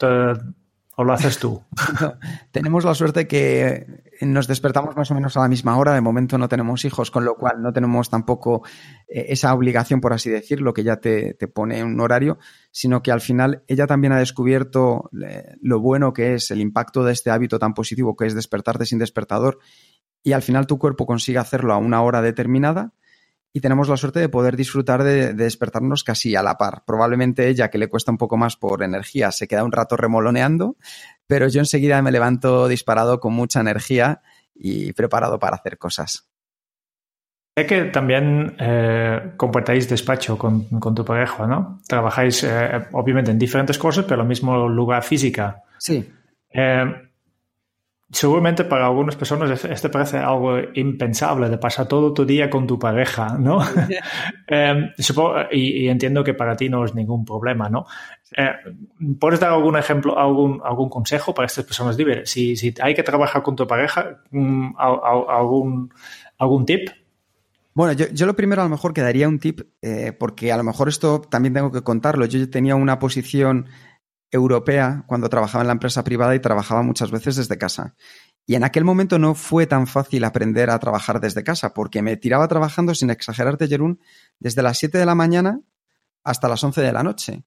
¿O 0.97 1.03
lo 1.03 1.11
haces 1.11 1.39
tú? 1.39 1.61
tenemos 2.51 2.85
la 2.85 2.93
suerte 2.93 3.27
que 3.27 3.85
nos 4.21 4.47
despertamos 4.47 4.95
más 4.95 5.11
o 5.11 5.13
menos 5.13 5.35
a 5.35 5.41
la 5.41 5.49
misma 5.49 5.77
hora. 5.77 5.93
De 5.93 5.99
momento 5.99 6.37
no 6.37 6.47
tenemos 6.47 6.85
hijos, 6.85 7.11
con 7.11 7.25
lo 7.25 7.35
cual 7.35 7.61
no 7.61 7.73
tenemos 7.73 8.09
tampoco 8.09 8.63
eh, 9.07 9.25
esa 9.29 9.53
obligación, 9.53 9.99
por 9.99 10.13
así 10.13 10.29
decirlo, 10.29 10.71
que 10.71 10.85
ya 10.85 10.97
te, 10.97 11.33
te, 11.33 11.49
pone 11.49 11.83
un 11.83 11.99
horario, 11.99 12.37
sino 12.71 13.03
que 13.03 13.11
al 13.11 13.19
final 13.19 13.63
ella 13.67 13.87
también 13.87 14.13
ha 14.13 14.19
descubierto 14.19 15.09
eh, 15.21 15.55
lo 15.61 15.81
bueno 15.81 16.13
que 16.13 16.35
es 16.35 16.49
el 16.51 16.61
impacto 16.61 17.03
de 17.03 17.11
este 17.11 17.29
hábito 17.29 17.59
tan 17.59 17.73
positivo 17.73 18.15
que 18.15 18.27
es 18.27 18.35
despertarte 18.35 18.85
sin 18.85 18.99
despertador 18.99 19.59
y 20.23 20.31
al 20.31 20.41
final 20.41 20.65
tu 20.65 20.79
cuerpo 20.79 21.05
consigue 21.05 21.39
hacerlo 21.39 21.73
a 21.73 21.77
una 21.77 22.01
hora 22.01 22.21
determinada 22.21 22.93
y 23.55 23.61
tenemos 23.61 23.87
la 23.87 23.95
suerte 23.95 24.19
de 24.19 24.27
poder 24.27 24.57
disfrutar 24.57 25.01
de, 25.01 25.33
de, 25.33 25.45
despertarnos 25.45 26.03
casi 26.03 26.35
a 26.35 26.43
la 26.43 26.57
par. 26.57 26.83
Probablemente 26.85 27.47
ella, 27.47 27.69
que 27.69 27.77
le 27.77 27.87
cuesta 27.87 28.11
un 28.11 28.17
poco 28.17 28.35
más 28.35 28.57
por 28.57 28.83
energía, 28.83 29.31
se 29.31 29.47
queda 29.47 29.63
un 29.63 29.71
rato 29.71 29.95
remoloneando, 29.95 30.75
pero 31.25 31.47
yo 31.47 31.61
enseguida 31.61 32.01
me 32.01 32.11
levanto 32.11 32.67
disparado 32.67 33.21
con 33.21 33.31
mucha 33.31 33.61
energía 33.61 34.21
y 34.53 34.91
preparado 34.91 35.39
para 35.39 35.55
hacer 35.55 35.77
cosas. 35.77 36.29
Sé 37.57 37.65
que 37.65 37.85
también 37.85 38.57
eh, 38.59 39.31
compartáis 39.37 39.87
despacho 39.87 40.37
con, 40.37 40.65
con, 40.77 40.93
tu 40.93 41.05
pareja, 41.05 41.47
¿no? 41.47 41.79
Trabajáis 41.87 42.43
eh, 42.43 42.87
obviamente 42.91 43.31
en 43.31 43.39
diferentes 43.39 43.77
cosas, 43.77 44.03
pero 44.03 44.15
en 44.15 44.25
el 44.25 44.27
mismo 44.27 44.67
lugar 44.67 45.01
física. 45.01 45.63
Sí. 45.77 46.11
Eh, 46.49 47.09
Seguramente 48.15 48.63
para 48.63 48.85
algunas 48.85 49.17
personas 49.17 49.65
este 49.65 49.89
parece 49.89 50.17
algo 50.19 50.57
impensable 50.73 51.49
de 51.49 51.57
pasar 51.57 51.85
todo 51.85 52.13
tu 52.13 52.25
día 52.25 52.49
con 52.49 52.65
tu 52.65 52.79
pareja, 52.79 53.35
¿no? 53.37 53.59
eh, 54.47 54.93
supongo, 54.97 55.35
y, 55.51 55.83
y, 55.83 55.89
entiendo 55.89 56.23
que 56.23 56.33
para 56.33 56.55
ti 56.55 56.69
no 56.69 56.85
es 56.85 56.95
ningún 56.95 57.25
problema, 57.25 57.67
¿no? 57.67 57.85
Eh, 58.37 58.51
¿Puedes 59.19 59.41
dar 59.41 59.51
algún 59.51 59.75
ejemplo, 59.75 60.17
algún, 60.17 60.61
algún 60.63 60.87
consejo 60.87 61.33
para 61.33 61.47
estas 61.47 61.65
personas 61.65 61.97
libres? 61.97 62.29
Si, 62.29 62.55
si 62.55 62.73
hay 62.81 62.93
que 62.93 63.03
trabajar 63.03 63.43
con 63.43 63.57
tu 63.57 63.67
pareja, 63.67 64.21
um, 64.31 64.73
algún, 64.77 65.93
algún 66.37 66.65
tip? 66.65 66.87
Bueno, 67.73 67.91
yo, 67.91 68.05
yo, 68.13 68.25
lo 68.25 68.33
primero 68.37 68.61
a 68.61 68.65
lo 68.65 68.69
mejor 68.69 68.93
que 68.93 69.01
daría 69.01 69.27
un 69.27 69.39
tip, 69.39 69.59
eh, 69.81 70.13
porque 70.17 70.53
a 70.53 70.57
lo 70.57 70.63
mejor 70.63 70.87
esto 70.87 71.19
también 71.19 71.53
tengo 71.53 71.69
que 71.69 71.81
contarlo. 71.81 72.25
Yo 72.27 72.49
tenía 72.49 72.77
una 72.77 72.97
posición 72.97 73.65
europea 74.35 75.03
cuando 75.07 75.29
trabajaba 75.29 75.63
en 75.63 75.67
la 75.67 75.73
empresa 75.73 76.03
privada 76.03 76.35
y 76.35 76.39
trabajaba 76.39 76.83
muchas 76.83 77.09
veces 77.09 77.35
desde 77.35 77.57
casa. 77.57 77.95
Y 78.45 78.55
en 78.55 78.63
aquel 78.63 78.83
momento 78.83 79.17
no 79.17 79.33
fue 79.33 79.65
tan 79.65 79.87
fácil 79.87 80.23
aprender 80.23 80.69
a 80.69 80.77
trabajar 80.77 81.19
desde 81.19 81.43
casa, 81.43 81.73
porque 81.73 82.01
me 82.01 82.15
tiraba 82.17 82.47
trabajando, 82.47 82.93
sin 82.93 83.09
exagerarte, 83.09 83.67
Jerún, 83.67 83.99
desde 84.39 84.61
las 84.61 84.77
7 84.77 84.97
de 84.97 85.05
la 85.05 85.15
mañana 85.15 85.61
hasta 86.23 86.47
las 86.47 86.63
11 86.63 86.81
de 86.81 86.93
la 86.93 87.01
noche. 87.01 87.43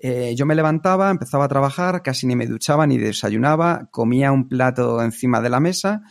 Eh, 0.00 0.34
yo 0.36 0.46
me 0.46 0.54
levantaba, 0.54 1.10
empezaba 1.10 1.46
a 1.46 1.48
trabajar, 1.48 2.02
casi 2.02 2.26
ni 2.26 2.36
me 2.36 2.46
duchaba 2.46 2.86
ni 2.86 2.98
desayunaba, 2.98 3.88
comía 3.90 4.30
un 4.30 4.48
plato 4.48 5.02
encima 5.02 5.40
de 5.40 5.50
la 5.50 5.58
mesa 5.58 6.02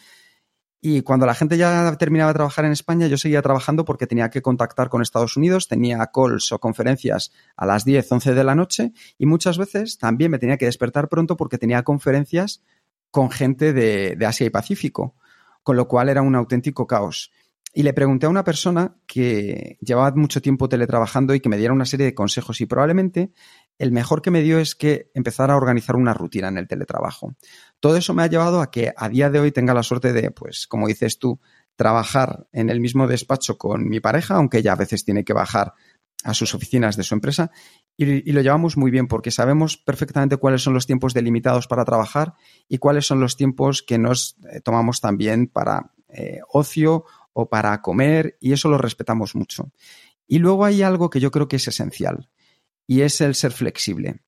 y 0.88 1.02
cuando 1.02 1.26
la 1.26 1.34
gente 1.34 1.58
ya 1.58 1.98
terminaba 1.98 2.30
de 2.30 2.36
trabajar 2.36 2.64
en 2.64 2.72
España, 2.72 3.08
yo 3.08 3.18
seguía 3.18 3.42
trabajando 3.42 3.86
porque 3.86 4.06
tenía 4.06 4.30
que 4.30 4.44
contactar 4.44 4.88
con 4.88 5.02
Estados 5.02 5.36
Unidos, 5.36 5.68
tenía 5.68 5.98
calls 6.14 6.52
o 6.52 6.60
conferencias 6.60 7.32
a 7.58 7.66
las 7.66 7.86
10, 7.86 8.12
11 8.12 8.36
de 8.36 8.44
la 8.44 8.54
noche 8.54 8.94
y 9.18 9.26
muchas 9.26 9.58
veces 9.58 9.98
también 9.98 10.30
me 10.30 10.38
tenía 10.38 10.58
que 10.58 10.66
despertar 10.66 11.10
pronto 11.10 11.38
porque 11.38 11.58
tenía 11.58 11.82
conferencias 11.82 12.62
con 13.10 13.32
gente 13.32 13.74
de, 13.74 14.16
de 14.16 14.26
Asia 14.28 14.46
y 14.46 14.52
Pacífico, 14.52 15.16
con 15.64 15.76
lo 15.76 15.88
cual 15.88 16.08
era 16.08 16.22
un 16.22 16.36
auténtico 16.36 16.86
caos. 16.86 17.32
Y 17.74 17.82
le 17.82 17.92
pregunté 17.92 18.28
a 18.28 18.30
una 18.30 18.44
persona 18.44 18.96
que 19.08 19.78
llevaba 19.82 20.16
mucho 20.16 20.40
tiempo 20.40 20.70
teletrabajando 20.70 21.34
y 21.34 21.42
que 21.42 21.50
me 21.50 21.58
diera 21.58 21.74
una 21.74 21.86
serie 21.86 22.06
de 22.06 22.14
consejos 22.14 22.62
y 22.62 22.68
probablemente 22.68 23.32
el 23.78 23.92
mejor 23.92 24.22
que 24.22 24.32
me 24.32 24.42
dio 24.42 24.60
es 24.60 24.76
que 24.76 25.12
empezara 25.14 25.56
a 25.56 25.58
organizar 25.58 25.96
una 25.96 26.14
rutina 26.14 26.48
en 26.48 26.58
el 26.58 26.68
teletrabajo. 26.68 27.36
Todo 27.80 27.98
eso 27.98 28.14
me 28.14 28.24
ha 28.24 28.28
llevado 28.28 28.62
a 28.62 28.72
que 28.72 28.94
a 28.96 29.10
día 29.10 29.30
de 29.30 29.40
hoy 29.40 29.52
tenga 29.52 29.74
la 29.74 29.84
suerte 29.84 30.14
de, 30.14 30.32
pues, 30.32 30.68
como 30.68 30.88
dices 30.88 31.20
tú, 31.20 31.40
trabajar 31.76 32.48
en 32.52 32.70
el 32.70 32.80
mismo 32.80 33.08
despacho 33.08 33.58
con 33.58 33.88
mi 33.88 34.00
pareja, 34.00 34.36
aunque 34.36 34.60
ella 34.60 34.74
a 34.74 34.78
veces 34.78 35.04
tiene 35.04 35.24
que 35.24 35.34
bajar 35.34 35.74
a 36.24 36.34
sus 36.34 36.56
oficinas 36.56 36.98
de 36.98 37.04
su 37.04 37.14
empresa 37.14 37.52
y, 37.98 38.32
lo 38.32 38.42
llevamos 38.42 38.78
muy 38.78 38.92
bien 38.92 39.08
porque 39.08 39.32
sabemos 39.32 39.78
perfectamente 39.78 40.38
cuáles 40.38 40.64
son 40.64 40.74
los 40.74 40.86
tiempos 40.88 41.14
delimitados 41.14 41.68
para 41.68 41.86
trabajar 41.86 42.34
y 42.68 42.80
cuáles 42.80 43.06
son 43.06 43.20
los 43.20 43.38
tiempos 43.38 43.84
que 43.84 43.98
nos 43.98 44.36
eh, 44.52 44.60
tomamos 44.60 45.00
también 45.00 45.48
para 45.48 45.94
eh, 46.10 46.40
ocio 46.52 47.06
o 47.32 47.48
para 47.48 47.82
comer 47.82 48.38
y 48.42 48.54
eso 48.54 48.70
lo 48.70 48.78
respetamos 48.78 49.36
mucho. 49.36 49.72
Y 50.28 50.40
luego 50.40 50.66
hay 50.66 50.82
algo 50.82 51.10
que 51.10 51.20
yo 51.20 51.32
creo 51.32 51.48
que 51.48 51.58
es 51.58 51.68
esencial 51.68 52.30
y 52.88 53.02
es 53.02 53.22
el 53.22 53.36
ser 53.36 53.52
flexible. 53.52 54.25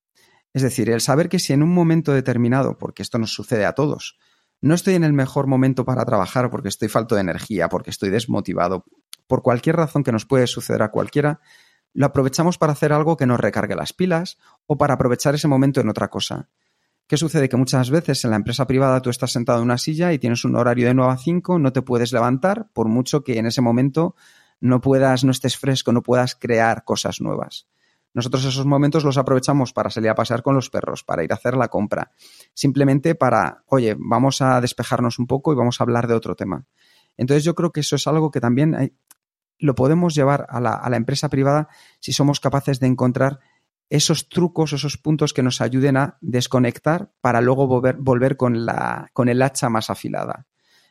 Es 0.58 0.62
decir, 0.62 0.90
el 0.90 1.00
saber 1.00 1.28
que 1.28 1.38
si 1.38 1.52
en 1.52 1.62
un 1.62 1.72
momento 1.72 2.12
determinado, 2.12 2.78
porque 2.78 3.00
esto 3.00 3.16
nos 3.16 3.32
sucede 3.32 3.64
a 3.64 3.74
todos, 3.74 4.18
no 4.60 4.74
estoy 4.74 4.96
en 4.96 5.04
el 5.04 5.12
mejor 5.12 5.46
momento 5.46 5.84
para 5.84 6.04
trabajar 6.04 6.50
porque 6.50 6.68
estoy 6.68 6.88
falto 6.88 7.14
de 7.14 7.20
energía, 7.20 7.68
porque 7.68 7.90
estoy 7.90 8.10
desmotivado, 8.10 8.84
por 9.28 9.42
cualquier 9.42 9.76
razón 9.76 10.02
que 10.02 10.10
nos 10.10 10.26
puede 10.26 10.48
suceder 10.48 10.82
a 10.82 10.90
cualquiera, 10.90 11.38
lo 11.94 12.06
aprovechamos 12.06 12.58
para 12.58 12.72
hacer 12.72 12.92
algo 12.92 13.16
que 13.16 13.24
nos 13.24 13.38
recargue 13.38 13.76
las 13.76 13.92
pilas 13.92 14.36
o 14.66 14.76
para 14.76 14.94
aprovechar 14.94 15.32
ese 15.36 15.46
momento 15.46 15.80
en 15.80 15.90
otra 15.90 16.08
cosa. 16.08 16.48
¿Qué 17.06 17.16
sucede? 17.16 17.48
Que 17.48 17.56
muchas 17.56 17.88
veces 17.90 18.24
en 18.24 18.30
la 18.30 18.36
empresa 18.36 18.66
privada 18.66 19.00
tú 19.00 19.10
estás 19.10 19.30
sentado 19.30 19.58
en 19.58 19.64
una 19.66 19.78
silla 19.78 20.12
y 20.12 20.18
tienes 20.18 20.44
un 20.44 20.56
horario 20.56 20.88
de 20.88 20.94
9 20.94 21.12
a 21.12 21.18
5, 21.18 21.60
no 21.60 21.72
te 21.72 21.82
puedes 21.82 22.12
levantar, 22.12 22.68
por 22.72 22.88
mucho 22.88 23.22
que 23.22 23.38
en 23.38 23.46
ese 23.46 23.60
momento 23.60 24.16
no 24.58 24.80
puedas, 24.80 25.22
no 25.22 25.30
estés 25.30 25.56
fresco, 25.56 25.92
no 25.92 26.02
puedas 26.02 26.34
crear 26.34 26.82
cosas 26.82 27.20
nuevas. 27.20 27.68
Nosotros 28.14 28.44
esos 28.44 28.66
momentos 28.66 29.04
los 29.04 29.18
aprovechamos 29.18 29.72
para 29.72 29.90
salir 29.90 30.10
a 30.10 30.14
pasear 30.14 30.42
con 30.42 30.54
los 30.54 30.70
perros, 30.70 31.04
para 31.04 31.22
ir 31.24 31.32
a 31.32 31.36
hacer 31.36 31.56
la 31.56 31.68
compra, 31.68 32.12
simplemente 32.54 33.14
para, 33.14 33.62
oye, 33.66 33.96
vamos 33.98 34.40
a 34.42 34.60
despejarnos 34.60 35.18
un 35.18 35.26
poco 35.26 35.52
y 35.52 35.56
vamos 35.56 35.80
a 35.80 35.84
hablar 35.84 36.08
de 36.08 36.14
otro 36.14 36.34
tema. 36.34 36.66
Entonces 37.16 37.44
yo 37.44 37.54
creo 37.54 37.72
que 37.72 37.80
eso 37.80 37.96
es 37.96 38.06
algo 38.06 38.30
que 38.30 38.40
también 38.40 38.94
lo 39.58 39.74
podemos 39.74 40.14
llevar 40.14 40.46
a 40.48 40.60
la, 40.60 40.72
a 40.72 40.88
la 40.88 40.96
empresa 40.96 41.28
privada 41.28 41.68
si 42.00 42.12
somos 42.12 42.40
capaces 42.40 42.80
de 42.80 42.86
encontrar 42.86 43.40
esos 43.90 44.28
trucos, 44.28 44.72
esos 44.72 44.98
puntos 44.98 45.32
que 45.32 45.42
nos 45.42 45.60
ayuden 45.60 45.96
a 45.96 46.18
desconectar 46.20 47.10
para 47.20 47.40
luego 47.40 47.66
volver, 47.66 47.96
volver 47.98 48.36
con, 48.36 48.66
la, 48.66 49.10
con 49.12 49.28
el 49.28 49.42
hacha 49.42 49.68
más 49.68 49.90
afilada. 49.90 50.46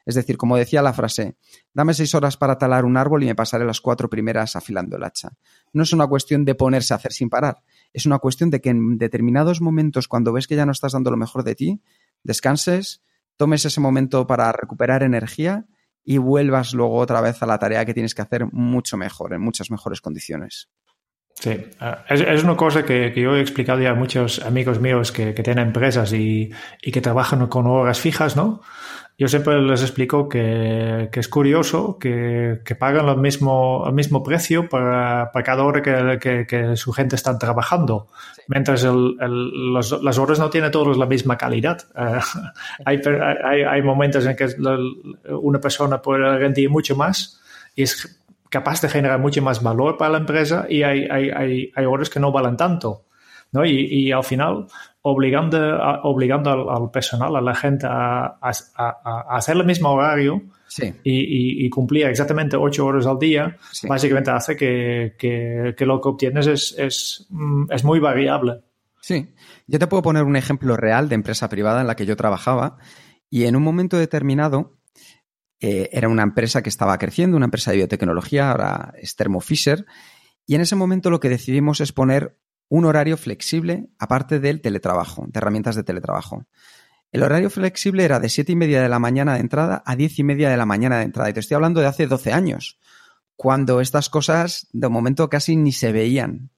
Es 0.07 0.15
decir, 0.15 0.37
como 0.37 0.55
decía 0.55 0.81
la 0.81 0.93
frase, 0.93 1.35
dame 1.73 1.93
seis 1.93 2.15
horas 2.15 2.37
para 2.37 2.57
talar 2.57 2.85
un 2.85 2.95
árbol 2.95 3.23
y 3.23 3.25
me 3.25 3.35
pasaré 3.35 3.65
las 3.65 3.81
cuatro 3.81 4.09
primeras 4.09 4.55
afilando 4.55 4.95
el 4.95 5.03
hacha. 5.03 5.31
No 5.73 5.83
es 5.83 5.91
una 5.91 6.07
cuestión 6.07 6.45
de 6.45 6.55
ponerse 6.55 6.93
a 6.93 6.95
hacer 6.95 7.11
sin 7.11 7.29
parar, 7.29 7.57
es 7.91 8.05
una 8.05 8.17
cuestión 8.19 8.49
de 8.49 8.61
que 8.61 8.69
en 8.69 8.97
determinados 8.97 9.59
momentos, 9.59 10.07
cuando 10.07 10.31
ves 10.31 10.47
que 10.47 10.55
ya 10.55 10.65
no 10.65 10.71
estás 10.71 10.93
dando 10.93 11.11
lo 11.11 11.17
mejor 11.17 11.43
de 11.43 11.55
ti, 11.55 11.81
descanses, 12.23 13.03
tomes 13.35 13.65
ese 13.65 13.81
momento 13.81 14.25
para 14.25 14.49
recuperar 14.53 15.03
energía 15.03 15.65
y 16.05 16.19
vuelvas 16.19 16.73
luego 16.73 16.95
otra 16.95 17.19
vez 17.19 17.43
a 17.43 17.45
la 17.45 17.59
tarea 17.59 17.83
que 17.83 17.93
tienes 17.93 18.15
que 18.15 18.21
hacer 18.21 18.45
mucho 18.53 18.95
mejor, 18.95 19.33
en 19.33 19.41
muchas 19.41 19.69
mejores 19.69 19.99
condiciones. 19.99 20.69
Sí, 21.33 21.51
uh, 21.51 22.13
es, 22.13 22.43
una 22.43 22.55
cosa 22.55 22.83
que, 22.83 23.13
yo 23.13 23.35
he 23.35 23.41
explicado 23.41 23.81
ya 23.81 23.91
a 23.91 23.93
muchos 23.93 24.43
amigos 24.43 24.79
míos 24.79 25.11
que, 25.11 25.35
que 25.35 25.43
tienen 25.43 25.67
empresas 25.67 26.13
y, 26.13 26.49
y, 26.81 26.91
que 26.91 27.01
trabajan 27.01 27.45
con 27.47 27.67
horas 27.67 27.99
fijas, 27.99 28.35
¿no? 28.35 28.61
Yo 29.19 29.27
siempre 29.27 29.59
les 29.61 29.81
explico 29.81 30.29
que, 30.29 31.09
que 31.11 31.19
es 31.19 31.27
curioso 31.27 31.97
que, 31.97 32.61
que 32.63 32.75
pagan 32.75 33.07
lo 33.07 33.15
mismo, 33.15 33.83
el 33.87 33.93
mismo 33.93 34.21
precio 34.21 34.69
para, 34.69 35.31
para 35.31 35.43
cada 35.43 35.63
hora 35.63 35.81
que, 35.81 36.45
que, 36.45 36.75
su 36.75 36.91
gente 36.91 37.15
está 37.15 37.39
trabajando, 37.39 38.09
sí. 38.35 38.43
mientras 38.47 38.83
el, 38.83 39.17
el, 39.19 39.73
los, 39.73 40.03
las 40.03 40.19
horas 40.19 40.37
no 40.37 40.51
tienen 40.51 40.69
todas 40.69 40.97
la 40.97 41.05
misma 41.05 41.37
calidad. 41.37 41.79
Uh, 41.97 42.19
hay, 42.85 43.01
hay, 43.43 43.61
hay 43.63 43.81
momentos 43.81 44.25
en 44.25 44.35
que 44.35 44.47
una 45.31 45.59
persona 45.59 46.01
puede 46.01 46.37
rendir 46.37 46.69
mucho 46.69 46.95
más 46.95 47.41
y 47.75 47.83
es 47.83 48.21
capaz 48.49 48.81
de 48.81 48.89
generar 48.89 49.19
mucho 49.19 49.41
más 49.41 49.61
valor 49.61 49.97
para 49.97 50.11
la 50.11 50.17
empresa 50.19 50.67
y 50.69 50.83
hay, 50.83 51.05
hay, 51.09 51.29
hay, 51.29 51.71
hay 51.75 51.85
horas 51.85 52.09
que 52.09 52.19
no 52.19 52.31
valen 52.31 52.55
tanto. 52.55 53.05
¿no? 53.51 53.65
Y, 53.65 54.11
al 54.11 54.23
final, 54.23 54.67
obligando, 55.09 55.57
obligando 56.03 56.51
al, 56.69 56.91
personal, 56.91 57.35
a 57.35 57.41
la 57.41 57.55
gente 57.55 57.87
a, 57.89 58.37
hacer 59.29 59.55
el 59.55 59.65
mismo 59.65 59.89
horario 59.91 60.41
y, 61.03 61.69
cumplir 61.69 62.07
exactamente 62.07 62.57
ocho 62.57 62.85
horas 62.85 63.05
al 63.05 63.17
día, 63.17 63.57
básicamente 63.87 64.31
hace 64.31 64.55
que, 64.55 65.15
que, 65.17 65.85
lo 65.85 66.01
que 66.01 66.09
obtienes 66.09 66.47
es, 66.47 66.75
es, 66.77 67.27
mm, 67.29 67.71
es 67.71 67.83
muy 67.83 67.99
variable. 67.99 68.61
Sí, 69.01 69.33
yo 69.67 69.79
te 69.79 69.87
puedo 69.87 70.03
poner 70.03 70.23
un 70.23 70.35
ejemplo 70.35 70.75
real 70.75 71.07
de 71.07 71.15
empresa 71.15 71.47
privada 71.47 71.81
en 71.81 71.87
la 71.87 71.95
que 71.95 72.05
yo 72.05 72.17
trabajaba 72.17 72.77
y 73.29 73.45
en 73.45 73.55
un 73.55 73.63
momento 73.63 73.97
determinado 73.97 74.77
eh, 75.59 75.89
era 75.93 76.09
una 76.09 76.23
empresa 76.23 76.61
que 76.61 76.69
estaba 76.69 76.97
creciendo, 76.97 77.37
una 77.37 77.45
empresa 77.45 77.71
de 77.71 77.77
biotecnología, 77.77 78.51
ahora 78.51 78.93
es 79.01 79.15
Thermo 79.15 79.39
Fisher, 79.39 79.85
y 80.45 80.55
en 80.55 80.61
ese 80.61 80.75
momento 80.75 81.09
lo 81.09 81.19
que 81.19 81.29
decidimos 81.29 81.79
es 81.79 81.93
poner 81.93 82.37
un 82.69 82.85
horario 82.85 83.17
flexible 83.17 83.89
aparte 83.99 84.39
del 84.39 84.61
teletrabajo, 84.61 85.25
de 85.27 85.37
herramientas 85.37 85.75
de 85.75 85.83
teletrabajo. 85.83 86.45
El 87.11 87.23
horario 87.23 87.49
flexible 87.49 88.03
era 88.03 88.19
de 88.19 88.29
siete 88.29 88.51
y 88.51 88.55
media 88.55 88.81
de 88.81 88.89
la 88.89 88.99
mañana 88.99 89.35
de 89.35 89.39
entrada 89.39 89.81
a 89.85 89.95
diez 89.95 90.19
y 90.19 90.23
media 90.23 90.49
de 90.49 90.57
la 90.57 90.65
mañana 90.65 90.97
de 90.97 91.03
entrada. 91.03 91.29
Y 91.29 91.33
te 91.33 91.39
estoy 91.39 91.55
hablando 91.55 91.79
de 91.79 91.87
hace 91.87 92.05
12 92.05 92.33
años, 92.33 92.79
cuando 93.35 93.79
estas 93.79 94.09
cosas 94.09 94.67
de 94.73 94.89
momento 94.89 95.29
casi 95.29 95.55
ni 95.55 95.71
se 95.71 95.91
veían. 95.91 96.51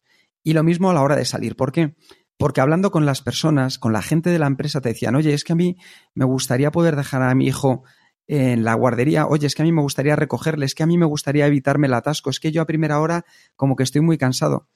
Y 0.44 0.54
lo 0.54 0.64
mismo 0.64 0.90
a 0.90 0.94
la 0.94 1.02
hora 1.02 1.16
de 1.16 1.26
salir. 1.26 1.56
¿Por 1.56 1.72
qué? 1.72 1.96
Porque 2.38 2.62
hablando 2.62 2.90
con 2.90 3.06
las 3.06 3.22
personas, 3.22 3.78
con 3.78 3.94
la 3.94 4.02
gente 4.02 4.30
de 4.30 4.40
la 4.40 4.48
empresa, 4.48 4.82
te 4.82 4.90
decían, 4.90 5.16
oye, 5.16 5.34
es 5.34 5.44
que 5.44 5.54
a 5.54 5.58
mí 5.58 5.78
me 6.16 6.26
gustaría 6.26 6.72
poder 6.72 6.96
dejar 6.96 7.22
a 7.22 7.36
mi 7.36 7.48
hijo 7.48 7.84
en 8.28 8.64
la 8.64 8.76
guardería, 8.76 9.26
oye, 9.26 9.48
es 9.48 9.56
que 9.56 9.64
a 9.64 9.66
mí 9.66 9.72
me 9.72 9.82
gustaría 9.82 10.16
recogerle, 10.16 10.66
es 10.66 10.76
que 10.76 10.84
a 10.84 10.86
mí 10.86 10.98
me 10.98 11.06
gustaría 11.06 11.48
evitarme 11.48 11.88
el 11.88 11.96
atasco, 11.96 12.30
es 12.30 12.40
que 12.40 12.52
yo 12.52 12.62
a 12.62 12.68
primera 12.68 13.00
hora 13.00 13.26
como 13.56 13.76
que 13.76 13.84
estoy 13.84 14.02
muy 14.02 14.20
cansado. 14.20 14.68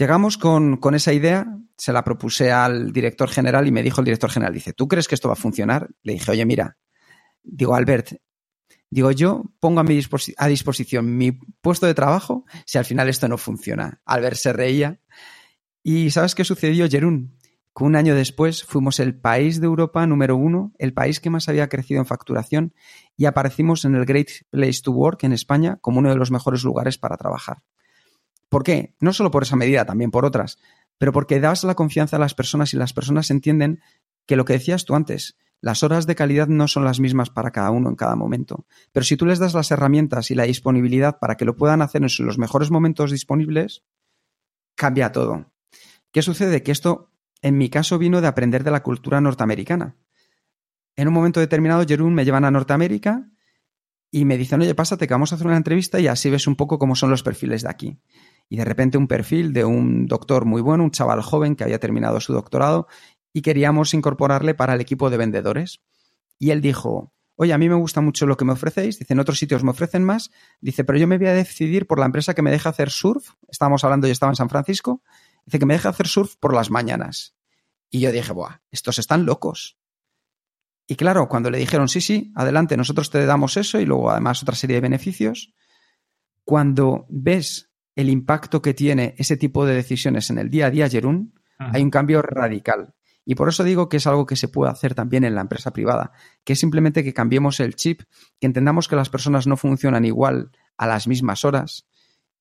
Llegamos 0.00 0.38
con, 0.38 0.78
con, 0.78 0.94
esa 0.94 1.12
idea, 1.12 1.58
se 1.76 1.92
la 1.92 2.02
propuse 2.02 2.50
al 2.50 2.90
director 2.90 3.28
general 3.28 3.66
y 3.66 3.70
me 3.70 3.82
dijo 3.82 4.00
el 4.00 4.06
director 4.06 4.30
general, 4.30 4.54
dice, 4.54 4.72
¿tú 4.72 4.88
crees 4.88 5.06
que 5.06 5.14
esto 5.14 5.28
va 5.28 5.34
a 5.34 5.36
funcionar? 5.36 5.90
Le 6.02 6.14
dije, 6.14 6.30
oye, 6.30 6.46
mira, 6.46 6.78
digo, 7.42 7.74
Albert, 7.74 8.12
digo, 8.88 9.10
yo 9.10 9.44
pongo 9.60 9.80
a, 9.80 9.84
mi 9.84 10.00
a 10.38 10.48
disposición 10.48 11.18
mi 11.18 11.32
puesto 11.32 11.84
de 11.84 11.92
trabajo 11.92 12.46
si 12.64 12.78
al 12.78 12.86
final 12.86 13.10
esto 13.10 13.28
no 13.28 13.36
funciona. 13.36 14.00
Albert 14.06 14.36
se 14.36 14.54
reía. 14.54 15.02
¿Y 15.82 16.10
sabes 16.12 16.34
qué 16.34 16.44
sucedió, 16.46 16.88
Jerún? 16.88 17.36
que 17.76 17.84
un 17.84 17.94
año 17.94 18.14
después 18.14 18.64
fuimos 18.64 19.00
el 19.00 19.20
país 19.20 19.60
de 19.60 19.66
Europa 19.66 20.06
número 20.06 20.34
uno, 20.34 20.72
el 20.78 20.94
país 20.94 21.20
que 21.20 21.28
más 21.28 21.50
había 21.50 21.68
crecido 21.68 22.00
en 22.00 22.06
facturación 22.06 22.74
y 23.18 23.26
aparecimos 23.26 23.84
en 23.84 23.96
el 23.96 24.06
Great 24.06 24.30
Place 24.48 24.80
to 24.82 24.92
Work 24.92 25.24
en 25.24 25.34
España 25.34 25.76
como 25.82 25.98
uno 25.98 26.08
de 26.08 26.16
los 26.16 26.30
mejores 26.30 26.64
lugares 26.64 26.96
para 26.96 27.18
trabajar. 27.18 27.58
¿Por 28.50 28.64
qué? 28.64 28.94
No 29.00 29.14
solo 29.14 29.30
por 29.30 29.44
esa 29.44 29.56
medida, 29.56 29.86
también 29.86 30.10
por 30.10 30.26
otras, 30.26 30.58
pero 30.98 31.12
porque 31.12 31.40
das 31.40 31.64
la 31.64 31.76
confianza 31.76 32.16
a 32.16 32.18
las 32.18 32.34
personas 32.34 32.74
y 32.74 32.76
las 32.76 32.92
personas 32.92 33.30
entienden 33.30 33.80
que 34.26 34.36
lo 34.36 34.44
que 34.44 34.52
decías 34.52 34.84
tú 34.84 34.94
antes, 34.94 35.38
las 35.62 35.82
horas 35.82 36.06
de 36.06 36.14
calidad 36.14 36.48
no 36.48 36.66
son 36.68 36.84
las 36.84 37.00
mismas 37.00 37.30
para 37.30 37.52
cada 37.52 37.70
uno 37.70 37.88
en 37.88 37.96
cada 37.96 38.16
momento, 38.16 38.66
pero 38.92 39.04
si 39.04 39.16
tú 39.16 39.24
les 39.24 39.38
das 39.38 39.54
las 39.54 39.70
herramientas 39.70 40.30
y 40.30 40.34
la 40.34 40.42
disponibilidad 40.42 41.18
para 41.18 41.36
que 41.36 41.44
lo 41.44 41.56
puedan 41.56 41.80
hacer 41.80 42.02
en 42.02 42.26
los 42.26 42.38
mejores 42.38 42.70
momentos 42.70 43.10
disponibles, 43.10 43.84
cambia 44.74 45.12
todo. 45.12 45.46
¿Qué 46.10 46.22
sucede? 46.22 46.62
Que 46.62 46.72
esto 46.72 47.10
en 47.42 47.56
mi 47.56 47.70
caso 47.70 47.98
vino 47.98 48.20
de 48.20 48.26
aprender 48.26 48.64
de 48.64 48.72
la 48.72 48.82
cultura 48.82 49.20
norteamericana. 49.20 49.96
En 50.96 51.08
un 51.08 51.14
momento 51.14 51.38
determinado, 51.40 51.84
Jerún 51.86 52.14
me 52.14 52.24
llevan 52.24 52.44
a 52.44 52.50
Norteamérica 52.50 53.30
y 54.10 54.24
me 54.24 54.36
dicen, 54.36 54.60
oye, 54.60 54.74
pásate 54.74 55.06
que 55.06 55.14
vamos 55.14 55.32
a 55.32 55.36
hacer 55.36 55.46
una 55.46 55.56
entrevista 55.56 56.00
y 56.00 56.08
así 56.08 56.30
ves 56.30 56.46
un 56.46 56.56
poco 56.56 56.78
cómo 56.78 56.96
son 56.96 57.10
los 57.10 57.22
perfiles 57.22 57.62
de 57.62 57.70
aquí. 57.70 57.98
Y 58.50 58.58
de 58.58 58.66
repente 58.66 58.98
un 58.98 59.08
perfil 59.08 59.54
de 59.54 59.64
un 59.64 60.06
doctor 60.06 60.44
muy 60.44 60.60
bueno, 60.60 60.84
un 60.84 60.90
chaval 60.90 61.22
joven 61.22 61.56
que 61.56 61.64
había 61.64 61.80
terminado 61.80 62.20
su 62.20 62.34
doctorado 62.34 62.86
y 63.32 63.40
queríamos 63.40 63.94
incorporarle 63.94 64.54
para 64.54 64.74
el 64.74 64.82
equipo 64.82 65.08
de 65.08 65.16
vendedores. 65.16 65.80
Y 66.38 66.50
él 66.50 66.60
dijo, 66.60 67.14
oye, 67.36 67.54
a 67.54 67.58
mí 67.58 67.70
me 67.70 67.76
gusta 67.76 68.02
mucho 68.02 68.26
lo 68.26 68.36
que 68.36 68.44
me 68.44 68.52
ofrecéis, 68.52 68.98
dice, 68.98 69.14
en 69.14 69.20
otros 69.20 69.38
sitios 69.38 69.64
me 69.64 69.70
ofrecen 69.70 70.04
más, 70.04 70.30
dice, 70.60 70.84
pero 70.84 70.98
yo 70.98 71.06
me 71.06 71.16
voy 71.16 71.28
a 71.28 71.32
decidir 71.32 71.86
por 71.86 71.98
la 71.98 72.04
empresa 72.04 72.34
que 72.34 72.42
me 72.42 72.50
deja 72.50 72.68
hacer 72.68 72.90
surf, 72.90 73.30
estábamos 73.48 73.84
hablando, 73.84 74.06
y 74.06 74.10
estaba 74.10 74.32
en 74.32 74.36
San 74.36 74.50
Francisco, 74.50 75.02
Dice 75.44 75.58
que 75.58 75.66
me 75.66 75.74
deja 75.74 75.88
hacer 75.88 76.06
surf 76.06 76.36
por 76.36 76.54
las 76.54 76.70
mañanas. 76.70 77.34
Y 77.90 78.00
yo 78.00 78.12
dije, 78.12 78.32
Buah, 78.32 78.60
estos 78.70 78.98
están 78.98 79.26
locos. 79.26 79.78
Y 80.86 80.96
claro, 80.96 81.28
cuando 81.28 81.50
le 81.50 81.58
dijeron, 81.58 81.88
sí, 81.88 82.00
sí, 82.00 82.32
adelante, 82.34 82.76
nosotros 82.76 83.10
te 83.10 83.24
damos 83.24 83.56
eso 83.56 83.80
y 83.80 83.84
luego 83.86 84.10
además 84.10 84.42
otra 84.42 84.56
serie 84.56 84.76
de 84.76 84.80
beneficios, 84.80 85.54
cuando 86.44 87.06
ves 87.08 87.69
el 87.96 88.08
impacto 88.08 88.62
que 88.62 88.74
tiene 88.74 89.14
ese 89.18 89.36
tipo 89.36 89.66
de 89.66 89.74
decisiones 89.74 90.30
en 90.30 90.38
el 90.38 90.50
día 90.50 90.66
a 90.66 90.70
día, 90.70 90.88
Jerún, 90.88 91.34
hay 91.58 91.82
un 91.82 91.90
cambio 91.90 92.22
radical. 92.22 92.94
Y 93.24 93.34
por 93.34 93.48
eso 93.48 93.64
digo 93.64 93.88
que 93.88 93.98
es 93.98 94.06
algo 94.06 94.26
que 94.26 94.36
se 94.36 94.48
puede 94.48 94.72
hacer 94.72 94.94
también 94.94 95.24
en 95.24 95.34
la 95.34 95.42
empresa 95.42 95.72
privada, 95.72 96.12
que 96.42 96.54
es 96.54 96.58
simplemente 96.58 97.04
que 97.04 97.12
cambiemos 97.12 97.60
el 97.60 97.76
chip, 97.76 98.02
que 98.40 98.46
entendamos 98.46 98.88
que 98.88 98.96
las 98.96 99.10
personas 99.10 99.46
no 99.46 99.56
funcionan 99.56 100.04
igual 100.04 100.50
a 100.76 100.86
las 100.86 101.06
mismas 101.06 101.44
horas, 101.44 101.86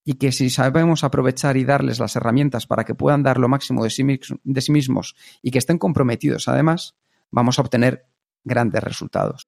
y 0.05 0.15
que 0.15 0.31
si 0.31 0.49
sabemos 0.49 1.03
aprovechar 1.03 1.57
y 1.57 1.65
darles 1.65 1.99
las 1.99 2.15
herramientas 2.15 2.65
para 2.65 2.85
que 2.85 2.95
puedan 2.95 3.21
dar 3.21 3.37
lo 3.37 3.49
máximo 3.49 3.83
de 3.83 3.89
sí, 3.89 4.03
de 4.43 4.61
sí 4.61 4.71
mismos 4.71 5.15
y 5.41 5.51
que 5.51 5.59
estén 5.59 5.77
comprometidos 5.77 6.47
además, 6.47 6.95
vamos 7.29 7.59
a 7.59 7.61
obtener 7.61 8.05
grandes 8.43 8.81
resultados. 8.81 9.47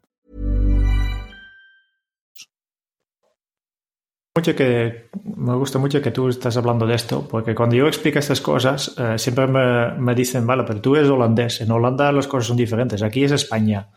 mucho 4.35 4.55
que 4.55 5.09
me 5.23 5.55
gusta 5.55 5.77
mucho 5.77 6.01
que 6.01 6.11
tú 6.11 6.29
estás 6.29 6.55
hablando 6.55 6.85
de 6.87 6.95
esto, 6.95 7.27
porque 7.27 7.53
cuando 7.53 7.75
yo 7.75 7.87
explico 7.87 8.19
estas 8.19 8.39
cosas, 8.39 8.95
eh, 8.97 9.17
siempre 9.17 9.45
me, 9.47 9.93
me, 9.97 10.15
dicen, 10.15 10.47
vale, 10.47 10.63
pero 10.65 10.79
tú 10.79 10.95
eres 10.95 11.09
holandés, 11.09 11.59
en 11.59 11.71
Holanda 11.71 12.11
las 12.11 12.27
cosas 12.27 12.47
son 12.47 12.57
diferentes, 12.57 13.01
aquí 13.03 13.23
es 13.23 13.31
España, 13.31 13.89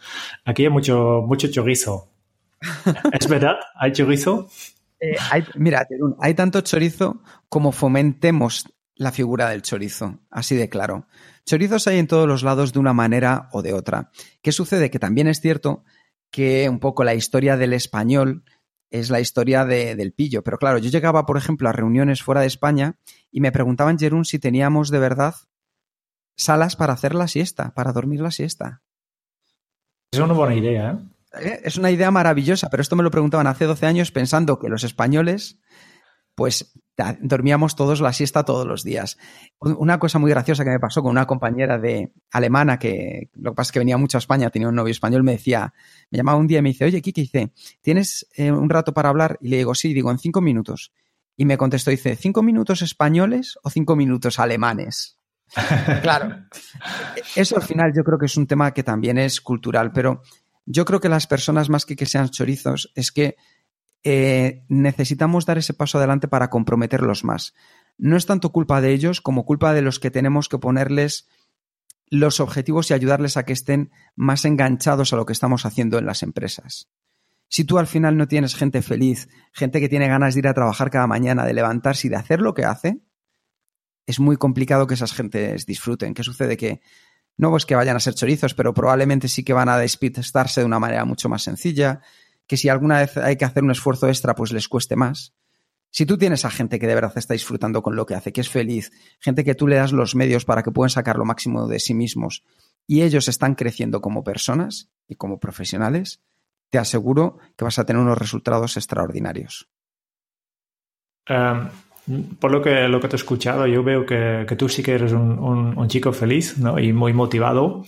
aquí 0.45 0.64
hay 0.64 0.70
mucho, 0.70 1.22
mucho 1.26 1.49
chorizo. 1.49 2.11
¿Es 3.12 3.28
verdad? 3.28 3.57
¿Hay 3.76 3.93
chorizo? 3.93 4.49
Eh, 4.99 5.16
hay, 5.30 5.45
mira, 5.55 5.87
hay 6.20 6.35
tanto 6.35 6.61
chorizo 6.62 7.22
como 7.49 7.70
fomentemos 7.70 8.64
la 8.97 9.12
figura 9.12 9.51
del 9.51 9.62
chorizo, 9.62 10.18
así 10.30 10.57
de 10.57 10.68
claro. 10.68 11.07
Chorizos 11.45 11.87
hay 11.89 11.99
en 11.99 12.07
todos 12.07 12.26
los 12.26 12.43
lados 12.43 12.72
de 12.72 12.78
una 12.78 12.95
manera 12.95 13.49
o 13.53 13.61
de 13.62 13.74
otra. 13.74 14.11
¿Qué 14.41 14.51
sucede? 14.51 14.91
Que 14.91 14.99
también 14.99 15.28
es 15.28 15.41
cierto 15.41 15.85
que 16.30 16.68
un 16.68 16.80
poco 16.80 17.05
la 17.05 17.14
historia 17.14 17.57
del 17.57 17.74
español 17.74 18.45
es 18.95 19.11
la 19.11 19.18
historia 19.18 19.64
del 19.64 20.12
pillo. 20.12 20.45
Pero 20.45 20.57
claro, 20.57 20.78
yo 20.78 20.88
llegaba, 20.88 21.26
por 21.26 21.36
ejemplo, 21.36 21.68
a 21.68 21.72
reuniones 21.72 22.22
fuera 22.22 22.42
de 22.42 22.47
España 22.47 22.97
y 23.32 23.40
me 23.40 23.51
preguntaban, 23.51 23.99
Jerún, 23.99 24.24
si 24.24 24.38
teníamos 24.38 24.88
de 24.90 25.01
verdad 25.01 25.34
salas 26.36 26.76
para 26.76 26.92
hacer 26.92 27.12
la 27.12 27.26
siesta, 27.26 27.74
para 27.74 27.92
dormir 27.92 28.20
la 28.20 28.30
siesta. 28.30 28.82
Es 30.12 30.20
una 30.20 30.32
buena 30.32 30.55
idea, 30.55 30.92
¿eh? 30.92 31.45
¿eh? 31.45 31.61
Es 31.64 31.76
una 31.76 31.90
idea 31.90 32.12
maravillosa, 32.12 32.70
pero 32.70 32.82
esto 32.82 32.95
me 32.95 33.03
lo 33.03 33.11
preguntaban 33.11 33.49
hace 33.49 33.64
12 33.64 33.84
años 33.84 34.12
pensando 34.12 34.61
que 34.61 34.68
los 34.68 34.84
españoles 34.84 35.59
pues 36.35 36.72
dormíamos 37.20 37.74
todos 37.74 38.01
la 38.01 38.12
siesta 38.12 38.45
todos 38.45 38.66
los 38.66 38.85
días. 38.85 39.18
Una 39.59 39.99
cosa 39.99 40.18
muy 40.18 40.30
graciosa 40.30 40.64
que 40.64 40.70
me 40.70 40.78
pasó 40.78 41.03
con 41.03 41.11
una 41.11 41.26
compañera 41.26 41.78
de 41.78 42.12
alemana 42.30 42.78
que 42.78 43.30
lo 43.35 43.51
que 43.51 43.57
pasa 43.57 43.68
es 43.68 43.72
que 43.72 43.78
venía 43.80 43.99
mucho 43.99 44.16
a 44.16 44.20
España, 44.20 44.51
tenía 44.51 44.68
un 44.68 44.74
novio 44.74 44.93
español, 44.93 45.24
me 45.24 45.32
decía, 45.32 45.74
me 46.11 46.18
llamaba 46.18 46.39
un 46.39 46.47
día 46.47 46.59
y 46.59 46.62
me 46.62 46.68
dice, 46.70 46.85
oye, 46.85 47.03
Kiki, 47.03 47.22
dice, 47.22 47.53
¿tienes 47.80 48.28
eh, 48.37 48.53
un 48.53 48.70
rato 48.70 48.95
para 48.95 49.09
hablar? 49.09 49.39
Y 49.41 49.49
le 49.49 49.57
digo, 49.59 49.74
sí, 49.74 49.93
digo, 49.93 50.11
en 50.11 50.18
cinco 50.18 50.41
minutos. 50.41 50.93
Y 51.37 51.47
me 51.47 51.59
contestó, 51.59 51.91
dice, 51.91 52.14
¿cinco 52.14 52.43
minutos 52.43 52.82
españoles 52.82 53.59
o 53.62 53.70
cinco 53.70 53.97
minutos 53.97 54.39
alemanes? 54.39 55.18
claro, 56.03 56.47
eso 57.37 57.57
al 57.57 57.62
final 57.62 57.93
yo 57.95 58.03
creo 58.03 58.18
que 58.18 58.26
es 58.26 58.37
un 58.37 58.47
tema 58.47 58.72
que 58.72 58.82
también 58.82 59.18
es 59.18 59.41
cultural, 59.41 59.93
pero 59.93 60.22
yo 60.64 60.85
creo 60.85 61.01
que 61.01 61.09
las 61.09 61.26
personas 61.26 61.68
más 61.68 61.85
que 61.85 61.97
que 61.97 62.07
sean 62.07 62.30
chorizos 62.30 62.91
es 62.95 63.12
que 63.12 63.37
eh, 64.05 64.65
necesitamos 64.69 65.47
dar 65.47 65.59
ese 65.59 65.75
paso 65.75 65.99
adelante 65.99 66.29
para 66.29 66.51
comprometerlos 66.51 67.25
más. 67.25 67.55
No 67.97 68.17
es 68.17 68.27
tanto 68.27 68.53
culpa 68.53 68.81
de 68.81 68.93
ellos 68.93 69.21
como 69.21 69.47
culpa 69.47 69.73
de 69.73 69.83
los 69.83 69.99
que 69.99 70.11
tenemos 70.11 70.49
que 70.49 70.59
ponerles 70.59 71.29
los 72.11 72.39
objetivos 72.39 72.91
y 72.91 72.95
ayudarles 72.95 73.37
a 73.37 73.45
que 73.45 73.55
estén 73.55 73.91
más 74.15 74.45
enganchados 74.45 75.13
a 75.13 75.17
lo 75.17 75.25
que 75.25 75.33
estamos 75.33 75.65
haciendo 75.65 75.99
en 75.99 76.07
las 76.07 76.23
empresas. 76.23 76.91
Si 77.49 77.65
tú 77.65 77.79
al 77.79 77.87
final 77.87 78.17
no 78.17 78.29
tienes 78.29 78.55
gente 78.55 78.83
feliz, 78.83 79.29
gente 79.53 79.81
que 79.81 79.89
tiene 79.89 80.09
ganas 80.09 80.35
de 80.35 80.41
ir 80.41 80.49
a 80.49 80.55
trabajar 80.55 80.91
cada 80.91 81.07
mañana, 81.07 81.47
de 81.47 81.55
levantarse 81.55 82.07
y 82.07 82.11
de 82.11 82.17
hacer 82.17 82.41
lo 82.41 82.53
que 82.53 82.65
hace, 82.65 83.01
es 84.07 84.21
muy 84.21 84.37
complicado 84.37 84.87
que 84.87 84.95
esas 84.95 85.13
gentes 85.13 85.65
disfruten. 85.65 86.15
¿Qué 86.15 86.23
sucede? 86.23 86.57
Que 86.57 86.83
no 87.37 87.57
es 87.57 87.67
que 87.67 87.75
vayan 87.75 87.97
a 87.97 88.01
ser 88.01 88.15
chorizos, 88.15 88.55
pero 88.55 88.75
probablemente 88.75 89.29
sí 89.29 89.45
que 89.45 89.53
van 89.53 89.69
a 89.69 89.79
despistarse 89.79 90.61
de 90.61 90.67
una 90.67 90.79
manera 90.79 91.05
mucho 91.05 91.29
más 91.29 91.43
sencilla, 91.43 92.01
que 92.47 92.57
si 92.57 92.68
alguna 92.68 92.99
vez 92.99 93.16
hay 93.16 93.36
que 93.36 93.45
hacer 93.45 93.62
un 93.62 93.70
esfuerzo 93.70 94.09
extra, 94.09 94.34
pues 94.34 94.53
les 94.53 94.68
cueste 94.68 94.97
más. 94.97 95.34
Si 95.90 96.07
tú 96.07 96.18
tienes 96.18 96.45
a 96.45 96.51
gente 96.51 96.78
que 96.78 96.88
de 96.88 96.95
verdad 96.95 97.12
está 97.16 97.34
disfrutando 97.34 97.82
con 97.82 97.95
lo 97.95 98.05
que 98.05 98.14
hace, 98.14 98.32
que 98.32 98.40
es 98.40 98.51
feliz, 98.51 98.90
gente 99.20 99.45
que 99.45 99.55
tú 99.55 99.68
le 99.68 99.76
das 99.76 99.92
los 99.92 100.16
medios 100.16 100.45
para 100.45 100.62
que 100.62 100.72
puedan 100.72 100.90
sacar 100.90 101.16
lo 101.16 101.24
máximo 101.24 101.68
de 101.68 101.78
sí 101.78 101.95
mismos 101.95 102.42
y 102.86 103.03
ellos 103.03 103.28
están 103.28 103.55
creciendo 103.55 104.01
como 104.01 104.24
personas 104.24 104.90
y 105.07 105.14
como 105.14 105.38
profesionales, 105.38 106.20
te 106.70 106.78
aseguro 106.78 107.38
que 107.57 107.64
vas 107.64 107.78
a 107.78 107.86
tener 107.86 108.03
unos 108.03 108.18
resultados 108.18 108.76
extraordinarios. 108.76 109.68
Em, 111.26 111.68
por 112.38 112.51
lo 112.51 112.61
que, 112.61 112.88
lo 112.88 113.01
que 113.01 113.09
te 113.09 113.14
he 113.14 113.22
escuchado, 113.22 113.66
yo 113.66 113.82
veo 113.82 114.05
que, 114.05 114.47
tú 114.59 114.68
sí 114.68 114.82
que 114.82 114.95
eres 114.95 115.12
un, 115.12 115.86
chico 115.88 116.12
feliz 116.12 116.57
y 116.80 116.92
muy 116.92 117.12
motivado, 117.12 117.84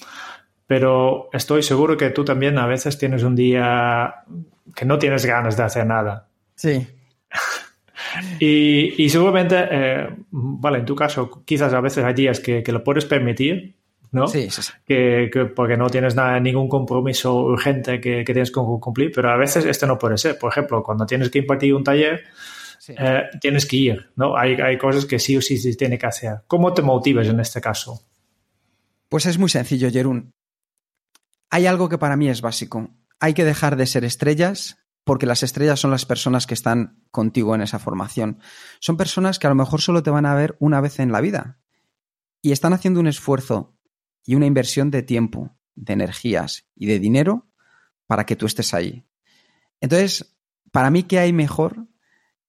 pero 0.66 1.28
estoy 1.32 1.62
seguro 1.62 1.96
que 1.96 2.10
tú 2.10 2.24
también 2.24 2.58
a 2.58 2.66
veces 2.66 2.98
tienes 2.98 3.22
un 3.22 3.36
día 3.36 4.24
que 4.74 4.84
no 4.84 4.98
tienes 4.98 5.24
ganas 5.24 5.56
de 5.56 5.62
hacer 5.62 5.86
nada. 5.86 6.28
Sí. 6.54 6.86
y, 8.40 9.08
seguramente, 9.08 9.56
eh, 9.70 10.08
vale, 10.30 10.78
en 10.78 10.84
tu 10.84 10.94
caso, 10.94 11.42
quizás 11.44 11.72
a 11.72 11.80
veces 11.80 12.04
hay 12.04 12.14
días 12.14 12.40
que, 12.40 12.64
lo 12.66 12.82
puedes 12.82 13.04
permitir, 13.04 13.76
¿no? 14.10 14.26
Sí, 14.26 14.50
sí, 14.50 14.62
sí. 14.62 14.72
Que, 14.84 15.30
porque 15.54 15.76
no 15.76 15.88
tienes 15.88 16.16
nada, 16.16 16.40
ningún 16.40 16.68
compromiso 16.68 17.34
urgente 17.34 18.00
que, 18.00 18.24
que, 18.24 18.32
tienes 18.32 18.50
que 18.50 18.60
cumplir, 18.80 19.12
pero 19.14 19.30
a 19.30 19.36
veces 19.36 19.64
esto 19.64 19.86
no 19.86 19.98
puede 19.98 20.18
ser. 20.18 20.38
Por 20.38 20.50
ejemplo, 20.50 20.82
cuando 20.82 21.06
tienes 21.06 21.30
que 21.30 21.38
impartir 21.38 21.74
un 21.74 21.84
taller, 21.84 22.24
eh, 22.88 23.22
tienes 23.40 23.66
que 23.66 23.76
ir, 23.76 24.10
¿no? 24.16 24.36
Hay, 24.36 24.54
hay 24.54 24.78
cosas 24.78 25.06
que 25.06 25.18
sí 25.18 25.36
o 25.36 25.42
sí 25.42 25.58
se 25.58 25.74
tiene 25.74 25.98
que 25.98 26.06
hacer. 26.06 26.38
¿Cómo 26.46 26.72
te 26.74 26.82
motivas 26.82 27.28
en 27.28 27.40
este 27.40 27.60
caso? 27.60 28.00
Pues 29.08 29.26
es 29.26 29.38
muy 29.38 29.48
sencillo, 29.48 29.90
Jerún. 29.90 30.32
Hay 31.50 31.66
algo 31.66 31.88
que 31.88 31.98
para 31.98 32.16
mí 32.16 32.28
es 32.28 32.40
básico. 32.40 32.90
Hay 33.20 33.34
que 33.34 33.44
dejar 33.44 33.76
de 33.76 33.86
ser 33.86 34.04
estrellas 34.04 34.78
porque 35.04 35.26
las 35.26 35.42
estrellas 35.42 35.78
son 35.78 35.92
las 35.92 36.04
personas 36.04 36.46
que 36.46 36.54
están 36.54 37.04
contigo 37.10 37.54
en 37.54 37.62
esa 37.62 37.78
formación. 37.78 38.40
Son 38.80 38.96
personas 38.96 39.38
que 39.38 39.46
a 39.46 39.50
lo 39.50 39.56
mejor 39.56 39.80
solo 39.80 40.02
te 40.02 40.10
van 40.10 40.26
a 40.26 40.34
ver 40.34 40.56
una 40.58 40.80
vez 40.80 40.98
en 40.98 41.12
la 41.12 41.20
vida 41.20 41.60
y 42.42 42.52
están 42.52 42.72
haciendo 42.72 43.00
un 43.00 43.06
esfuerzo 43.06 43.76
y 44.24 44.34
una 44.34 44.46
inversión 44.46 44.90
de 44.90 45.02
tiempo, 45.02 45.56
de 45.76 45.92
energías 45.92 46.66
y 46.74 46.86
de 46.86 46.98
dinero 46.98 47.48
para 48.06 48.26
que 48.26 48.36
tú 48.36 48.46
estés 48.46 48.74
ahí. 48.74 49.06
Entonces, 49.80 50.36
para 50.72 50.90
mí, 50.90 51.04
¿qué 51.04 51.20
hay 51.20 51.32
mejor 51.32 51.86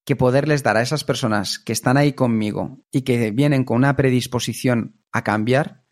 que 0.07 0.15
poderles 0.15 0.63
dar 0.63 0.77
a 0.77 0.81
esas 0.81 1.03
personas 1.03 1.59
que 1.59 1.73
están 1.73 1.97
ahí 1.97 2.13
conmigo 2.13 2.79
y 2.91 3.01
que 3.01 3.31
vienen 3.31 3.65
con 3.65 3.75
una 3.75 3.95
predisposición 3.95 5.01
a 5.11 5.23
cambiar, 5.23 5.83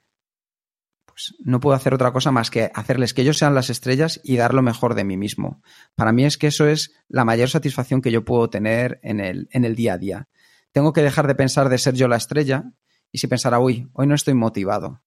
pues 1.15 1.33
no 1.39 1.61
puedo 1.61 1.77
hacer 1.77 1.93
otra 1.93 2.11
cosa 2.11 2.29
más 2.33 2.51
que 2.51 2.69
hacerles 2.73 3.13
que 3.13 3.21
ellos 3.21 3.37
sean 3.37 3.55
las 3.55 3.69
estrellas 3.69 4.19
y 4.21 4.35
dar 4.35 4.53
lo 4.53 4.61
mejor 4.61 4.95
de 4.95 5.05
mí 5.05 5.15
mismo. 5.15 5.61
Para 5.95 6.11
mí 6.11 6.25
es 6.25 6.37
que 6.37 6.47
eso 6.47 6.67
es 6.67 6.91
la 7.07 7.23
mayor 7.23 7.49
satisfacción 7.49 8.01
que 8.01 8.11
yo 8.11 8.25
puedo 8.25 8.49
tener 8.49 8.99
en 9.01 9.21
el, 9.21 9.47
en 9.51 9.63
el 9.63 9.77
día 9.77 9.93
a 9.93 9.97
día. 9.97 10.27
Tengo 10.73 10.91
que 10.91 11.01
dejar 11.01 11.25
de 11.27 11.35
pensar 11.35 11.69
de 11.69 11.77
ser 11.77 11.93
yo 11.93 12.09
la 12.09 12.17
estrella 12.17 12.65
y 13.13 13.19
si 13.19 13.27
pensara, 13.27 13.59
uy, 13.59 13.87
hoy 13.93 14.07
no 14.07 14.13
estoy 14.13 14.33
motivado. 14.33 15.03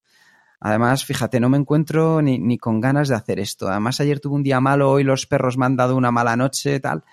Además, 0.59 1.05
fíjate, 1.05 1.39
no 1.39 1.47
me 1.47 1.57
encuentro 1.57 2.23
ni, 2.23 2.39
ni 2.39 2.57
con 2.57 2.81
ganas 2.81 3.07
de 3.07 3.13
hacer 3.13 3.39
esto. 3.39 3.69
Además, 3.69 4.01
ayer 4.01 4.19
tuve 4.19 4.33
un 4.33 4.43
día 4.43 4.59
malo, 4.59 4.89
hoy 4.89 5.03
los 5.03 5.27
perros 5.27 5.59
me 5.59 5.67
han 5.67 5.75
dado 5.75 5.95
una 5.95 6.09
mala 6.09 6.35
noche, 6.35 6.79
tal. 6.79 7.03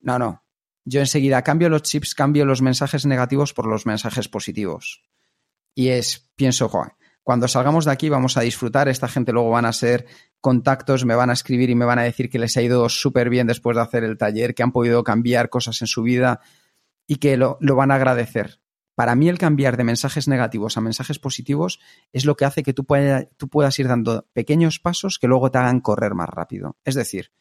No, 0.00 0.18
no, 0.18 0.42
yo 0.84 0.98
enseguida 0.98 1.42
cambio 1.42 1.68
los 1.68 1.82
chips, 1.82 2.16
cambio 2.16 2.44
los 2.44 2.60
mensajes 2.60 3.06
negativos 3.06 3.54
por 3.54 3.66
los 3.66 3.86
mensajes 3.86 4.28
positivos. 4.28 5.04
Y 5.76 5.90
es, 5.90 6.28
pienso, 6.34 6.68
cuando 7.22 7.48
salgamos 7.48 7.84
de 7.84 7.92
aquí 7.92 8.08
vamos 8.08 8.36
a 8.36 8.40
disfrutar, 8.40 8.88
esta 8.88 9.08
gente 9.08 9.32
luego 9.32 9.50
van 9.50 9.66
a 9.66 9.72
ser 9.72 10.06
contactos, 10.40 11.04
me 11.04 11.14
van 11.14 11.30
a 11.30 11.34
escribir 11.34 11.70
y 11.70 11.74
me 11.74 11.84
van 11.84 11.98
a 11.98 12.02
decir 12.02 12.30
que 12.30 12.38
les 12.38 12.56
ha 12.56 12.62
ido 12.62 12.88
súper 12.88 13.28
bien 13.28 13.46
después 13.46 13.76
de 13.76 13.82
hacer 13.82 14.04
el 14.04 14.16
taller, 14.16 14.54
que 14.54 14.62
han 14.62 14.72
podido 14.72 15.04
cambiar 15.04 15.50
cosas 15.50 15.80
en 15.82 15.86
su 15.86 16.02
vida 16.02 16.40
y 17.06 17.16
que 17.16 17.36
lo, 17.36 17.58
van 17.60 17.90
a 17.90 17.96
agradecer. 17.96 18.60
Para 18.94 19.14
mí 19.14 19.28
el 19.28 19.38
cambiar 19.38 19.76
de 19.76 19.84
mensajes 19.84 20.28
negativos 20.28 20.76
a 20.76 20.80
mensajes 20.80 21.18
positivos 21.18 21.78
es 22.12 22.24
lo 22.24 22.36
que 22.36 22.44
hace 22.44 22.62
que 22.62 22.72
tú, 22.72 22.86
tú 23.36 23.48
puedas 23.48 23.78
ir 23.78 23.88
dando 23.88 24.26
pequeños 24.32 24.78
pasos 24.78 25.18
que 25.18 25.28
luego 25.28 25.50
te 25.50 25.58
hagan 25.58 25.80
correr 25.80 26.14
más 26.14 26.28
rápido. 26.28 26.76
Es 26.84 26.94
decir, 26.94 27.32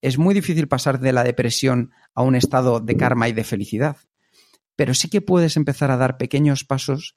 es 0.00 0.18
muy 0.18 0.34
difícil 0.34 0.68
pasar 0.68 0.98
de 0.98 1.12
la 1.12 1.24
depresión 1.24 1.92
a 2.14 2.22
un 2.22 2.34
estado 2.34 2.80
de 2.80 2.96
karma 2.96 3.28
y 3.28 3.32
de 3.32 3.44
felicidad. 3.44 3.96
Pero 4.76 4.94
sí 4.94 5.08
que 5.08 5.20
puedes 5.20 5.56
empezar 5.56 5.90
a 5.90 5.96
dar 5.96 6.16
pequeños 6.18 6.64
pasos 6.64 7.16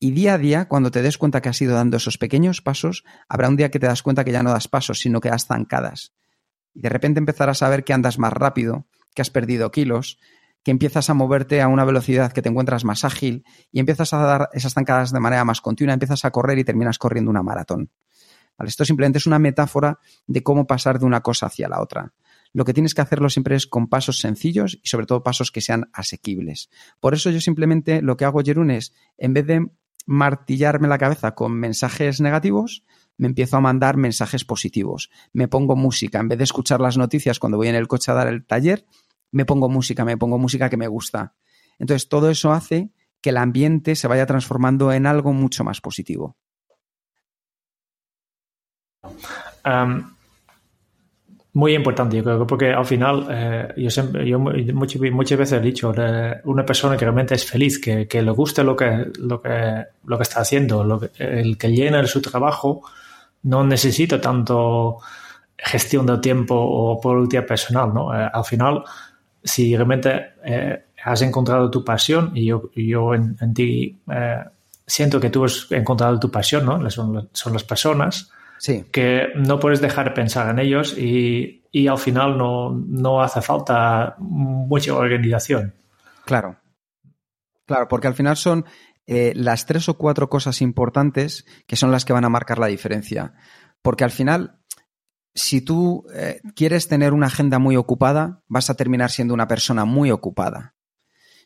y 0.00 0.12
día 0.12 0.34
a 0.34 0.38
día, 0.38 0.66
cuando 0.66 0.90
te 0.90 1.02
des 1.02 1.18
cuenta 1.18 1.42
que 1.42 1.50
has 1.50 1.60
ido 1.60 1.74
dando 1.74 1.98
esos 1.98 2.16
pequeños 2.16 2.62
pasos, 2.62 3.04
habrá 3.28 3.48
un 3.48 3.56
día 3.56 3.70
que 3.70 3.78
te 3.78 3.86
das 3.86 4.02
cuenta 4.02 4.24
que 4.24 4.32
ya 4.32 4.42
no 4.42 4.50
das 4.50 4.66
pasos, 4.66 4.98
sino 4.98 5.20
que 5.20 5.28
das 5.28 5.46
zancadas. 5.46 6.14
Y 6.74 6.80
de 6.80 6.88
repente 6.88 7.18
empezarás 7.18 7.62
a 7.62 7.68
ver 7.68 7.84
que 7.84 7.92
andas 7.92 8.18
más 8.18 8.32
rápido, 8.32 8.86
que 9.14 9.20
has 9.20 9.28
perdido 9.28 9.70
kilos, 9.70 10.18
que 10.62 10.70
empiezas 10.70 11.10
a 11.10 11.14
moverte 11.14 11.60
a 11.60 11.68
una 11.68 11.84
velocidad 11.84 12.32
que 12.32 12.40
te 12.40 12.48
encuentras 12.48 12.84
más 12.84 13.04
ágil 13.04 13.44
y 13.70 13.80
empiezas 13.80 14.14
a 14.14 14.18
dar 14.18 14.48
esas 14.54 14.72
zancadas 14.72 15.12
de 15.12 15.20
manera 15.20 15.44
más 15.44 15.60
continua, 15.60 15.92
empiezas 15.92 16.24
a 16.24 16.30
correr 16.30 16.58
y 16.58 16.64
terminas 16.64 16.98
corriendo 16.98 17.30
una 17.30 17.42
maratón. 17.42 17.90
Esto 18.58 18.84
simplemente 18.84 19.18
es 19.18 19.26
una 19.26 19.38
metáfora 19.38 19.98
de 20.26 20.42
cómo 20.42 20.66
pasar 20.66 20.98
de 20.98 21.06
una 21.06 21.20
cosa 21.20 21.46
hacia 21.46 21.68
la 21.68 21.80
otra. 21.80 22.12
Lo 22.52 22.64
que 22.64 22.74
tienes 22.74 22.94
que 22.94 23.00
hacerlo 23.00 23.30
siempre 23.30 23.56
es 23.56 23.66
con 23.66 23.88
pasos 23.88 24.20
sencillos 24.20 24.78
y 24.82 24.88
sobre 24.88 25.06
todo 25.06 25.22
pasos 25.22 25.52
que 25.52 25.60
sean 25.60 25.88
asequibles. 25.92 26.68
Por 26.98 27.14
eso 27.14 27.30
yo 27.30 27.40
simplemente 27.40 28.02
lo 28.02 28.16
que 28.16 28.24
hago, 28.24 28.42
Jerún, 28.42 28.70
es 28.70 28.92
en 29.18 29.34
vez 29.34 29.46
de 29.46 29.68
martillarme 30.10 30.88
la 30.88 30.98
cabeza 30.98 31.36
con 31.36 31.52
mensajes 31.52 32.20
negativos, 32.20 32.84
me 33.16 33.28
empiezo 33.28 33.58
a 33.58 33.60
mandar 33.60 33.96
mensajes 33.96 34.44
positivos. 34.44 35.08
Me 35.32 35.46
pongo 35.46 35.76
música. 35.76 36.18
En 36.18 36.26
vez 36.26 36.38
de 36.38 36.44
escuchar 36.44 36.80
las 36.80 36.98
noticias 36.98 37.38
cuando 37.38 37.58
voy 37.58 37.68
en 37.68 37.76
el 37.76 37.86
coche 37.86 38.10
a 38.10 38.14
dar 38.14 38.26
el 38.26 38.44
taller, 38.44 38.84
me 39.30 39.44
pongo 39.44 39.68
música, 39.68 40.04
me 40.04 40.16
pongo 40.16 40.36
música 40.36 40.68
que 40.68 40.76
me 40.76 40.88
gusta. 40.88 41.34
Entonces 41.78 42.08
todo 42.08 42.28
eso 42.28 42.52
hace 42.52 42.90
que 43.20 43.30
el 43.30 43.36
ambiente 43.36 43.94
se 43.94 44.08
vaya 44.08 44.26
transformando 44.26 44.92
en 44.92 45.06
algo 45.06 45.32
mucho 45.32 45.62
más 45.62 45.80
positivo 45.80 46.36
muy 51.52 51.74
importante, 51.74 52.16
yo 52.16 52.22
creo, 52.22 52.46
porque 52.46 52.72
al 52.72 52.86
final, 52.86 53.26
eh, 53.28 53.74
yo, 53.76 53.90
siempre, 53.90 54.28
yo 54.28 54.38
muchas, 54.38 55.02
muchas, 55.10 55.38
veces 55.38 55.58
he 55.58 55.62
dicho, 55.62 55.92
una 56.44 56.64
persona 56.64 56.96
que 56.96 57.04
realmente 57.04 57.34
es 57.34 57.44
feliz, 57.44 57.80
que, 57.80 58.06
que, 58.06 58.22
le 58.22 58.30
guste 58.30 58.62
lo 58.62 58.76
que, 58.76 59.06
lo 59.18 59.42
que, 59.42 59.84
lo 60.04 60.16
que 60.16 60.22
está 60.22 60.40
haciendo, 60.40 61.00
el 61.18 61.58
que 61.58 61.72
llena 61.72 62.06
su 62.06 62.22
trabajo, 62.22 62.82
no 63.42 63.64
necesita 63.64 64.20
tanto 64.20 64.98
gestión 65.56 66.06
del 66.06 66.20
tiempo 66.20 66.54
o 66.54 67.00
productividad 67.00 67.46
personal, 67.46 67.92
¿no? 67.92 68.14
Eh, 68.14 68.30
al 68.32 68.44
final, 68.44 68.84
si 69.42 69.74
realmente 69.74 70.34
eh, 70.44 70.84
has 71.04 71.22
encontrado 71.22 71.68
tu 71.68 71.84
pasión, 71.84 72.30
y 72.34 72.46
yo, 72.46 72.70
yo 72.76 73.14
en, 73.14 73.36
en 73.40 73.54
ti 73.54 73.98
siento 74.86 75.18
que 75.18 75.30
tú 75.30 75.44
has 75.44 75.66
encontrado 75.70 76.20
tu 76.20 76.30
pasión, 76.30 76.64
¿no? 76.64 76.90
Son, 76.90 77.28
son 77.32 77.52
las 77.52 77.64
personas, 77.64 78.30
Sí. 78.60 78.84
Que 78.92 79.28
no 79.36 79.58
puedes 79.58 79.80
dejar 79.80 80.10
de 80.10 80.14
pensar 80.14 80.50
en 80.50 80.58
ellos 80.58 80.96
y, 80.96 81.62
al 81.88 81.96
final 81.96 82.36
no, 82.36 83.22
hace 83.22 83.40
falta 83.40 84.16
mucha 84.18 84.94
organización. 84.94 85.74
Claro. 86.26 86.58
Claro, 87.64 87.88
porque 87.88 88.08
al 88.08 88.14
final 88.14 88.36
son 88.36 88.66
eh, 89.06 89.32
las 89.34 89.64
tres 89.64 89.88
o 89.88 89.96
cuatro 89.96 90.28
cosas 90.28 90.60
importantes 90.60 91.46
que 91.66 91.76
son 91.76 91.90
las 91.90 92.04
que 92.04 92.12
van 92.12 92.26
a 92.26 92.28
marcar 92.28 92.58
la 92.58 92.66
diferencia. 92.66 93.32
Porque 93.80 94.04
al 94.04 94.10
final, 94.10 94.58
si 95.34 95.62
tú 95.62 96.04
eh, 96.14 96.42
quieres 96.54 96.86
tener 96.86 97.14
una 97.14 97.28
agenda 97.28 97.58
muy 97.58 97.76
ocupada, 97.76 98.42
vas 98.46 98.68
a 98.68 98.74
terminar 98.74 99.10
siendo 99.10 99.32
una 99.32 99.48
persona 99.48 99.86
muy 99.86 100.10
ocupada. 100.10 100.74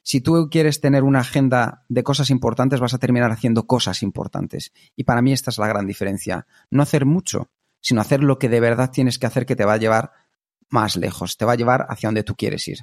Si 0.05 0.21
tú 0.21 0.49
quieres 0.51 0.81
tener 0.81 1.03
una 1.03 1.21
agenda 1.21 1.85
de 1.89 2.03
cosas 2.03 2.29
importantes, 2.29 2.79
vas 2.79 2.93
a 2.93 2.99
terminar 2.99 3.33
haciendo 3.33 3.67
cosas 3.67 4.03
importantes. 4.03 4.73
Y 4.95 5.05
para 5.05 5.23
mí 5.23 5.33
esta 5.33 5.51
es 5.51 5.59
la 5.59 5.67
gran 5.67 5.87
diferencia. 5.87 6.47
No 6.71 6.83
hacer 6.83 7.07
mucho, 7.07 7.51
sino 7.81 8.03
hacer 8.03 8.23
lo 8.23 8.39
que 8.39 8.51
de 8.51 8.61
verdad 8.61 8.91
tienes 8.93 9.19
que 9.19 9.27
hacer 9.27 9.47
que 9.47 9.57
te 9.57 9.65
va 9.65 9.73
a 9.73 9.79
llevar 9.79 10.13
más 10.69 10.97
lejos, 10.97 11.37
te 11.39 11.47
va 11.47 11.53
a 11.53 11.57
llevar 11.57 11.87
hacia 11.89 12.09
donde 12.09 12.23
tú 12.23 12.35
quieres 12.35 12.69
ir. 12.69 12.81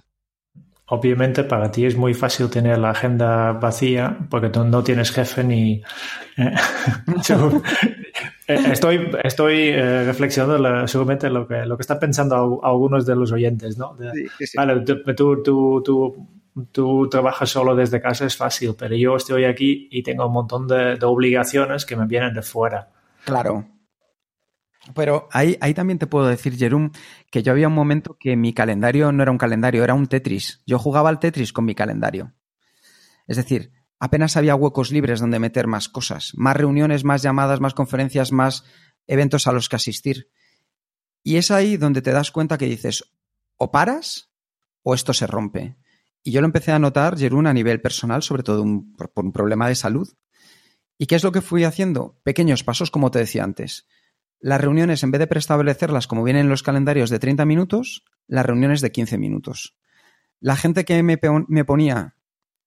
Obviamente 0.87 1.43
para 1.43 1.71
ti 1.71 1.85
es 1.85 1.95
muy 1.95 2.13
fácil 2.13 2.49
tener 2.49 2.77
la 2.79 2.89
agenda 2.89 3.53
vacía 3.53 4.27
porque 4.29 4.49
tú 4.49 4.65
no 4.65 4.83
tienes 4.83 5.11
jefe 5.11 5.43
ni... 5.43 5.81
Eh, 6.37 6.55
Eh, 8.51 8.71
estoy 8.71 9.11
estoy 9.23 9.69
eh, 9.69 10.03
reflexionando 10.03 10.87
seguramente 10.87 11.29
lo 11.29 11.47
que, 11.47 11.65
lo 11.65 11.77
que 11.77 11.81
están 11.81 11.99
pensando 11.99 12.59
algunos 12.63 13.05
de 13.05 13.15
los 13.15 13.31
oyentes, 13.31 13.77
¿no? 13.77 13.95
Vale, 14.55 14.81
tú, 14.81 15.43
tú, 15.43 15.83
tú, 15.83 16.27
tú, 16.71 17.07
trabajas 17.09 17.49
solo 17.49 17.75
desde 17.75 18.01
casa, 18.01 18.25
es 18.25 18.37
fácil, 18.37 18.75
pero 18.77 18.95
yo 18.95 19.15
estoy 19.15 19.45
aquí 19.45 19.87
y 19.91 20.03
tengo 20.03 20.27
un 20.27 20.33
montón 20.33 20.67
de, 20.67 20.97
obligaciones 21.03 21.85
que 21.85 21.95
me 21.95 22.05
vienen 22.05 22.33
de 22.33 22.41
fuera. 22.41 22.91
Claro. 23.25 23.67
Pero 24.95 25.29
ahí, 25.31 25.57
ahí 25.61 25.73
también 25.73 25.99
te 25.99 26.07
puedo 26.07 26.27
decir, 26.27 26.57
Jerum, 26.57 26.91
que 27.29 27.43
yo 27.43 27.51
había 27.51 27.67
un 27.67 27.73
momento 27.73 28.17
que 28.19 28.35
mi 28.35 28.53
calendario 28.53 29.11
no 29.11 29.21
era 29.21 29.31
un 29.31 29.37
calendario, 29.37 29.83
era 29.83 29.93
un 29.93 30.07
Tetris. 30.07 30.63
Yo 30.65 30.79
jugaba 30.79 31.09
al 31.09 31.19
Tetris 31.19 31.53
con 31.53 31.65
mi 31.65 31.75
calendario. 31.75 32.33
Es 33.27 33.37
decir, 33.37 33.71
apenas 33.99 34.35
había 34.37 34.55
huecos 34.55 34.91
libres 34.91 35.19
donde 35.19 35.39
meter 35.39 35.67
más 35.67 35.87
cosas, 35.87 36.31
más 36.35 36.57
reuniones, 36.57 37.03
más 37.03 37.21
llamadas, 37.21 37.61
más 37.61 37.73
conferencias, 37.73 38.31
más 38.31 38.65
eventos 39.07 39.45
a 39.47 39.51
los 39.51 39.69
que 39.69 39.75
asistir. 39.75 40.29
Y 41.23 41.37
es 41.37 41.51
ahí 41.51 41.77
donde 41.77 42.01
te 42.01 42.11
das 42.11 42.31
cuenta 42.31 42.57
que 42.57 42.65
dices, 42.65 43.03
o 43.57 43.71
paras 43.71 44.31
o 44.81 44.95
esto 44.95 45.13
se 45.13 45.27
rompe. 45.27 45.77
Y 46.23 46.31
yo 46.31 46.41
lo 46.41 46.47
empecé 46.47 46.71
a 46.71 46.79
notar, 46.79 47.17
Jerún, 47.17 47.47
a 47.47 47.53
nivel 47.53 47.81
personal, 47.81 48.21
sobre 48.21 48.43
todo 48.43 48.63
por 48.95 49.25
un 49.25 49.31
problema 49.31 49.67
de 49.67 49.75
salud. 49.75 50.07
¿Y 50.97 51.07
qué 51.07 51.15
es 51.15 51.23
lo 51.23 51.31
que 51.31 51.41
fui 51.41 51.63
haciendo? 51.63 52.19
Pequeños 52.23 52.63
pasos, 52.63 52.91
como 52.91 53.09
te 53.09 53.19
decía 53.19 53.43
antes. 53.43 53.87
Las 54.39 54.61
reuniones, 54.61 55.03
en 55.03 55.11
vez 55.11 55.19
de 55.19 55.27
preestablecerlas 55.27 56.07
como 56.07 56.23
vienen 56.23 56.43
en 56.43 56.49
los 56.49 56.63
calendarios 56.63 57.09
de 57.09 57.19
30 57.19 57.45
minutos, 57.45 58.05
las 58.27 58.45
reuniones 58.45 58.81
de 58.81 58.91
15 58.91 59.17
minutos. 59.17 59.77
La 60.39 60.55
gente 60.55 60.85
que 60.85 61.01
me, 61.03 61.17
ponía 61.17 62.15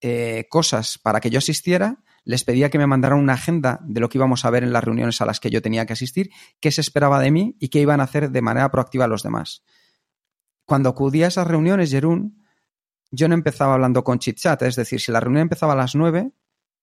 eh, 0.00 0.46
cosas 0.48 0.98
para 0.98 1.20
que 1.20 1.30
yo 1.30 1.38
asistiera, 1.38 2.02
les 2.24 2.44
pedía 2.44 2.70
que 2.70 2.78
me 2.78 2.86
mandaran 2.86 3.18
una 3.18 3.34
agenda 3.34 3.80
de 3.84 4.00
lo 4.00 4.08
que 4.08 4.18
íbamos 4.18 4.44
a 4.44 4.50
ver 4.50 4.62
en 4.62 4.72
las 4.72 4.82
reuniones 4.84 5.20
a 5.20 5.26
las 5.26 5.40
que 5.40 5.50
yo 5.50 5.62
tenía 5.62 5.86
que 5.86 5.92
asistir, 5.92 6.30
qué 6.60 6.70
se 6.70 6.80
esperaba 6.80 7.20
de 7.20 7.30
mí 7.30 7.56
y 7.60 7.68
qué 7.68 7.80
iban 7.80 8.00
a 8.00 8.04
hacer 8.04 8.30
de 8.30 8.42
manera 8.42 8.70
proactiva 8.70 9.06
los 9.06 9.22
demás. 9.22 9.64
Cuando 10.64 10.88
acudía 10.88 11.26
a 11.26 11.28
esas 11.28 11.46
reuniones, 11.46 11.90
Jerún, 11.90 12.43
yo 13.14 13.28
no 13.28 13.34
empezaba 13.34 13.74
hablando 13.74 14.04
con 14.04 14.18
chit 14.18 14.38
chat, 14.38 14.62
es 14.62 14.76
decir, 14.76 15.00
si 15.00 15.12
la 15.12 15.20
reunión 15.20 15.42
empezaba 15.42 15.72
a 15.72 15.76
las 15.76 15.94
9, 15.94 16.32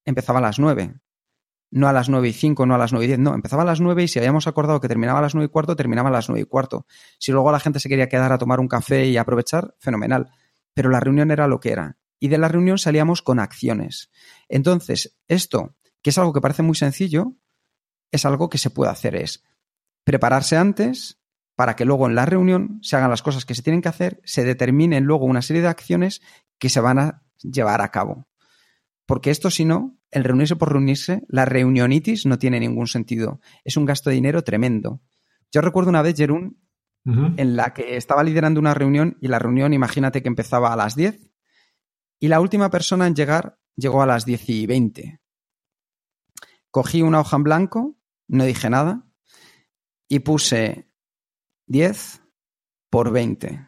empezaba 0.05 0.39
a 0.39 0.41
las 0.41 0.59
9 0.59 0.95
no 1.71 1.87
a 1.87 1.93
las 1.93 2.09
9 2.09 2.27
y 2.27 2.33
5, 2.33 2.65
no 2.65 2.75
a 2.75 2.77
las 2.77 2.91
9 2.91 3.05
y 3.05 3.07
10, 3.07 3.19
no, 3.19 3.33
empezaba 3.33 3.63
a 3.63 3.65
las 3.65 3.79
9 3.79 4.03
y 4.03 4.07
si 4.07 4.19
habíamos 4.19 4.45
acordado 4.45 4.79
que 4.81 4.89
terminaba 4.89 5.19
a 5.19 5.21
las 5.21 5.33
9 5.33 5.45
y 5.45 5.49
cuarto, 5.49 5.75
terminaba 5.75 6.09
a 6.09 6.11
las 6.11 6.27
9 6.27 6.41
y 6.41 6.45
cuarto. 6.45 6.85
Si 7.17 7.31
luego 7.31 7.51
la 7.51 7.59
gente 7.59 7.79
se 7.79 7.87
quería 7.87 8.09
quedar 8.09 8.31
a 8.33 8.37
tomar 8.37 8.59
un 8.59 8.67
café 8.67 9.07
y 9.07 9.17
aprovechar, 9.17 9.73
fenomenal. 9.79 10.29
Pero 10.73 10.89
la 10.89 10.99
reunión 10.99 11.31
era 11.31 11.47
lo 11.47 11.59
que 11.59 11.71
era. 11.71 11.97
Y 12.19 12.27
de 12.27 12.37
la 12.37 12.49
reunión 12.49 12.77
salíamos 12.77 13.21
con 13.21 13.39
acciones. 13.39 14.11
Entonces, 14.49 15.17
esto, 15.27 15.75
que 16.01 16.09
es 16.09 16.17
algo 16.17 16.33
que 16.33 16.41
parece 16.41 16.61
muy 16.61 16.75
sencillo, 16.75 17.33
es 18.11 18.25
algo 18.25 18.49
que 18.49 18.57
se 18.57 18.69
puede 18.69 18.91
hacer. 18.91 19.15
Es 19.15 19.43
prepararse 20.03 20.57
antes 20.57 21.20
para 21.61 21.75
que 21.75 21.85
luego 21.85 22.07
en 22.07 22.15
la 22.15 22.25
reunión 22.25 22.79
se 22.81 22.95
hagan 22.95 23.11
las 23.11 23.21
cosas 23.21 23.45
que 23.45 23.53
se 23.53 23.61
tienen 23.61 23.83
que 23.83 23.87
hacer, 23.87 24.19
se 24.25 24.43
determinen 24.43 25.03
luego 25.03 25.25
una 25.25 25.43
serie 25.43 25.61
de 25.61 25.67
acciones 25.67 26.19
que 26.57 26.69
se 26.69 26.79
van 26.79 26.97
a 26.97 27.21
llevar 27.37 27.81
a 27.81 27.91
cabo. 27.91 28.27
Porque 29.05 29.29
esto, 29.29 29.51
si 29.51 29.63
no, 29.63 29.95
el 30.09 30.23
reunirse 30.23 30.55
por 30.55 30.71
reunirse, 30.71 31.21
la 31.27 31.45
reunionitis 31.45 32.25
no 32.25 32.39
tiene 32.39 32.59
ningún 32.59 32.87
sentido. 32.87 33.41
Es 33.63 33.77
un 33.77 33.85
gasto 33.85 34.09
de 34.09 34.15
dinero 34.15 34.43
tremendo. 34.43 35.03
Yo 35.51 35.61
recuerdo 35.61 35.91
una 35.91 36.01
vez, 36.01 36.15
Jerún, 36.17 36.59
en 37.05 37.55
la 37.55 37.75
que 37.75 37.95
estaba 37.95 38.23
liderando 38.23 38.59
una 38.59 38.73
reunión 38.73 39.19
y 39.21 39.27
la 39.27 39.37
reunión, 39.37 39.71
imagínate 39.71 40.23
que 40.23 40.29
empezaba 40.29 40.73
a 40.73 40.75
las 40.75 40.95
10 40.95 41.29
y 42.19 42.27
la 42.27 42.41
última 42.41 42.71
persona 42.71 43.05
en 43.05 43.13
llegar 43.13 43.59
llegó 43.75 44.01
a 44.01 44.07
las 44.07 44.25
10 44.25 44.49
y 44.49 44.65
20. 44.65 45.21
Cogí 46.71 47.03
una 47.03 47.19
hoja 47.19 47.37
en 47.37 47.43
blanco, 47.43 47.99
no 48.27 48.45
dije 48.45 48.67
nada 48.67 49.05
y 50.07 50.21
puse 50.21 50.90
10 51.67 52.21
por 52.89 53.11
20 53.11 53.67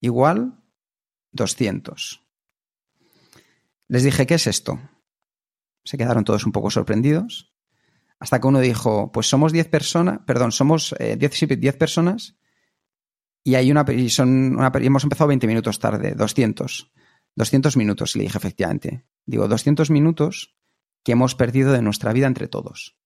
igual 0.00 0.62
200. 1.32 2.24
Les 3.88 4.02
dije, 4.02 4.26
¿qué 4.26 4.34
es 4.34 4.46
esto? 4.46 4.80
Se 5.84 5.96
quedaron 5.96 6.24
todos 6.24 6.44
un 6.44 6.52
poco 6.52 6.70
sorprendidos. 6.70 7.54
Hasta 8.20 8.40
que 8.40 8.46
uno 8.46 8.60
dijo, 8.60 9.12
pues 9.12 9.28
somos 9.28 9.52
10 9.52 9.68
personas, 9.68 10.20
perdón, 10.26 10.52
somos 10.52 10.94
10, 10.98 11.42
eh, 11.42 11.72
personas 11.72 12.36
y 13.44 13.54
hay 13.54 13.70
una, 13.70 13.84
y 13.90 14.10
son 14.10 14.56
una, 14.56 14.72
hemos 14.74 15.04
empezado 15.04 15.28
20 15.28 15.46
minutos 15.46 15.78
tarde, 15.78 16.14
200. 16.14 16.92
200 17.36 17.76
minutos, 17.76 18.16
le 18.16 18.24
dije 18.24 18.36
efectivamente. 18.36 19.06
Digo, 19.24 19.46
200 19.46 19.90
minutos 19.90 20.56
que 21.04 21.12
hemos 21.12 21.34
perdido 21.36 21.72
de 21.72 21.80
nuestra 21.80 22.12
vida 22.12 22.26
entre 22.26 22.48
todos. 22.48 22.98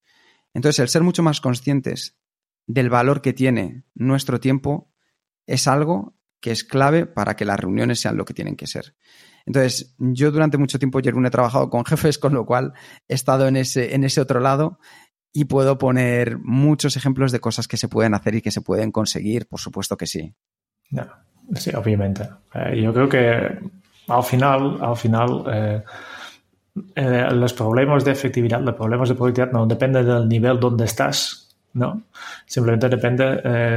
Entonces, 0.54 0.80
el 0.80 0.88
ser 0.88 1.02
mucho 1.02 1.22
más 1.22 1.40
conscientes 1.40 2.18
del 2.66 2.90
valor 2.90 3.22
que 3.22 3.32
tiene 3.32 3.84
nuestro 3.94 4.40
tiempo 4.40 4.92
es 5.46 5.66
algo 5.66 6.16
que 6.40 6.50
es 6.50 6.64
clave 6.64 7.06
para 7.06 7.36
que 7.36 7.44
las 7.44 7.58
reuniones 7.58 8.00
sean 8.00 8.16
lo 8.16 8.24
que 8.24 8.34
tienen 8.34 8.56
que 8.56 8.66
ser. 8.66 8.94
Entonces, 9.46 9.94
yo 9.98 10.30
durante 10.30 10.58
mucho 10.58 10.78
tiempo, 10.78 11.00
Jerún, 11.00 11.26
he 11.26 11.30
trabajado 11.30 11.70
con 11.70 11.84
jefes, 11.86 12.18
con 12.18 12.34
lo 12.34 12.46
cual 12.46 12.72
he 13.08 13.14
estado 13.14 13.46
en 13.48 13.56
ese, 13.56 13.94
en 13.94 14.04
ese 14.04 14.20
otro 14.20 14.40
lado 14.40 14.78
y 15.32 15.46
puedo 15.46 15.78
poner 15.78 16.38
muchos 16.38 16.96
ejemplos 16.96 17.32
de 17.32 17.40
cosas 17.40 17.66
que 17.66 17.76
se 17.76 17.88
pueden 17.88 18.14
hacer 18.14 18.34
y 18.34 18.42
que 18.42 18.50
se 18.50 18.60
pueden 18.60 18.92
conseguir, 18.92 19.48
por 19.48 19.60
supuesto 19.60 19.96
que 19.96 20.06
sí. 20.06 20.34
sí, 21.54 21.70
obviamente. 21.74 22.28
Eh, 22.54 22.82
yo 22.82 22.92
creo 22.92 23.08
que 23.08 23.58
al 24.08 24.22
final, 24.22 24.78
al 24.82 24.96
final 24.96 25.44
eh, 25.50 25.82
eh, 26.94 27.28
los 27.32 27.54
problemas 27.54 28.04
de 28.04 28.12
efectividad, 28.12 28.60
los 28.60 28.74
problemas 28.74 29.08
de 29.08 29.14
productividad 29.14 29.52
no 29.52 29.66
dependen 29.66 30.06
del 30.06 30.28
nivel 30.28 30.60
donde 30.60 30.84
estás, 30.84 31.41
¿no? 31.74 32.02
Simplemente 32.46 32.88
depende 32.88 33.24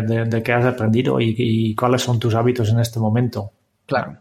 de, 0.04 0.44
qué 0.44 0.54
has 0.54 0.66
aprendido 0.66 1.20
y, 1.20 1.74
cuáles 1.76 2.02
son 2.02 2.20
tus 2.20 2.36
hábitos 2.36 2.70
en 2.70 2.80
este 2.80 3.00
momento. 3.00 3.52
Claro. 3.86 4.18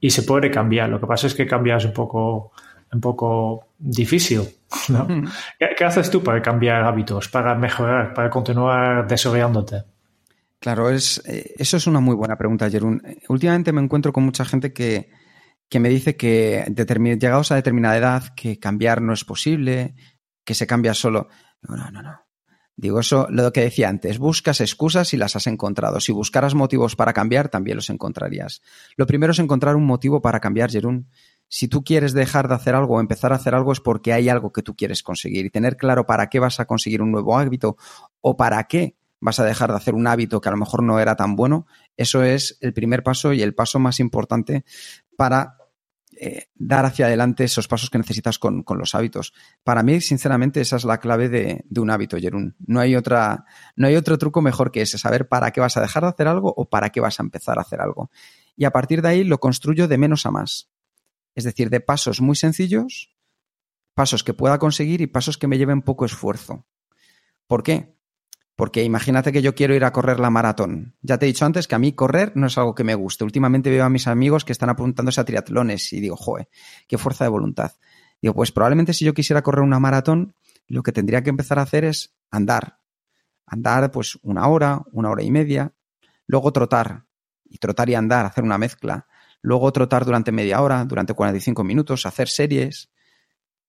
Y 0.00 0.10
se 0.10 0.22
puede 0.22 0.50
cambiar. 0.50 0.88
Lo 0.88 1.00
que 1.00 1.06
pasa 1.06 1.26
es 1.26 1.34
que 1.34 1.46
cambiar 1.46 1.84
un 1.84 1.92
poco, 1.92 2.52
un 2.92 3.00
poco 3.00 3.68
difícil. 3.78 4.42
¿no? 4.88 5.04
Mm. 5.04 5.28
¿Qué, 5.58 5.84
haces 5.84 6.10
tú 6.10 6.22
para 6.22 6.40
cambiar 6.40 6.82
hábitos, 6.84 7.28
para 7.28 7.54
mejorar, 7.54 8.14
para 8.14 8.30
continuar 8.30 9.06
desarrollándote? 9.06 9.84
Claro, 10.58 10.90
es, 10.90 11.22
eh, 11.26 11.54
eso 11.56 11.76
es 11.76 11.86
una 11.86 12.00
muy 12.00 12.14
buena 12.14 12.36
pregunta, 12.36 12.68
Jerún. 12.68 13.02
Últimamente 13.28 13.72
me 13.72 13.80
encuentro 13.80 14.12
con 14.12 14.24
mucha 14.24 14.44
gente 14.44 14.72
que, 14.72 15.10
que 15.68 15.80
me 15.80 15.88
dice 15.88 16.16
que 16.16 16.66
llegados 16.74 17.50
a 17.50 17.54
determinada 17.54 17.96
edad, 17.96 18.34
que 18.34 18.58
cambiar 18.58 19.00
no 19.00 19.12
es 19.12 19.24
posible, 19.24 19.94
que 20.44 20.54
se 20.54 20.66
cambia 20.66 20.92
solo. 20.94 21.28
No, 21.62 21.76
no, 21.76 21.90
no, 21.90 22.02
no. 22.02 22.29
Digo, 22.80 22.98
eso, 22.98 23.26
lo 23.28 23.52
que 23.52 23.60
decía 23.60 23.90
antes, 23.90 24.18
buscas 24.18 24.62
excusas 24.62 25.12
y 25.12 25.18
las 25.18 25.36
has 25.36 25.46
encontrado. 25.46 26.00
Si 26.00 26.12
buscaras 26.12 26.54
motivos 26.54 26.96
para 26.96 27.12
cambiar, 27.12 27.50
también 27.50 27.76
los 27.76 27.90
encontrarías. 27.90 28.62
Lo 28.96 29.06
primero 29.06 29.32
es 29.32 29.38
encontrar 29.38 29.76
un 29.76 29.84
motivo 29.84 30.22
para 30.22 30.40
cambiar, 30.40 30.70
Jerún. 30.70 31.06
Si 31.46 31.68
tú 31.68 31.84
quieres 31.84 32.14
dejar 32.14 32.48
de 32.48 32.54
hacer 32.54 32.74
algo 32.74 32.94
o 32.94 33.00
empezar 33.00 33.34
a 33.34 33.36
hacer 33.36 33.54
algo 33.54 33.72
es 33.72 33.80
porque 33.80 34.14
hay 34.14 34.30
algo 34.30 34.50
que 34.50 34.62
tú 34.62 34.76
quieres 34.76 35.02
conseguir 35.02 35.44
y 35.44 35.50
tener 35.50 35.76
claro 35.76 36.06
para 36.06 36.30
qué 36.30 36.38
vas 36.38 36.58
a 36.58 36.64
conseguir 36.64 37.02
un 37.02 37.12
nuevo 37.12 37.38
hábito 37.38 37.76
o 38.22 38.38
para 38.38 38.64
qué 38.64 38.96
vas 39.20 39.38
a 39.40 39.44
dejar 39.44 39.68
de 39.72 39.76
hacer 39.76 39.92
un 39.92 40.06
hábito 40.06 40.40
que 40.40 40.48
a 40.48 40.52
lo 40.52 40.56
mejor 40.56 40.82
no 40.82 40.98
era 41.00 41.16
tan 41.16 41.36
bueno, 41.36 41.66
eso 41.98 42.22
es 42.22 42.56
el 42.62 42.72
primer 42.72 43.02
paso 43.02 43.34
y 43.34 43.42
el 43.42 43.54
paso 43.54 43.78
más 43.78 44.00
importante 44.00 44.64
para 45.16 45.58
eh, 46.22 46.50
dar 46.54 46.84
hacia 46.84 47.06
adelante 47.06 47.44
esos 47.44 47.66
pasos 47.66 47.88
que 47.88 47.96
necesitas 47.96 48.38
con, 48.38 48.62
los 48.76 48.94
hábitos. 48.94 49.32
Para 49.64 49.82
mí, 49.82 50.02
sinceramente, 50.02 50.60
esa 50.60 50.76
es 50.76 50.84
la 50.84 50.98
clave 50.98 51.30
de, 51.30 51.64
un 51.74 51.88
hábito, 51.88 52.18
Jerún. 52.18 52.56
No 52.58 52.78
hay, 52.78 52.94
otra, 52.94 53.46
no 53.74 53.86
hay 53.86 53.96
otro 53.96 54.18
truco 54.18 54.42
mejor 54.42 54.70
que 54.70 54.82
ese, 54.82 54.98
saber 54.98 55.28
para 55.28 55.50
qué 55.50 55.62
vas 55.62 55.78
a 55.78 55.80
dejar 55.80 56.02
de 56.02 56.10
hacer 56.10 56.28
algo 56.28 56.52
o 56.54 56.68
para 56.68 56.90
qué 56.90 57.00
vas 57.00 57.18
a 57.20 57.22
empezar 57.22 57.58
a 57.58 57.62
hacer 57.62 57.80
algo. 57.80 58.10
Y 58.54 58.66
a 58.66 58.70
partir 58.70 59.00
de 59.00 59.08
ahí 59.08 59.24
lo 59.24 59.40
construyo 59.40 59.88
de 59.88 59.96
menos 59.96 60.26
a 60.26 60.30
más. 60.30 60.68
Es 61.34 61.44
decir, 61.44 61.70
de 61.70 61.80
pasos 61.80 62.20
muy 62.20 62.36
sencillos, 62.36 63.16
pasos 63.94 64.22
que 64.22 64.34
pueda 64.34 64.58
conseguir 64.58 65.00
y 65.00 65.06
pasos 65.06 65.38
que 65.38 65.46
me 65.46 65.56
lleven 65.56 65.80
poco 65.80 66.04
esfuerzo. 66.04 66.66
¿Por 67.46 67.62
qué? 67.62 67.96
Porque 68.60 68.84
imagínate 68.84 69.32
que 69.32 69.40
yo 69.40 69.54
quiero 69.54 69.74
ir 69.74 69.86
a 69.86 69.90
correr 69.90 70.20
la 70.20 70.28
maratón. 70.28 70.94
Ya 71.00 71.16
te 71.16 71.24
he 71.24 71.28
dicho 71.28 71.46
antes 71.46 71.66
que 71.66 71.76
a 71.76 71.78
mí 71.78 71.94
correr 71.94 72.32
no 72.34 72.46
es 72.46 72.58
algo 72.58 72.74
que 72.74 72.84
me 72.84 72.94
guste. 72.94 73.24
Últimamente 73.24 73.70
veo 73.70 73.86
a 73.86 73.88
mis 73.88 74.06
amigos 74.06 74.44
que 74.44 74.52
están 74.52 74.68
apuntándose 74.68 75.18
a 75.18 75.24
triatlones 75.24 75.90
y 75.94 76.00
digo, 76.00 76.14
joder, 76.14 76.46
qué 76.86 76.98
fuerza 76.98 77.24
de 77.24 77.30
voluntad. 77.30 77.72
Digo, 78.20 78.34
pues 78.34 78.52
probablemente 78.52 78.92
si 78.92 79.06
yo 79.06 79.14
quisiera 79.14 79.40
correr 79.40 79.62
una 79.62 79.80
maratón, 79.80 80.34
lo 80.66 80.82
que 80.82 80.92
tendría 80.92 81.22
que 81.22 81.30
empezar 81.30 81.58
a 81.58 81.62
hacer 81.62 81.86
es 81.86 82.14
andar. 82.30 82.80
Andar 83.46 83.90
pues 83.90 84.18
una 84.20 84.46
hora, 84.46 84.82
una 84.92 85.08
hora 85.08 85.22
y 85.22 85.30
media. 85.30 85.72
Luego 86.26 86.52
trotar. 86.52 87.06
Y 87.46 87.56
trotar 87.56 87.88
y 87.88 87.94
andar, 87.94 88.26
hacer 88.26 88.44
una 88.44 88.58
mezcla. 88.58 89.06
Luego 89.40 89.72
trotar 89.72 90.04
durante 90.04 90.32
media 90.32 90.60
hora, 90.60 90.84
durante 90.84 91.14
45 91.14 91.64
minutos, 91.64 92.04
hacer 92.04 92.28
series. 92.28 92.90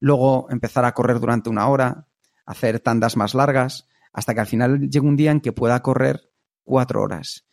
Luego 0.02 0.48
empezar 0.50 0.84
a 0.84 0.94
correr 0.94 1.22
durante 1.22 1.50
una 1.50 1.70
hora, 1.70 2.10
hacer 2.46 2.82
tandas 2.82 3.16
más 3.16 3.34
largas 3.34 3.88
hasta 4.14 4.34
que 4.34 4.41
al 4.41 4.47
final 4.47 4.89
llegue 4.89 5.07
un 5.07 5.16
día 5.16 5.32
en 5.32 5.41
que 5.41 5.51
pueda 5.51 5.82
correr 5.82 6.22
cuatro 6.64 7.01
horas. 7.01 7.45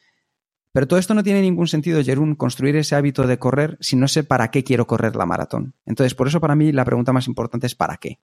Pero 0.73 0.87
todo 0.87 0.99
esto 0.99 1.15
no 1.15 1.23
tiene 1.23 1.41
ningún 1.41 1.67
sentido, 1.67 2.03
Jerún, 2.03 2.35
construir 2.35 2.77
ese 2.77 2.95
hábito 2.95 3.27
de 3.27 3.39
correr 3.39 3.77
si 3.81 3.97
no 3.97 4.07
sé 4.07 4.23
para 4.23 4.51
qué 4.51 4.65
quiero 4.65 4.87
correr 4.87 5.17
la 5.17 5.27
maratón. 5.27 5.75
Entonces, 5.87 6.15
por 6.15 6.29
eso 6.29 6.41
para 6.41 6.55
mí 6.55 6.73
la 6.73 6.85
pregunta 6.85 7.13
más 7.13 7.27
importante 7.27 7.67
es 7.67 7.75
¿para 7.75 7.97
qué? 7.97 8.21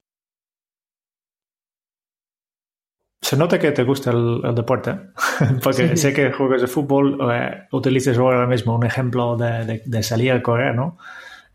Se 3.22 3.36
nota 3.36 3.58
que 3.58 3.72
te 3.72 3.84
gusta 3.84 4.12
el, 4.12 4.54
deporte, 4.54 5.00
porque 5.64 5.98
sé 5.98 6.14
que 6.14 6.32
juegas 6.32 6.62
de 6.62 6.68
fútbol, 6.68 7.18
eh, 7.34 7.64
utilizas 7.72 8.18
ahora 8.20 8.46
mismo 8.46 8.76
un 8.76 8.86
ejemplo 8.86 9.36
de, 9.36 10.04
salir 10.04 10.32
a 10.32 10.44
correr, 10.44 10.76
¿no? 10.76 11.00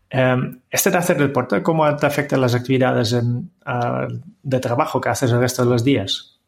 Em, 0.09 0.59
este 0.69 0.91
de 0.91 0.97
hacer 0.97 1.17
deporte, 1.17 1.63
¿cómo 1.63 1.95
te 1.95 2.05
afectan 2.05 2.41
las 2.41 2.53
actividades 2.53 3.15
ah, 3.65 4.07
de 4.43 4.59
trabajo 4.59 4.99
que 4.99 5.07
haces 5.07 5.31
el 5.31 5.39
resto 5.39 5.63
de 5.63 5.69
los 5.71 5.85
días? 5.85 6.40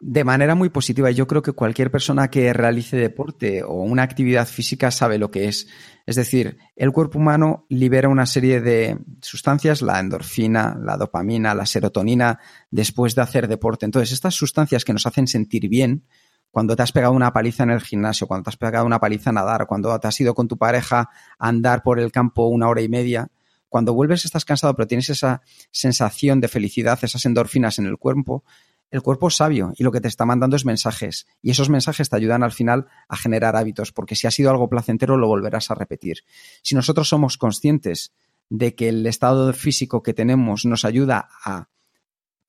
De 0.00 0.22
manera 0.22 0.54
muy 0.54 0.68
positiva. 0.68 1.10
Yo 1.10 1.26
creo 1.26 1.42
que 1.42 1.52
cualquier 1.52 1.90
persona 1.90 2.28
que 2.28 2.52
realice 2.52 2.96
deporte 2.96 3.64
o 3.64 3.82
una 3.82 4.04
actividad 4.04 4.46
física 4.46 4.90
sabe 4.90 5.18
lo 5.18 5.30
que 5.30 5.48
es. 5.48 5.66
Es 6.06 6.14
decir, 6.14 6.56
el 6.76 6.92
cuerpo 6.92 7.18
humano 7.18 7.66
libera 7.68 8.08
una 8.08 8.24
serie 8.24 8.60
de 8.60 8.96
sustancias, 9.20 9.82
la 9.82 9.98
endorfina, 9.98 10.78
la 10.80 10.96
dopamina, 10.96 11.54
la 11.54 11.66
serotonina, 11.66 12.38
después 12.70 13.14
de 13.14 13.22
hacer 13.22 13.48
deporte. 13.48 13.86
Entonces, 13.86 14.12
estas 14.12 14.34
sustancias 14.34 14.84
que 14.84 14.92
nos 14.92 15.06
hacen 15.06 15.26
sentir 15.26 15.68
bien, 15.68 16.04
cuando 16.50 16.76
te 16.76 16.82
has 16.82 16.92
pegado 16.92 17.12
una 17.12 17.32
paliza 17.32 17.64
en 17.64 17.70
el 17.70 17.80
gimnasio, 17.80 18.26
cuando 18.26 18.44
te 18.44 18.50
has 18.50 18.56
pegado 18.56 18.86
una 18.86 19.00
paliza 19.00 19.30
a 19.30 19.32
nadar, 19.32 19.66
cuando 19.66 19.98
te 19.98 20.08
has 20.08 20.20
ido 20.20 20.34
con 20.34 20.48
tu 20.48 20.56
pareja 20.56 21.10
a 21.38 21.48
andar 21.48 21.82
por 21.82 22.00
el 22.00 22.12
campo 22.12 22.46
una 22.46 22.68
hora 22.68 22.80
y 22.80 22.88
media, 22.88 23.28
cuando 23.68 23.92
vuelves 23.92 24.24
estás 24.24 24.44
cansado, 24.44 24.74
pero 24.74 24.86
tienes 24.86 25.10
esa 25.10 25.42
sensación 25.70 26.40
de 26.40 26.48
felicidad, 26.48 26.98
esas 27.02 27.24
endorfinas 27.26 27.78
en 27.78 27.86
el 27.86 27.98
cuerpo, 27.98 28.44
el 28.90 29.02
cuerpo 29.02 29.28
es 29.28 29.36
sabio 29.36 29.72
y 29.76 29.82
lo 29.82 29.92
que 29.92 30.00
te 30.00 30.08
está 30.08 30.24
mandando 30.24 30.56
es 30.56 30.64
mensajes. 30.64 31.26
Y 31.42 31.50
esos 31.50 31.68
mensajes 31.68 32.08
te 32.08 32.16
ayudan 32.16 32.42
al 32.42 32.52
final 32.52 32.86
a 33.08 33.16
generar 33.16 33.56
hábitos, 33.56 33.92
porque 33.92 34.16
si 34.16 34.26
ha 34.26 34.30
sido 34.30 34.50
algo 34.50 34.68
placentero 34.68 35.16
lo 35.16 35.28
volverás 35.28 35.70
a 35.70 35.74
repetir. 35.74 36.18
Si 36.62 36.74
nosotros 36.74 37.08
somos 37.08 37.36
conscientes 37.36 38.12
de 38.48 38.74
que 38.74 38.88
el 38.88 39.06
estado 39.06 39.52
físico 39.52 40.02
que 40.02 40.14
tenemos 40.14 40.64
nos 40.64 40.84
ayuda 40.84 41.28
a 41.44 41.68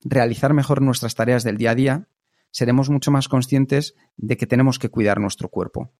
realizar 0.02 0.54
mejor 0.54 0.80
nuestras 0.80 1.14
tareas 1.14 1.44
del 1.44 1.58
día 1.58 1.72
a 1.72 1.74
día, 1.74 2.08
seremos 2.50 2.88
mucho 2.88 3.10
más 3.10 3.28
conscientes 3.28 3.94
de 4.16 4.36
que 4.36 4.46
tenemos 4.46 4.78
que 4.78 4.88
cuidar 4.88 5.20
nuestro 5.20 5.50
cuerpo. 5.50 5.92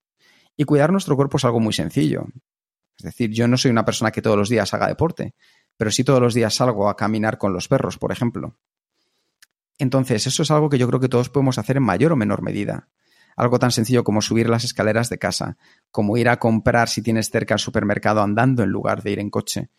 Y 0.56 0.64
cuidar 0.64 0.90
nuestro 0.90 1.16
cuerpo 1.16 1.36
es 1.36 1.44
algo 1.44 1.60
muy 1.60 1.72
sencillo. 1.72 2.26
Es 2.96 3.04
decir, 3.04 3.30
yo 3.30 3.46
no 3.46 3.56
soy 3.56 3.70
una 3.70 3.84
persona 3.84 4.10
que 4.10 4.22
todos 4.22 4.36
los 4.36 4.48
días 4.48 4.72
haga 4.74 4.88
deporte, 4.88 5.34
pero 5.76 5.90
sí 5.90 6.02
todos 6.04 6.20
los 6.20 6.34
días 6.34 6.54
salgo 6.54 6.88
a 6.88 6.96
caminar 6.96 7.38
con 7.38 7.52
los 7.52 7.68
perros, 7.68 7.98
por 7.98 8.12
ejemplo. 8.12 8.56
Entonces, 9.80 10.26
eso 10.26 10.42
es 10.42 10.50
algo 10.50 10.68
que 10.68 10.76
yo 10.76 10.86
creo 10.86 11.00
que 11.00 11.08
todos 11.08 11.30
podemos 11.30 11.56
hacer 11.56 11.78
en 11.78 11.82
mayor 11.82 12.12
o 12.12 12.16
menor 12.16 12.42
medida. 12.42 12.90
Algo 13.34 13.58
tan 13.58 13.70
sencillo 13.70 14.04
como 14.04 14.20
subir 14.20 14.50
las 14.50 14.62
escaleras 14.62 15.08
de 15.08 15.18
casa, 15.18 15.56
como 15.90 16.18
ir 16.18 16.28
a 16.28 16.38
comprar 16.38 16.90
si 16.90 17.00
tienes 17.00 17.30
cerca 17.30 17.54
el 17.54 17.60
supermercado 17.60 18.20
andando 18.20 18.62
en 18.62 18.68
lugar 18.68 19.02
de 19.02 19.12
ir 19.12 19.18
en 19.18 19.30
coche. 19.30 19.70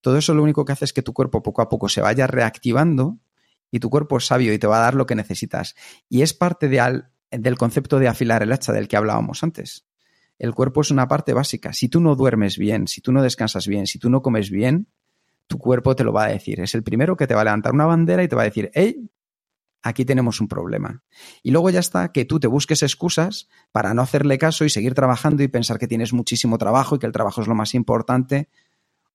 Todo 0.00 0.18
eso 0.18 0.34
lo 0.34 0.44
único 0.44 0.64
que 0.64 0.70
hace 0.70 0.84
es 0.84 0.92
que 0.92 1.02
tu 1.02 1.12
cuerpo 1.12 1.42
poco 1.42 1.62
a 1.62 1.68
poco 1.68 1.88
se 1.88 2.00
vaya 2.00 2.28
reactivando 2.28 3.18
y 3.72 3.80
tu 3.80 3.90
cuerpo 3.90 4.18
es 4.18 4.26
sabio 4.26 4.52
y 4.52 4.58
te 4.60 4.68
va 4.68 4.78
a 4.78 4.82
dar 4.82 4.94
lo 4.94 5.04
que 5.04 5.16
necesitas. 5.16 5.74
Y 6.08 6.22
es 6.22 6.32
parte 6.32 6.68
del 6.68 7.58
concepto 7.58 7.98
de 7.98 8.06
afilar 8.06 8.44
el 8.44 8.52
hacha 8.52 8.72
del 8.72 8.86
que 8.86 8.96
hablábamos 8.96 9.42
antes. 9.42 9.84
El 10.38 10.54
cuerpo 10.54 10.82
es 10.82 10.92
una 10.92 11.08
parte 11.08 11.32
básica. 11.32 11.72
Si 11.72 11.88
tú 11.88 12.00
no 12.00 12.14
duermes 12.14 12.56
bien, 12.56 12.86
si 12.86 13.00
tú 13.00 13.10
no 13.10 13.20
descansas 13.20 13.66
bien, 13.66 13.88
si 13.88 13.98
tú 13.98 14.10
no 14.10 14.22
comes 14.22 14.48
bien, 14.48 14.86
tu 15.48 15.58
cuerpo 15.58 15.96
te 15.96 16.04
lo 16.04 16.12
va 16.12 16.26
a 16.26 16.28
decir. 16.28 16.60
Es 16.60 16.76
el 16.76 16.84
primero 16.84 17.16
que 17.16 17.26
te 17.26 17.34
va 17.34 17.40
a 17.40 17.44
levantar 17.44 17.72
una 17.72 17.86
bandera 17.86 18.22
y 18.22 18.28
te 18.28 18.36
va 18.36 18.42
a 18.42 18.44
decir, 18.44 18.70
hey, 18.74 19.10
aquí 19.82 20.04
tenemos 20.04 20.40
un 20.40 20.48
problema. 20.48 21.02
Y 21.42 21.50
luego 21.50 21.70
ya 21.70 21.80
está 21.80 22.12
que 22.12 22.24
tú 22.24 22.40
te 22.40 22.46
busques 22.46 22.82
excusas 22.82 23.48
para 23.72 23.94
no 23.94 24.02
hacerle 24.02 24.38
caso 24.38 24.64
y 24.64 24.70
seguir 24.70 24.94
trabajando 24.94 25.42
y 25.42 25.48
pensar 25.48 25.78
que 25.78 25.88
tienes 25.88 26.12
muchísimo 26.12 26.58
trabajo 26.58 26.96
y 26.96 26.98
que 26.98 27.06
el 27.06 27.12
trabajo 27.12 27.40
es 27.40 27.48
lo 27.48 27.54
más 27.54 27.74
importante. 27.74 28.48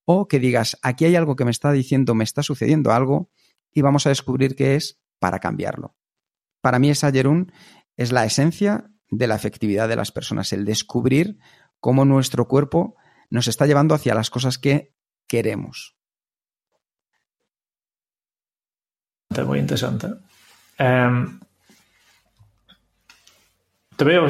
O 0.05 0.27
que 0.27 0.39
digas, 0.39 0.77
aquí 0.81 1.05
hay 1.05 1.15
algo 1.15 1.35
que 1.35 1.45
me 1.45 1.51
está 1.51 1.71
diciendo, 1.71 2.15
me 2.15 2.23
está 2.23 2.43
sucediendo 2.43 2.91
algo 2.91 3.29
y 3.71 3.81
vamos 3.81 4.05
a 4.05 4.09
descubrir 4.09 4.55
qué 4.55 4.75
es 4.75 4.99
para 5.19 5.39
cambiarlo. 5.39 5.95
Para 6.61 6.79
mí 6.79 6.89
esa 6.89 7.11
Jerún 7.11 7.51
es 7.97 8.11
la 8.11 8.25
esencia 8.25 8.91
de 9.09 9.27
la 9.27 9.35
efectividad 9.35 9.87
de 9.87 9.95
las 9.95 10.11
personas, 10.11 10.51
el 10.53 10.65
descubrir 10.65 11.37
cómo 11.79 12.05
nuestro 12.05 12.47
cuerpo 12.47 12.95
nos 13.29 13.47
está 13.47 13.65
llevando 13.65 13.95
hacia 13.95 14.15
las 14.15 14.29
cosas 14.29 14.57
que 14.57 14.93
queremos. 15.27 15.95
Muy 19.45 19.59
interesante. 19.59 20.07
Em, 20.77 21.39
te 23.95 24.03
veo 24.03 24.27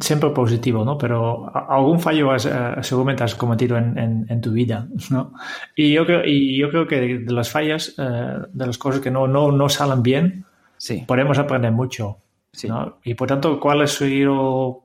siempre 0.00 0.30
positivo, 0.30 0.84
¿no? 0.84 0.98
Pero 0.98 1.50
algún 1.54 2.00
fallo 2.00 2.32
has, 2.32 2.46
eh, 2.46 2.50
seguramente 2.82 3.22
has 3.22 3.34
cometido 3.34 3.76
en, 3.76 4.40
tu 4.40 4.52
vida, 4.52 4.88
¿no? 5.10 5.32
Y 5.76 5.92
yo 5.92 6.04
creo, 6.04 6.24
y 6.24 6.58
yo 6.58 6.70
creo 6.70 6.86
que 6.86 7.18
de 7.18 7.32
las 7.32 7.50
fallas, 7.50 7.94
eh, 7.98 8.38
de 8.52 8.66
las 8.66 8.78
cosas 8.78 9.00
que 9.00 9.10
no, 9.10 9.28
no, 9.28 9.52
no 9.52 9.68
salen 9.68 10.02
bien, 10.02 10.44
sí. 10.76 11.04
podemos 11.06 11.38
aprender 11.38 11.72
mucho. 11.72 12.18
Sí. 12.52 12.68
Y 13.04 13.14
por 13.14 13.28
tanto, 13.28 13.60
¿cuál 13.60 13.82
ha 13.82 13.86
sido 13.86 14.84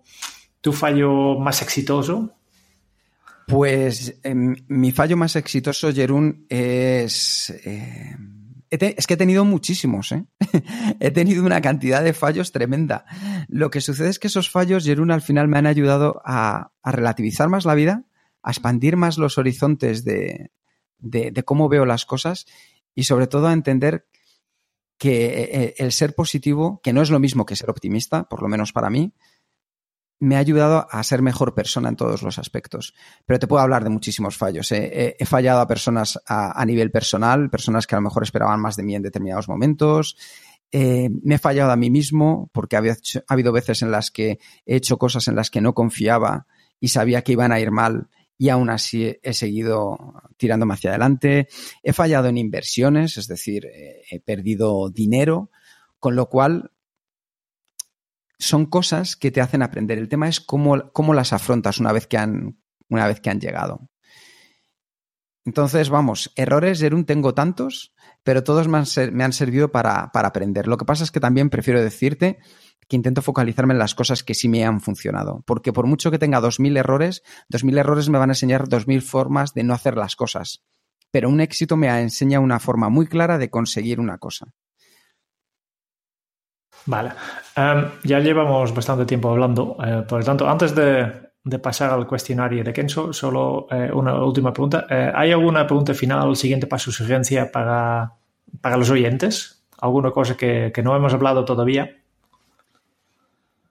tu 0.60 0.72
fallo 0.72 1.40
más 1.40 1.62
exitoso? 1.62 2.32
Pues 3.48 4.20
em, 4.24 4.56
mi 4.68 4.92
fallo 4.92 5.18
más 5.18 5.36
exitoso, 5.36 5.92
Jerún, 5.92 6.46
es... 6.48 7.50
Eh, 7.66 8.16
es 8.72 9.06
que 9.06 9.16
he 9.16 9.18
tenido 9.18 9.44
muchísimos, 9.44 10.14
¿eh? 10.14 10.26
he 11.02 11.12
tenido 11.12 11.46
una 11.46 11.62
cantidad 11.62 12.02
de 12.02 12.14
fallos 12.14 12.54
tremenda. 12.54 13.06
Lo 13.50 13.70
que 13.70 13.82
sucede 13.82 14.10
es 14.10 14.18
que 14.18 14.28
esos 14.28 14.50
fallos, 14.50 14.86
Jerún, 14.86 15.12
al 15.12 15.22
final 15.22 15.50
me 15.50 15.58
han 15.58 15.68
ayudado 15.68 16.22
a, 16.24 16.72
relativizar 16.84 17.50
más 17.50 17.66
la 17.66 17.76
vida, 17.76 18.06
a 18.42 18.52
expandir 18.52 18.96
más 18.96 19.18
los 19.18 19.38
horizontes 19.38 20.06
de, 20.06 20.52
de, 21.00 21.44
cómo 21.44 21.68
veo 21.68 21.86
las 21.86 22.06
cosas 22.06 22.46
y 22.96 23.04
sobre 23.04 23.28
todo 23.28 23.48
a 23.48 23.54
entender 23.54 24.08
que 24.98 25.26
eh, 25.26 25.74
el 25.78 25.92
ser 25.92 26.16
positivo, 26.16 26.80
que 26.82 26.94
no 26.94 27.02
es 27.02 27.10
lo 27.10 27.20
mismo 27.20 27.46
que 27.46 27.58
ser 27.58 27.70
optimista, 27.70 28.24
por 28.30 28.42
lo 28.42 28.48
menos 28.48 28.72
para 28.72 28.90
mí, 28.90 29.14
me 30.22 30.36
ha 30.36 30.40
ayudado 30.40 30.88
a 30.90 31.04
ser 31.04 31.24
mejor 31.24 31.56
persona 31.56 31.90
en 31.90 31.96
todos 31.96 32.22
los 32.22 32.38
aspectos. 32.38 32.94
Pero 33.26 33.40
te 33.40 33.48
puedo 33.48 33.64
hablar 33.64 33.84
de 33.84 33.90
muchísimos 33.90 34.38
fallos. 34.38 34.72
¿eh? 34.72 35.16
He, 35.20 35.26
fallado 35.26 35.62
a 35.62 35.68
personas 35.68 36.20
a, 36.28 36.64
nivel 36.64 36.92
personal, 36.92 37.50
personas 37.50 37.88
que 37.88 37.96
a 37.96 37.98
lo 37.98 38.04
mejor 38.04 38.22
esperaban 38.22 38.62
más 38.62 38.76
de 38.76 38.84
mí 38.84 38.96
en 38.96 39.02
determinados 39.02 39.50
momentos. 39.50 40.16
Eh, 40.72 41.10
me 41.24 41.36
he 41.36 41.40
fallado 41.40 41.72
a 41.72 41.76
mí 41.76 41.90
mismo 41.90 42.52
porque 42.54 42.78
ha 42.78 42.84
habido 43.28 43.52
veces 43.52 43.82
en 43.82 43.90
las 43.90 44.12
que 44.12 44.38
he 44.66 44.76
hecho 44.76 45.00
cosas 45.00 45.28
en 45.28 45.36
las 45.36 45.50
que 45.50 45.60
no 45.60 45.74
confiaba 45.74 46.46
y 46.80 46.90
sabía 46.90 47.24
que 47.24 47.32
iban 47.32 47.52
a 47.52 47.60
ir 47.60 47.72
mal 47.72 48.08
y 48.38 48.50
aún 48.50 48.70
así 48.70 49.18
he 49.24 49.34
seguido 49.34 50.22
tirándome 50.38 50.76
hacia 50.76 50.92
adelante. 50.92 51.48
He 51.82 51.94
fallado 51.94 52.28
en 52.28 52.38
inversiones, 52.38 53.18
es 53.18 53.28
decir, 53.28 53.66
eh, 53.66 54.04
he 54.10 54.20
perdido 54.20 54.92
dinero, 54.92 55.50
con 56.00 56.16
lo 56.16 56.30
cual 56.30 56.72
son 58.42 58.66
cosas 58.66 59.16
que 59.16 59.32
te 59.32 59.40
hacen 59.40 59.62
aprender. 59.62 59.98
El 59.98 60.10
tema 60.10 60.28
es 60.28 60.42
cómo, 60.42 60.92
cómo 60.92 61.14
las 61.14 61.32
afrontas 61.32 61.80
una 61.80 61.92
vez 61.92 62.08
que 62.08 62.18
han, 62.18 62.60
una 62.90 63.08
vez 63.08 63.22
que 63.22 63.30
han 63.30 63.40
llegado. 63.40 63.90
Entonces, 65.46 65.90
vamos, 65.90 66.32
errores, 66.36 66.82
Erun, 66.82 67.06
tengo 67.06 67.34
tantos, 67.34 67.94
pero 68.24 68.44
todos 68.44 68.68
me 68.68 68.78
han, 68.78 69.34
servido 69.34 69.72
para, 69.72 70.12
para, 70.12 70.28
aprender. 70.28 70.68
Lo 70.68 70.78
que 70.78 70.86
pasa 70.86 71.04
es 71.04 71.12
que 71.12 71.20
también 71.20 71.50
prefiero 71.50 71.82
decirte 71.82 72.40
que 72.88 72.96
intento 72.96 73.22
focalizarme 73.22 73.74
en 73.74 73.80
las 73.80 73.96
cosas 73.96 74.24
que 74.24 74.36
sí 74.36 74.50
me 74.50 74.66
han 74.66 74.82
funcionado. 74.82 75.44
Porque 75.46 75.74
por 75.74 75.88
mucho 75.88 76.12
que 76.12 76.20
tenga 76.20 76.42
2.000 76.42 76.78
errores, 76.78 77.24
2.000 77.52 77.80
errores 77.80 78.10
me 78.10 78.20
van 78.20 78.30
a 78.30 78.34
enseñar 78.34 78.68
2.000 78.68 79.02
formas 79.02 79.54
de 79.54 79.64
no 79.64 79.74
hacer 79.74 79.98
las 79.98 80.16
cosas. 80.16 80.64
Pero 81.12 81.30
un 81.30 81.42
éxito 81.42 81.78
me 81.78 81.88
enseña 82.00 82.40
una 82.40 82.60
forma 82.60 82.90
muy 82.90 83.08
clara 83.08 83.38
de 83.38 83.50
conseguir 83.50 84.00
una 84.00 84.18
cosa. 84.18 84.54
Vale. 86.86 87.12
Em, 87.56 87.92
ya 88.04 88.20
llevamos 88.20 88.74
bastante 88.74 89.06
tiempo 89.06 89.30
hablando. 89.30 89.78
Eh, 89.84 90.04
por 90.08 90.20
lo 90.20 90.26
tanto, 90.26 90.50
antes 90.50 90.74
de, 90.76 91.30
pasar 91.62 91.92
al 91.92 92.08
cuestionario 92.08 92.64
de 92.64 92.74
Kenzo, 92.74 93.14
solo 93.14 93.68
eh, 93.70 93.92
una 93.94 94.24
última 94.24 94.54
pregunta. 94.54 94.86
Eh, 94.90 95.12
¿Hay 95.14 95.32
alguna 95.32 95.66
pregunta 95.66 95.94
final, 95.94 96.36
siguiente 96.36 96.68
paso, 96.68 96.92
sugerencia 96.92 97.52
para, 97.52 98.14
para 98.62 98.78
los 98.78 98.90
oyentes? 98.90 99.64
¿Alguna 99.80 100.12
cosa 100.12 100.38
que, 100.38 100.72
no 100.84 100.96
hemos 100.96 101.14
hablado 101.14 101.44
todavía? 101.46 101.98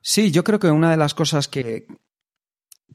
Sí, 0.01 0.31
yo 0.31 0.43
creo 0.45 0.59
que 0.59 0.71
una 0.71 0.91
de 0.91 0.97
las 0.97 1.15
cosas 1.15 1.47
que, 1.47 1.87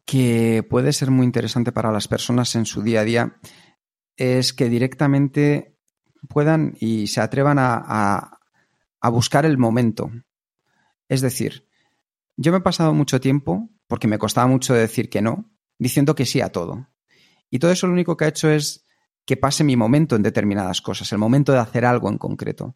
que 0.06 0.66
puede 0.70 0.92
ser 0.92 1.12
muy 1.12 1.26
interesante 1.26 1.72
para 1.72 1.92
las 1.92 2.08
personas 2.08 2.56
en 2.56 2.66
su 2.66 2.82
día 2.82 3.02
a 3.02 3.04
día 3.04 3.38
es 4.18 4.54
que 4.54 4.70
directamente 4.70 5.78
puedan 6.28 6.76
y 6.80 7.08
se 7.08 7.22
atrevan 7.22 7.60
a 7.60 8.36
buscar 9.10 9.46
el 9.46 9.58
momento. 9.58 10.12
Es 11.08 11.22
decir, 11.22 11.68
yo 12.38 12.52
me 12.52 12.60
he 12.60 12.62
pasado 12.62 12.94
mucho 12.94 13.20
tiempo, 13.20 13.70
porque 13.88 14.08
me 14.08 14.18
costaba 14.18 14.48
mucho 14.48 14.74
decir 14.74 15.10
que 15.10 15.22
no, 15.22 15.52
diciendo 15.78 16.16
que 16.16 16.26
sí 16.26 16.42
a 16.42 16.52
todo. 16.52 16.90
Y 17.50 17.60
todo 17.60 17.72
eso 17.72 17.88
lo 17.88 17.94
único 17.94 18.18
que 18.18 18.26
ha 18.26 18.30
hecho 18.30 18.50
es 18.50 18.86
que 19.26 19.38
pase 19.38 19.64
mi 19.64 19.76
momento 19.76 20.16
en 20.16 20.24
determinadas 20.24 20.82
cosas, 20.82 21.12
el 21.12 21.18
momento 21.18 21.52
de 21.52 21.60
hacer 21.60 21.86
algo 21.86 22.10
en 22.10 22.18
concreto. 22.18 22.76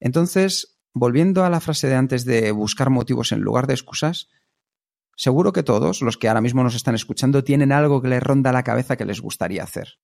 Entonces, 0.00 0.78
volviendo 0.92 1.44
a 1.44 1.50
la 1.50 1.60
frase 1.60 1.88
de 1.88 1.94
antes 1.94 2.24
de 2.24 2.50
buscar 2.52 2.90
motivos 2.90 3.32
en 3.32 3.40
lugar 3.40 3.66
de 3.66 3.74
excusas, 3.74 4.28
seguro 5.16 5.52
que 5.52 5.62
todos 5.62 6.02
los 6.02 6.16
que 6.16 6.28
ahora 6.28 6.40
mismo 6.40 6.62
nos 6.62 6.74
están 6.74 6.94
escuchando 6.94 7.44
tienen 7.44 7.72
algo 7.72 8.02
que 8.02 8.08
les 8.08 8.22
ronda 8.22 8.52
la 8.52 8.64
cabeza 8.64 8.96
que 8.96 9.04
les 9.04 9.20
gustaría 9.20 9.62
hacer. 9.62 9.98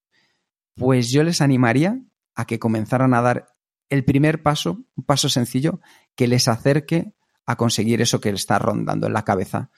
Pues 0.74 1.10
yo 1.10 1.22
les 1.22 1.40
animaría 1.40 2.00
a 2.34 2.46
que 2.46 2.58
comenzaran 2.58 3.12
a 3.14 3.22
dar 3.22 3.51
el 3.92 4.06
primer 4.06 4.42
paso, 4.42 4.86
un 4.96 5.04
paso 5.04 5.28
sencillo, 5.28 5.80
que 6.16 6.26
les 6.26 6.48
acerque 6.48 7.12
a 7.44 7.56
conseguir 7.56 8.00
eso 8.00 8.22
que 8.22 8.30
le 8.30 8.36
está 8.36 8.58
rondando 8.58 9.06
en 9.06 9.12
la 9.12 9.22
cabeza. 9.22 9.70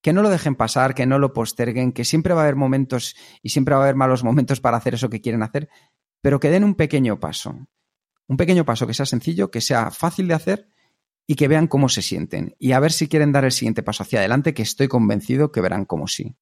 Que 0.00 0.12
no 0.12 0.22
lo 0.22 0.30
dejen 0.30 0.54
pasar, 0.54 0.94
que 0.94 1.04
no 1.04 1.18
lo 1.18 1.32
posterguen, 1.32 1.90
que 1.90 2.04
siempre 2.04 2.32
va 2.32 2.42
a 2.42 2.44
haber 2.44 2.54
momentos 2.54 3.16
y 3.42 3.48
siempre 3.48 3.74
va 3.74 3.80
a 3.80 3.84
haber 3.84 3.96
malos 3.96 4.22
momentos 4.22 4.60
para 4.60 4.76
hacer 4.76 4.94
eso 4.94 5.10
que 5.10 5.20
quieren 5.20 5.42
hacer, 5.42 5.68
pero 6.20 6.38
que 6.38 6.48
den 6.48 6.62
un 6.62 6.76
pequeño 6.76 7.18
paso. 7.18 7.66
Un 8.28 8.36
pequeño 8.36 8.64
paso 8.64 8.86
que 8.86 8.94
sea 8.94 9.04
sencillo, 9.04 9.50
que 9.50 9.60
sea 9.60 9.90
fácil 9.90 10.28
de 10.28 10.34
hacer 10.34 10.68
y 11.26 11.34
que 11.34 11.48
vean 11.48 11.66
cómo 11.66 11.88
se 11.88 12.02
sienten. 12.02 12.54
Y 12.60 12.70
a 12.70 12.78
ver 12.78 12.92
si 12.92 13.08
quieren 13.08 13.32
dar 13.32 13.44
el 13.44 13.50
siguiente 13.50 13.82
paso 13.82 14.04
hacia 14.04 14.20
adelante, 14.20 14.54
que 14.54 14.62
estoy 14.62 14.86
convencido 14.86 15.50
que 15.50 15.60
verán 15.60 15.86
cómo 15.86 16.06
sí. 16.06 16.36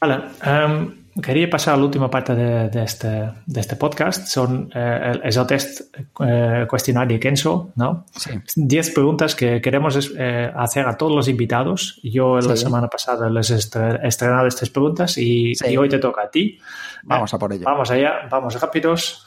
Vale. 0.00 0.32
Um, 0.44 1.03
quería 1.22 1.48
pasar 1.48 1.74
a 1.74 1.76
la 1.76 1.84
última 1.84 2.10
parte 2.10 2.34
de, 2.34 2.68
de, 2.68 2.82
este, 2.84 3.08
de 3.46 3.60
este, 3.60 3.76
podcast. 3.76 4.26
Son, 4.26 4.70
eh, 4.74 5.20
es 5.24 5.36
el 5.36 5.46
test 5.46 5.94
eh, 6.20 6.66
cuestionario 6.68 7.18
Kenzo, 7.20 7.72
¿no? 7.76 8.06
Sí. 8.16 8.30
Diez 8.56 8.90
preguntas 8.90 9.34
que 9.34 9.60
queremos 9.60 10.12
eh, 10.16 10.50
hacer 10.54 10.86
a 10.86 10.96
todos 10.96 11.12
los 11.14 11.28
invitados. 11.28 12.00
Yo 12.02 12.36
la 12.40 12.56
Sí. 12.56 12.64
semana 12.64 12.88
pasada 12.88 13.28
les 13.30 13.50
he 13.50 13.56
estre- 13.56 14.00
he 14.02 14.08
estrenado 14.08 14.46
estas 14.46 14.70
preguntas 14.70 15.16
y, 15.18 15.54
Sí. 15.54 15.66
y 15.70 15.76
hoy 15.76 15.88
te 15.88 15.98
toca 15.98 16.22
a 16.22 16.30
ti. 16.30 16.58
Vamos 17.04 17.32
a 17.34 17.38
por 17.38 17.52
ello. 17.52 17.64
Vamos 17.64 17.90
allá, 17.90 18.26
vamos 18.30 18.60
rápidos. 18.60 19.26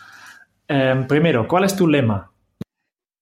Em, 0.68 1.08
primero, 1.08 1.48
¿cuál 1.48 1.64
es 1.64 1.76
tu 1.76 1.88
lema? 1.88 2.32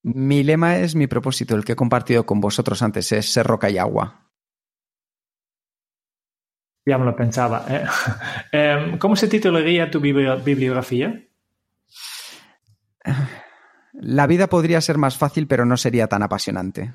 Mi 0.04 0.44
lema 0.44 0.78
es 0.78 0.96
mi 0.96 1.08
propósito, 1.08 1.56
el 1.56 1.66
que 1.66 1.72
he 1.74 1.76
compartido 1.76 2.26
con 2.26 2.40
vosotros 2.40 2.82
antes, 2.84 3.12
es 3.12 3.32
ser 3.32 3.46
roca 3.48 3.70
y 3.70 3.78
agua. 3.78 4.25
Ya 6.86 6.98
me 6.98 7.06
lo 7.06 7.16
pensaba. 7.16 7.66
¿eh? 7.70 7.86
Em, 8.52 8.98
¿Cómo 8.98 9.16
se 9.16 9.28
titularía 9.28 9.90
tu 9.90 10.00
bibli- 10.00 10.44
bibliografía? 10.44 11.24
La 13.94 14.28
vida 14.28 14.48
podría 14.48 14.82
ser 14.82 14.98
más 14.98 15.18
fácil, 15.18 15.48
pero 15.48 15.66
no 15.66 15.78
sería 15.78 16.08
tan 16.08 16.22
apasionante. 16.24 16.94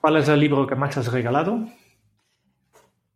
¿Cuál 0.00 0.16
es 0.16 0.28
el 0.28 0.40
libro 0.40 0.66
que 0.66 0.74
más 0.74 0.96
has 0.96 1.12
regalado? 1.12 1.66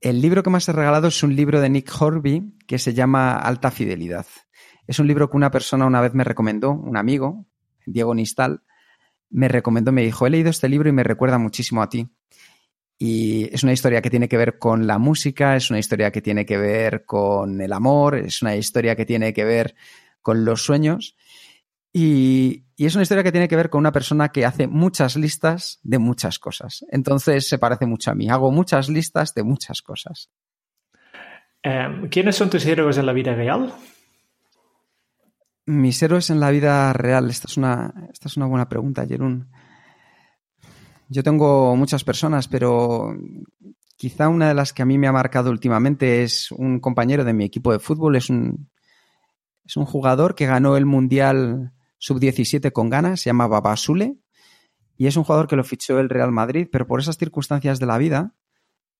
El 0.00 0.20
libro 0.20 0.42
que 0.42 0.50
más 0.50 0.68
he 0.68 0.72
regalado 0.72 1.08
es 1.08 1.22
un 1.22 1.34
libro 1.34 1.60
de 1.60 1.70
Nick 1.70 1.90
Horby 1.98 2.58
que 2.66 2.78
se 2.78 2.92
llama 2.92 3.36
Alta 3.36 3.70
Fidelidad. 3.70 4.26
Es 4.86 4.98
un 4.98 5.06
libro 5.06 5.30
que 5.30 5.36
una 5.38 5.50
persona 5.50 5.86
una 5.86 6.02
vez 6.02 6.12
me 6.12 6.24
recomendó, 6.24 6.72
un 6.72 6.98
amigo, 6.98 7.46
Diego 7.86 8.14
Nistal, 8.14 8.62
me 9.30 9.48
recomendó, 9.48 9.92
me 9.92 10.02
dijo, 10.02 10.26
he 10.26 10.30
leído 10.30 10.50
este 10.50 10.68
libro 10.68 10.90
y 10.90 10.92
me 10.92 11.04
recuerda 11.04 11.38
muchísimo 11.38 11.82
a 11.82 11.88
ti. 11.88 12.10
Y 12.98 13.52
es 13.52 13.62
una 13.62 13.72
historia 13.72 14.00
que 14.00 14.10
tiene 14.10 14.28
que 14.28 14.36
ver 14.36 14.58
con 14.58 14.86
la 14.86 14.98
música, 14.98 15.56
es 15.56 15.70
una 15.70 15.78
historia 15.78 16.10
que 16.10 16.22
tiene 16.22 16.46
que 16.46 16.56
ver 16.56 17.04
con 17.04 17.60
el 17.60 17.72
amor, 17.72 18.16
es 18.16 18.40
una 18.42 18.54
historia 18.54 18.94
que 18.94 19.04
tiene 19.04 19.32
que 19.32 19.44
ver 19.44 19.74
con 20.22 20.44
los 20.44 20.64
sueños. 20.64 21.16
Y, 21.92 22.64
y 22.76 22.86
es 22.86 22.94
una 22.94 23.02
historia 23.02 23.22
que 23.22 23.32
tiene 23.32 23.48
que 23.48 23.56
ver 23.56 23.70
con 23.70 23.80
una 23.80 23.92
persona 23.92 24.30
que 24.30 24.44
hace 24.44 24.66
muchas 24.66 25.16
listas 25.16 25.78
de 25.82 25.98
muchas 25.98 26.38
cosas. 26.38 26.84
Entonces 26.90 27.48
se 27.48 27.58
parece 27.58 27.86
mucho 27.86 28.10
a 28.10 28.14
mí. 28.14 28.28
Hago 28.28 28.50
muchas 28.50 28.88
listas 28.88 29.34
de 29.34 29.44
muchas 29.44 29.80
cosas. 29.82 30.30
Em, 31.62 32.08
¿Quiénes 32.08 32.36
son 32.36 32.50
tus 32.50 32.66
héroes 32.66 32.98
en 32.98 33.06
la 33.06 33.12
vida 33.12 33.34
real? 33.34 33.72
Mis 35.66 36.02
héroes 36.02 36.28
en 36.30 36.40
la 36.40 36.50
vida 36.50 36.92
real. 36.92 37.30
Esta 37.30 37.48
es 37.48 37.56
una, 37.56 37.94
esta 38.12 38.28
es 38.28 38.36
una 38.36 38.46
buena 38.46 38.68
pregunta, 38.68 39.06
Jerún. 39.06 39.48
Yo 41.14 41.22
tengo 41.22 41.76
muchas 41.76 42.02
personas, 42.02 42.48
pero 42.48 43.16
quizá 43.96 44.28
una 44.28 44.48
de 44.48 44.54
las 44.54 44.72
que 44.72 44.82
a 44.82 44.84
mí 44.84 44.98
me 44.98 45.06
ha 45.06 45.12
marcado 45.12 45.48
últimamente 45.50 46.24
es 46.24 46.50
un 46.50 46.80
compañero 46.80 47.22
de 47.22 47.32
mi 47.32 47.44
equipo 47.44 47.70
de 47.70 47.78
fútbol. 47.78 48.16
Es 48.16 48.30
un, 48.30 48.68
es 49.64 49.76
un 49.76 49.84
jugador 49.84 50.34
que 50.34 50.46
ganó 50.46 50.76
el 50.76 50.86
Mundial 50.86 51.72
Sub-17 51.98 52.72
con 52.72 52.90
ganas, 52.90 53.20
se 53.20 53.26
llama 53.30 53.46
Babasule, 53.46 54.16
y 54.96 55.06
es 55.06 55.16
un 55.16 55.22
jugador 55.22 55.46
que 55.46 55.54
lo 55.54 55.62
fichó 55.62 56.00
el 56.00 56.08
Real 56.08 56.32
Madrid, 56.32 56.66
pero 56.72 56.88
por 56.88 56.98
esas 56.98 57.16
circunstancias 57.16 57.78
de 57.78 57.86
la 57.86 57.96
vida, 57.96 58.34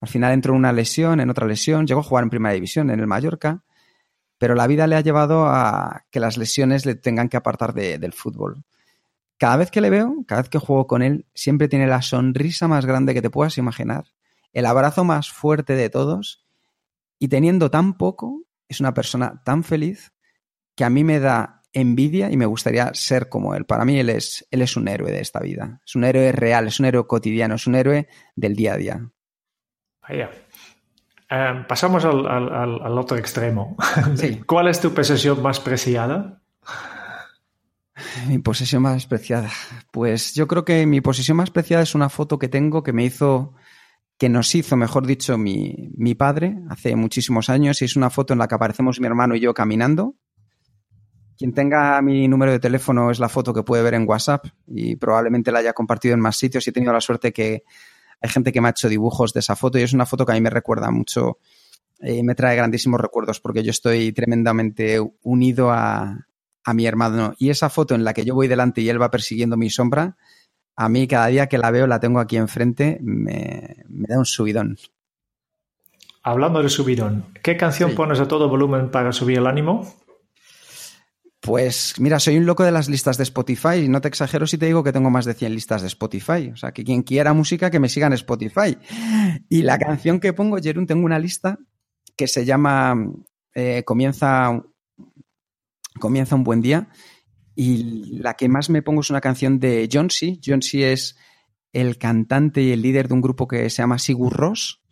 al 0.01 0.09
final 0.09 0.33
entró 0.33 0.53
en 0.53 0.59
una 0.61 0.73
lesión, 0.73 1.19
en 1.19 1.31
otra 1.31 1.49
lesión, 1.49 1.85
llegó 1.85 1.99
a 1.99 2.05
jugar 2.05 2.23
en 2.23 2.31
Primera 2.31 2.55
División, 2.55 2.91
en 2.91 3.01
el 3.01 3.09
Mallorca, 3.09 3.65
pero 4.39 4.55
la 4.55 4.69
vida 4.69 4.87
le 4.87 4.95
ha 4.95 5.01
llevado 5.01 5.47
a 5.47 6.05
que 6.13 6.21
las 6.21 6.37
lesiones 6.39 6.87
le 6.87 6.95
tengan 6.95 7.29
que 7.29 7.37
apartar 7.37 7.75
de- 7.75 7.99
del 7.99 8.13
fútbol. 8.13 8.63
Cada 9.39 9.57
vez 9.57 9.71
que 9.71 9.81
le 9.81 9.91
veo, 9.91 10.15
cada 10.27 10.43
vez 10.43 10.49
que 10.49 10.59
juego 10.59 10.87
con 10.87 11.03
él, 11.03 11.27
siempre 11.35 11.69
tiene 11.69 11.87
la 11.87 12.03
sonrisa 12.03 12.69
más 12.69 12.87
grande 12.87 13.15
que 13.15 13.23
te 13.23 13.31
puedas 13.31 13.59
imaginar, 13.59 14.05
el 14.53 14.67
abrazo 14.67 15.05
más 15.05 15.31
fuerte 15.31 15.75
de 15.75 15.91
todos, 15.91 16.45
y 17.19 17.29
teniendo 17.29 17.71
tan 17.71 17.95
poco, 17.99 18.43
es 18.69 18.81
una 18.81 18.95
persona 18.95 19.43
tan 19.45 19.65
feliz 19.65 20.13
que 20.77 20.85
a 20.85 20.91
mí 20.91 21.05
me 21.05 21.19
da 21.21 21.63
envidia 21.73 22.31
y 22.31 22.37
me 22.37 22.47
gustaría 22.47 22.93
ser 22.95 23.29
como 23.29 23.55
él. 23.57 23.65
Para 23.67 23.85
mí 23.85 23.99
él 23.99 24.09
es, 24.11 24.47
él 24.53 24.63
es 24.63 24.77
un 24.77 24.87
héroe 24.87 25.11
de 25.11 25.21
esta 25.21 25.41
vida, 25.41 25.81
es 25.85 25.97
un 25.97 26.05
héroe 26.05 26.31
real, 26.33 26.69
es 26.69 26.79
un 26.79 26.87
héroe 26.87 27.07
cotidiano, 27.07 27.57
es 27.57 27.67
un 27.67 27.75
héroe 27.75 28.09
del 28.37 28.55
día 28.55 28.75
a 28.75 28.77
día. 28.77 29.11
Vaya. 30.09 30.31
Em, 31.29 31.67
pasamos 31.67 32.05
al, 32.05 32.27
al- 32.27 32.53
al- 32.53 32.83
al 32.83 32.99
otro 32.99 33.17
extremo. 33.17 33.77
Sí. 34.15 34.41
¿Cuál 34.47 34.69
es 34.69 34.81
tu 34.81 34.93
posesión 34.95 35.43
más 35.43 35.59
preciada? 35.59 36.43
Mi 38.29 38.39
posesión 38.39 38.83
más 38.83 39.07
preciada. 39.07 39.51
Pues 39.91 40.35
yo 40.35 40.47
creo 40.47 40.65
que 40.65 40.87
mi 40.87 41.01
posesión 41.01 41.37
más 41.37 41.51
preciada 41.51 41.83
es 41.83 41.95
una 41.95 42.09
foto 42.09 42.39
que 42.39 42.49
tengo 42.49 42.83
que 42.83 42.93
me 42.93 43.05
hizo, 43.05 43.55
que 44.19 44.29
nos 44.29 44.55
hizo, 44.55 44.77
mejor 44.77 45.07
dicho, 45.07 45.37
mi, 45.37 45.91
mi 45.97 46.15
padre 46.15 46.59
hace 46.71 46.97
muchísimos 46.97 47.51
años. 47.51 47.83
Y 47.83 47.87
es 47.87 47.97
una 47.97 48.11
foto 48.11 48.33
en 48.33 48.39
la 48.39 48.49
que 48.49 48.55
aparecemos 48.55 49.01
mi 49.01 49.07
hermano 49.07 49.35
y 49.35 49.41
yo 49.41 49.55
caminando. 49.55 50.15
Quien 51.37 51.53
tenga 51.53 52.01
mi 52.03 52.29
número 52.29 52.53
de 52.53 52.61
teléfono 52.61 53.11
es 53.11 53.19
la 53.19 53.29
foto 53.29 53.53
que 53.53 53.65
puede 53.65 53.83
ver 53.83 53.95
en 53.95 54.09
WhatsApp 54.09 54.47
y 54.69 54.97
probablemente 54.97 55.51
la 55.51 55.59
haya 55.59 55.73
compartido 55.73 56.15
en 56.15 56.21
más 56.21 56.37
sitios. 56.37 56.67
Y 56.67 56.71
he 56.71 56.73
tenido 56.73 56.93
la 56.93 57.01
suerte 57.01 57.33
que 57.33 57.65
hay 58.21 58.31
gente 58.31 58.53
que 58.53 58.61
me 58.61 58.69
ha 58.69 58.71
hecho 58.71 58.89
dibujos 58.89 59.33
de 59.33 59.41
esa 59.41 59.57
foto 59.57 59.79
y 59.79 59.83
es 59.83 59.93
una 59.93 60.07
foto 60.07 60.25
que 60.25 60.33
a 60.33 60.35
mí 60.37 60.41
me 60.41 60.51
recuerda 60.51 60.91
mucho 60.91 61.39
y 62.01 62.23
me 62.23 62.35
trae 62.35 62.57
grandísimos 62.57 63.01
recuerdos 63.01 63.41
porque 63.41 63.63
yo 63.63 63.71
estoy 63.71 64.13
tremendamente 64.13 65.01
unido 65.23 65.71
a, 65.71 66.27
a 66.65 66.75
mi 66.75 66.87
hermano. 66.87 67.35
Y 67.39 67.51
esa 67.51 67.69
foto 67.71 67.95
en 67.95 68.05
la 68.05 68.15
que 68.15 68.25
yo 68.25 68.35
voy 68.35 68.49
delante 68.49 68.81
y 68.81 68.89
él 68.89 69.01
va 69.01 69.11
persiguiendo 69.11 69.57
mi 69.57 69.71
sombra, 69.71 70.17
a 70.77 70.89
mí 70.89 71.07
cada 71.07 71.27
día 71.29 71.47
que 71.47 71.59
la 71.59 71.71
veo, 71.71 71.87
la 71.87 72.01
tengo 72.01 72.21
aquí 72.21 72.37
enfrente, 72.37 72.99
me, 73.03 73.77
me 73.89 74.07
da 74.09 74.19
un 74.19 74.25
subidón. 74.27 74.77
Hablando 76.23 76.63
de 76.63 76.71
subidón, 76.71 77.27
¿qué 77.43 77.57
canción 77.57 77.91
Sí. 77.91 77.97
pones 77.97 78.19
a 78.19 78.27
todo 78.27 78.49
volumen 78.49 78.91
para 78.91 79.13
subir 79.13 79.39
el 79.39 79.47
ánimo? 79.47 79.95
Pues 81.41 81.95
mira, 81.99 82.19
soy 82.21 82.39
un 82.39 82.47
loco 82.47 82.65
de 82.65 82.73
las 82.73 82.89
listas 82.89 83.19
de 83.19 83.25
Spotify 83.25 83.81
y 83.85 83.89
no 83.89 84.01
te 84.01 84.09
exagero 84.09 84.47
si 84.47 84.57
te 84.57 84.65
digo 84.65 84.83
que 84.83 84.93
tengo 84.93 85.11
más 85.11 85.27
de 85.27 85.35
100 85.35 85.53
listas 85.55 85.83
de 85.83 85.89
Spotify. 85.89 86.51
O 86.51 86.57
sea, 86.57 86.73
que 86.73 86.83
quien 86.85 87.03
quiera 87.03 87.35
música 87.35 87.71
que 87.71 87.79
me 87.79 87.91
siga 87.91 88.07
en 88.07 88.15
Spotify. 88.15 88.79
Y 89.51 89.61
la 89.63 89.79
canción 89.79 90.21
que 90.21 90.33
pongo, 90.33 90.57
Jerún, 90.57 90.87
tengo 90.87 91.05
una 91.05 91.19
lista 91.19 91.59
que 92.17 92.27
se 92.29 92.47
llama 92.47 92.97
eh, 93.55 93.83
Comienza, 93.85 94.59
Comienza 95.99 96.35
un 96.35 96.45
buen 96.45 96.61
día. 96.61 96.89
Y 97.55 98.19
la 98.19 98.35
que 98.35 98.49
más 98.49 98.71
me 98.71 98.83
pongo 98.83 99.01
es 99.01 99.11
una 99.11 99.21
canción 99.21 99.59
de 99.59 99.89
John 99.91 100.11
C. 100.11 100.41
John 100.45 100.63
C. 100.63 100.93
es 100.93 101.17
el 101.73 101.99
cantante 101.99 102.63
y 102.63 102.73
el 102.73 102.83
líder 102.83 103.09
de 103.09 103.15
un 103.15 103.21
grupo 103.21 103.47
que 103.47 103.71
se 103.71 103.83
llama 103.83 103.99
Sigur 103.99 104.33
Rós. 104.33 104.83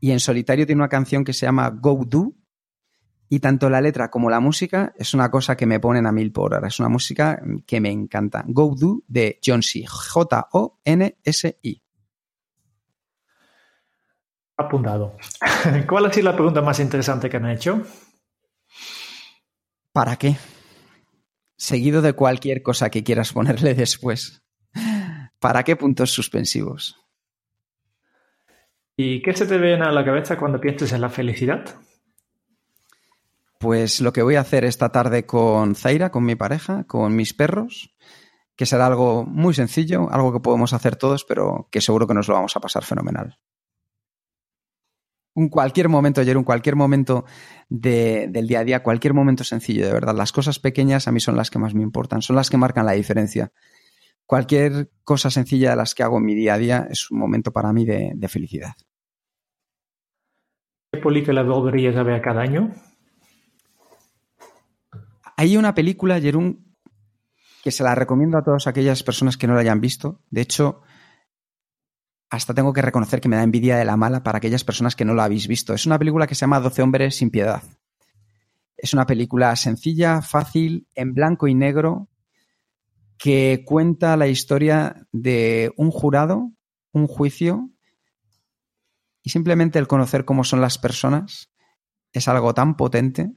Y 0.00 0.10
en 0.10 0.20
solitario 0.20 0.66
tiene 0.66 0.80
una 0.80 0.88
canción 0.88 1.24
que 1.24 1.32
se 1.32 1.46
llama 1.46 1.70
Go 1.70 2.04
Do, 2.06 2.34
y 3.28 3.40
tanto 3.40 3.68
la 3.68 3.80
letra 3.80 4.08
como 4.10 4.30
la 4.30 4.40
música 4.40 4.92
es 4.96 5.12
una 5.12 5.30
cosa 5.30 5.56
que 5.56 5.66
me 5.66 5.80
ponen 5.80 6.06
a 6.06 6.12
mil 6.12 6.32
por 6.32 6.54
hora. 6.54 6.68
Es 6.68 6.78
una 6.78 6.88
música 6.88 7.42
que 7.66 7.80
me 7.80 7.90
encanta. 7.90 8.44
Go 8.46 8.74
Do 8.76 9.02
de 9.08 9.40
John 9.44 9.62
C. 9.62 9.84
J-O-N-S-I. 9.86 11.82
Apuntado. 14.58 15.16
¿Cuál 15.88 16.06
ha 16.06 16.12
sido 16.12 16.30
la 16.30 16.36
pregunta 16.36 16.62
más 16.62 16.78
interesante 16.80 17.28
que 17.28 17.36
han 17.36 17.50
hecho? 17.50 17.82
¿Para 19.96 20.16
qué? 20.16 20.36
Seguido 21.56 22.02
de 22.02 22.12
cualquier 22.12 22.62
cosa 22.62 22.90
que 22.90 23.02
quieras 23.02 23.32
ponerle 23.32 23.72
después. 23.72 24.42
¿Para 25.40 25.62
qué 25.64 25.74
puntos 25.74 26.10
suspensivos? 26.10 26.96
¿Y 28.94 29.22
qué 29.22 29.32
se 29.32 29.46
te 29.46 29.56
viene 29.56 29.86
a 29.86 29.92
la 29.92 30.04
cabeza 30.04 30.36
cuando 30.36 30.60
piensas 30.60 30.92
en 30.92 31.00
la 31.00 31.08
felicidad? 31.08 31.76
Pues 33.58 34.02
lo 34.02 34.12
que 34.12 34.20
voy 34.20 34.34
a 34.34 34.42
hacer 34.42 34.66
esta 34.66 34.90
tarde 34.90 35.24
con 35.24 35.74
Zaira, 35.74 36.10
con 36.10 36.26
mi 36.26 36.34
pareja, 36.34 36.84
con 36.84 37.16
mis 37.16 37.32
perros, 37.32 37.96
que 38.54 38.66
será 38.66 38.88
algo 38.88 39.24
muy 39.24 39.54
sencillo, 39.54 40.10
algo 40.10 40.30
que 40.30 40.40
podemos 40.40 40.74
hacer 40.74 40.96
todos, 40.96 41.24
pero 41.24 41.68
que 41.72 41.80
seguro 41.80 42.06
que 42.06 42.12
nos 42.12 42.28
lo 42.28 42.34
vamos 42.34 42.54
a 42.54 42.60
pasar 42.60 42.84
fenomenal. 42.84 43.38
Un 45.36 45.50
cualquier 45.50 45.90
momento, 45.90 46.22
ayer, 46.22 46.38
un 46.38 46.44
cualquier 46.44 46.76
momento 46.76 47.26
de- 47.68 48.26
del 48.30 48.48
día 48.48 48.60
a 48.60 48.64
día, 48.64 48.82
cualquier 48.82 49.12
momento 49.12 49.44
sencillo, 49.44 49.86
de 49.86 49.92
verdad. 49.92 50.14
Las 50.16 50.32
cosas 50.32 50.58
pequeñas 50.58 51.08
a 51.08 51.12
mí 51.12 51.20
son 51.20 51.36
las 51.36 51.50
que 51.50 51.58
más 51.58 51.74
me 51.74 51.82
importan, 51.82 52.22
son 52.22 52.36
las 52.36 52.48
que 52.48 52.56
marcan 52.56 52.86
la 52.86 52.92
diferencia. 52.92 53.52
Cualquier 54.24 54.90
cosa 55.04 55.30
sencilla 55.30 55.70
de 55.70 55.76
las 55.76 55.94
que 55.94 56.02
hago 56.02 56.16
en 56.16 56.24
mi 56.24 56.34
día 56.34 56.54
a 56.54 56.58
día 56.58 56.88
es 56.90 57.10
un 57.10 57.18
momento 57.18 57.52
para 57.52 57.70
mí 57.74 57.84
de, 57.84 58.12
de 58.14 58.28
felicidad. 58.28 58.72
¿Qué 60.90 61.00
película 61.00 61.42
volverías 61.42 61.96
a 61.96 62.02
ver 62.02 62.22
cada 62.22 62.40
año? 62.40 62.72
Hay 65.36 65.58
una 65.58 65.74
película, 65.74 66.18
Jerún, 66.18 66.74
que 67.62 67.70
se 67.70 67.84
la 67.84 67.94
recomiendo 67.94 68.38
a 68.38 68.42
todas 68.42 68.66
aquellas 68.66 69.02
personas 69.02 69.36
que 69.36 69.46
no 69.46 69.52
la 69.54 69.60
hayan 69.60 69.82
visto. 69.82 70.22
De 70.30 70.40
hecho, 70.40 70.80
hasta 72.30 72.54
tengo 72.54 72.72
que 72.72 72.82
reconocer 72.82 73.20
que 73.20 73.28
me 73.28 73.36
da 73.36 73.42
envidia 73.42 73.76
de 73.76 73.84
la 73.84 73.96
mala 73.96 74.22
para 74.22 74.38
aquellas 74.38 74.64
personas 74.64 74.96
que 74.96 75.04
no 75.04 75.14
la 75.14 75.24
habéis 75.24 75.46
visto. 75.46 75.74
Es 75.74 75.86
una 75.86 75.98
película 75.98 76.26
que 76.26 76.34
se 76.34 76.40
llama 76.40 76.60
Doce 76.60 76.82
hombres 76.82 77.16
sin 77.16 77.30
piedad. 77.30 77.62
Es 78.76 78.92
una 78.92 79.06
película 79.06 79.54
sencilla, 79.56 80.22
fácil, 80.22 80.86
en 80.94 81.14
blanco 81.14 81.46
y 81.46 81.54
negro, 81.54 82.08
que 83.16 83.62
cuenta 83.64 84.16
la 84.16 84.28
historia 84.28 85.06
de 85.12 85.72
un 85.76 85.90
jurado, 85.90 86.52
un 86.92 87.06
juicio, 87.06 87.70
y 89.22 89.30
simplemente 89.30 89.78
el 89.78 89.88
conocer 89.88 90.24
cómo 90.24 90.44
son 90.44 90.60
las 90.60 90.78
personas 90.78 91.50
es 92.12 92.28
algo 92.28 92.54
tan 92.54 92.76
potente. 92.76 93.32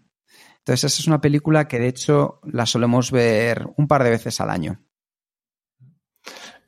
Entonces, 0.59 0.91
esa 0.91 1.01
es 1.01 1.07
una 1.07 1.21
película 1.21 1.67
que 1.67 1.79
de 1.79 1.87
hecho 1.87 2.39
la 2.43 2.65
solemos 2.65 3.11
ver 3.11 3.67
un 3.77 3.87
par 3.87 4.03
de 4.03 4.11
veces 4.11 4.39
al 4.41 4.49
año. 4.49 4.83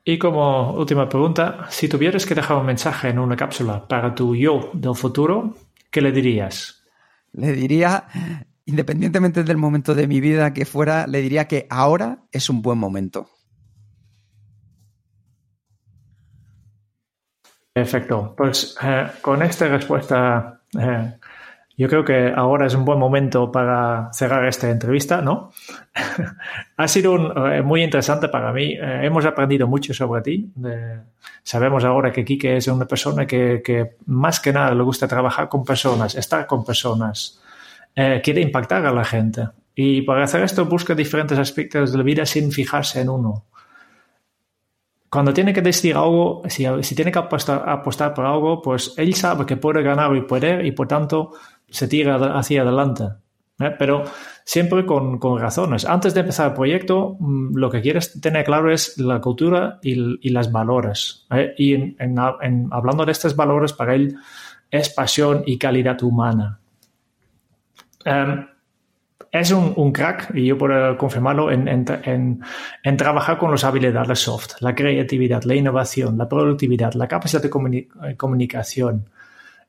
Y 0.04 0.18
como 0.18 0.74
última 0.74 1.08
pregunta, 1.08 1.68
si 1.70 1.88
tuvieras 1.88 2.26
que 2.26 2.34
dejar 2.34 2.58
un 2.58 2.66
mensaje 2.66 3.10
en 3.10 3.20
una 3.20 3.36
cápsula 3.36 3.88
para 3.88 4.16
tu 4.16 4.36
yo 4.36 4.72
del 4.74 4.96
futuro, 4.96 5.56
¿qué 5.92 6.02
le 6.02 6.12
dirías? 6.12 6.84
Le 7.34 7.52
diría, 7.52 8.08
independientemente 8.66 9.44
del 9.44 9.58
momento 9.58 9.94
de 9.94 10.08
mi 10.08 10.20
vida 10.20 10.54
que 10.54 10.66
fuera, 10.66 11.06
le 11.06 11.22
diría 11.22 11.48
que 11.48 11.68
ahora 11.70 12.24
es 12.32 12.50
un 12.50 12.64
buen 12.64 12.80
momento. 12.80 13.30
Perfecto. 17.74 18.34
Pues 18.36 18.76
eh, 18.82 19.08
con 19.22 19.42
esta 19.44 19.68
respuesta 19.68 20.62
eh, 20.78 21.14
yo 21.78 21.88
creo 21.88 22.04
que 22.04 22.32
ahora 22.36 22.68
es 22.68 22.76
un 22.76 22.86
buen 22.86 23.00
momento 23.00 23.52
para 23.52 24.10
cerrar 24.14 24.46
esta 24.46 24.70
entrevista, 24.70 25.22
¿no? 25.22 25.52
ha 26.78 26.88
sido 26.88 27.48
eh, 27.48 27.62
muy 27.62 27.84
interesante 27.84 28.28
para 28.28 28.52
mí. 28.52 28.74
Eh, 28.74 29.00
hemos 29.04 29.26
aprendido 29.26 29.68
mucho 29.68 29.94
sobre 29.94 30.22
ti. 30.22 30.52
sabemos 31.44 31.84
ahora 31.84 32.12
que 32.12 32.26
Kike 32.26 32.58
es 32.58 32.68
una 32.68 32.86
persona 32.86 33.26
que, 33.26 33.96
más 34.06 34.40
que 34.40 34.54
nada 34.54 34.76
le 34.76 34.84
gusta 34.84 35.08
trabajar 35.08 35.50
con 35.50 35.64
personas, 35.64 36.16
estar 36.16 36.46
con 36.46 36.66
personas, 36.66 37.42
eh, 37.96 38.22
quiere 38.24 38.42
impactar 38.42 38.86
a 38.86 38.92
la 38.92 39.06
gente. 39.06 39.48
Y 39.74 40.02
para 40.02 40.26
hacer 40.26 40.44
esto 40.44 40.66
busca 40.66 40.94
diferentes 40.94 41.38
aspectos 41.40 41.92
de 41.92 41.98
la 41.98 42.04
vida 42.04 42.26
sin 42.26 42.52
fijarse 42.52 43.02
en 43.02 43.10
uno. 43.10 43.46
Cuando 45.10 45.34
tiene 45.34 45.52
que 45.52 45.62
decidir 45.62 45.98
algo, 45.98 46.42
si, 46.48 46.96
tiene 46.96 47.12
que 47.12 47.20
apostar, 47.20 47.68
apostar 47.68 48.14
por 48.14 48.26
algo, 48.26 48.62
pues 48.62 48.94
él 48.96 49.14
sabe 49.14 49.46
que 49.46 49.58
puede 49.58 49.84
ganar 49.84 50.16
y 50.16 50.22
poder 50.22 50.66
y 50.66 50.72
por 50.72 50.88
tanto 50.88 51.34
se 51.72 51.88
tira 51.88 52.16
hacia 52.38 52.62
adelante. 52.62 53.06
¿eh? 53.60 53.76
Pero 53.78 54.04
siempre 54.44 54.86
con, 54.86 55.20
razones. 55.40 55.86
Antes 55.86 56.14
de 56.14 56.22
empezar 56.22 56.50
el 56.50 56.54
proyecto, 56.54 57.18
mm, 57.20 57.56
lo 57.56 57.70
que 57.70 57.82
quieres 57.82 58.20
tener 58.22 58.46
claro 58.46 58.72
es 58.72 58.98
la 58.98 59.20
cultura 59.22 59.80
y, 59.82 60.30
las 60.30 60.52
valores. 60.52 61.26
¿eh? 61.32 61.54
Y 61.58 61.74
en, 61.74 62.16
hablando 62.72 63.06
de 63.06 63.12
estos 63.12 63.36
valores, 63.36 63.74
para 63.74 63.96
él 63.96 64.18
es 64.70 64.90
pasión 64.90 65.44
y 65.46 65.58
calidad 65.58 66.02
humana. 66.04 66.60
Em, 68.06 68.48
es 69.32 69.52
un, 69.52 69.94
crack, 69.94 70.36
y 70.36 70.48
yo 70.48 70.58
puedo 70.58 70.98
confirmarlo, 70.98 71.52
en, 71.52 72.42
trabajar 72.98 73.38
con 73.38 73.52
las 73.52 73.64
habilidades 73.64 74.20
soft, 74.20 74.56
la 74.60 74.76
creatividad, 74.76 75.44
la 75.44 75.56
innovación, 75.56 76.18
la 76.18 76.28
productividad, 76.28 76.94
la 76.96 77.08
capacidad 77.08 77.42
de 77.42 78.18
comunicación. 78.18 79.10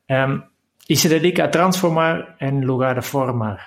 Em, 0.09 0.43
y 0.93 0.97
se 0.97 1.09
dedica 1.09 1.45
a 1.45 1.51
transformar 1.51 2.37
en 2.39 2.67
lugar 2.67 2.97
de 2.97 3.01
formar. 3.01 3.59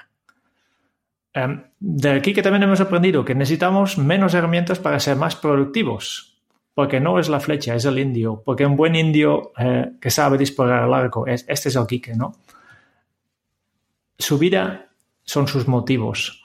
Em, 1.34 1.63
de 1.80 2.11
aquí 2.11 2.36
que 2.36 2.43
también 2.43 2.61
hemos 2.61 2.80
aprendido 2.82 3.26
que 3.26 3.34
necesitamos 3.34 3.97
menos 3.97 4.36
herramientas 4.36 4.78
para 4.78 4.99
ser 4.99 5.15
más 5.15 5.36
productivos, 5.36 6.38
porque 6.76 6.99
no 6.99 7.17
es 7.17 7.28
la 7.28 7.39
flecha, 7.39 7.73
es 7.73 7.86
el 7.86 7.97
indio, 7.97 8.43
porque 8.45 8.63
un 8.63 8.78
buen 8.78 8.95
indio 8.95 9.53
eh, 9.57 9.93
que 9.99 10.11
sabe 10.11 10.38
disparar 10.38 10.84
al 10.84 10.93
arco, 10.93 11.26
es, 11.26 11.43
este 11.47 11.69
es 11.69 11.76
el 11.76 11.88
Quique, 11.88 12.13
¿no? 12.13 12.34
Su 14.19 14.38
vida 14.38 14.89
son 15.23 15.47
sus 15.47 15.67
motivos. 15.67 16.43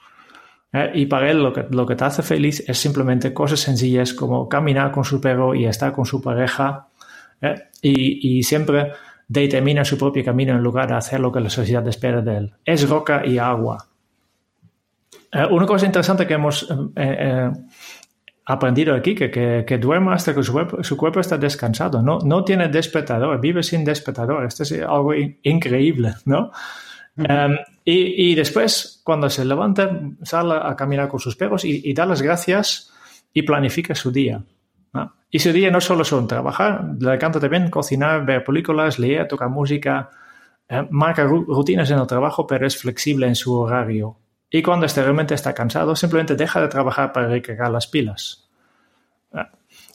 Eh, 0.73 0.93
y 0.95 1.05
para 1.05 1.29
él 1.29 1.43
lo 1.43 1.53
que, 1.53 1.67
lo 1.69 1.85
que 1.85 1.95
te 1.95 2.05
hace 2.05 2.23
feliz 2.23 2.67
es 2.67 2.75
simplemente 2.79 3.35
cosas 3.35 3.59
sencillas 3.59 4.15
como 4.15 4.49
caminar 4.49 4.91
con 4.91 5.05
su 5.05 5.21
perro 5.21 5.53
y 5.53 5.65
estar 5.65 5.93
con 5.93 6.07
su 6.07 6.19
pareja 6.23 6.87
eh, 7.39 7.69
y, 7.83 8.39
y 8.39 8.41
siempre 8.41 8.93
determina 9.31 9.85
su 9.85 9.97
propio 9.97 10.25
camino 10.25 10.53
en 10.53 10.61
lugar 10.61 10.89
de 10.89 10.95
hacer 10.95 11.21
lo 11.21 11.31
que 11.31 11.39
la 11.39 11.49
sociedad 11.49 11.87
espera 11.87 12.21
de 12.21 12.37
él. 12.37 12.53
Es 12.65 12.87
roca 12.89 13.25
y 13.25 13.37
agua. 13.37 13.87
Eh, 15.31 15.45
una 15.49 15.65
cosa 15.65 15.85
interesante 15.85 16.27
que 16.27 16.33
hemos 16.33 16.69
eh, 16.69 16.75
eh, 16.97 17.51
aprendido 18.45 18.93
aquí, 18.93 19.15
que, 19.15 19.31
que, 19.65 19.77
duerme 19.77 20.13
hasta 20.13 20.35
que 20.35 20.43
su 20.43 20.51
cuerpo, 20.97 21.21
está 21.21 21.37
descansado, 21.37 22.01
no, 22.01 22.19
no 22.19 22.43
tiene 22.43 22.67
despertador, 22.67 23.39
vive 23.39 23.63
sin 23.63 23.85
despertador. 23.85 24.43
Esto 24.43 24.63
es 24.63 24.73
algo 24.73 25.13
increíble, 25.13 26.13
¿no? 26.25 26.51
Em, 27.15 27.57
y, 27.85 28.35
después, 28.35 29.01
cuando 29.05 29.29
se 29.29 29.45
levanta, 29.45 29.97
sale 30.23 30.55
a 30.61 30.75
caminar 30.75 31.07
con 31.07 31.21
sus 31.21 31.37
perros 31.37 31.63
y, 31.63 31.81
y 31.85 31.93
da 31.93 32.05
las 32.05 32.21
gracias 32.21 32.91
y 33.33 33.43
planifica 33.43 33.95
su 33.95 34.11
día. 34.11 34.43
Y 35.33 35.39
su 35.39 35.53
día 35.53 35.71
no 35.71 35.79
solo 35.79 36.03
son 36.03 36.27
trabajar, 36.27 36.83
le 36.99 37.13
encanta 37.13 37.39
también 37.39 37.69
cocinar, 37.69 38.25
ver 38.25 38.43
películas, 38.43 38.99
leer, 38.99 39.29
tocar 39.29 39.49
música, 39.49 40.09
eh, 40.67 40.85
marca 40.89 41.23
rutinas 41.23 41.89
en 41.89 41.99
el 41.99 42.05
trabajo, 42.05 42.45
pero 42.45 42.67
es 42.67 42.77
flexible 42.77 43.27
en 43.27 43.35
su 43.35 43.57
horario. 43.57 44.17
Y 44.49 44.61
cuando 44.61 44.85
este 44.85 45.01
realmente 45.01 45.33
está 45.33 45.53
cansado, 45.53 45.95
simplemente 45.95 46.35
deja 46.35 46.59
de 46.59 46.67
trabajar 46.67 47.13
para 47.13 47.29
recargar 47.29 47.71
las 47.71 47.87
pilas. 47.87 48.49
Ah. 49.31 49.49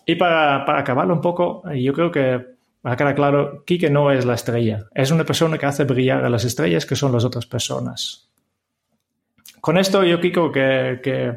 Y 0.07 0.15
para, 0.15 0.65
para 0.65 0.81
acabarlo 0.81 1.13
un 1.13 1.21
poco, 1.21 1.63
yo 1.71 1.93
creo 1.93 2.11
que 2.11 2.57
para 2.81 2.97
quedar 2.97 3.15
claro, 3.15 3.65
Kike 3.67 3.91
no 3.91 4.11
es 4.11 4.25
la 4.25 4.35
estrella. 4.35 4.87
Es 4.95 5.11
una 5.11 5.25
persona 5.25 5.59
que 5.59 5.67
hace 5.67 5.85
brillar 5.85 6.25
a 6.25 6.31
las 6.31 6.45
estrellas 6.45 6.87
que 6.87 6.97
son 6.97 7.13
las 7.13 7.25
otras 7.25 7.45
personas. 7.45 8.31
Con 9.61 9.77
esto 9.77 10.03
yo, 10.03 10.19
Kiko, 10.19 10.51
que, 10.51 11.01
que, 11.03 11.37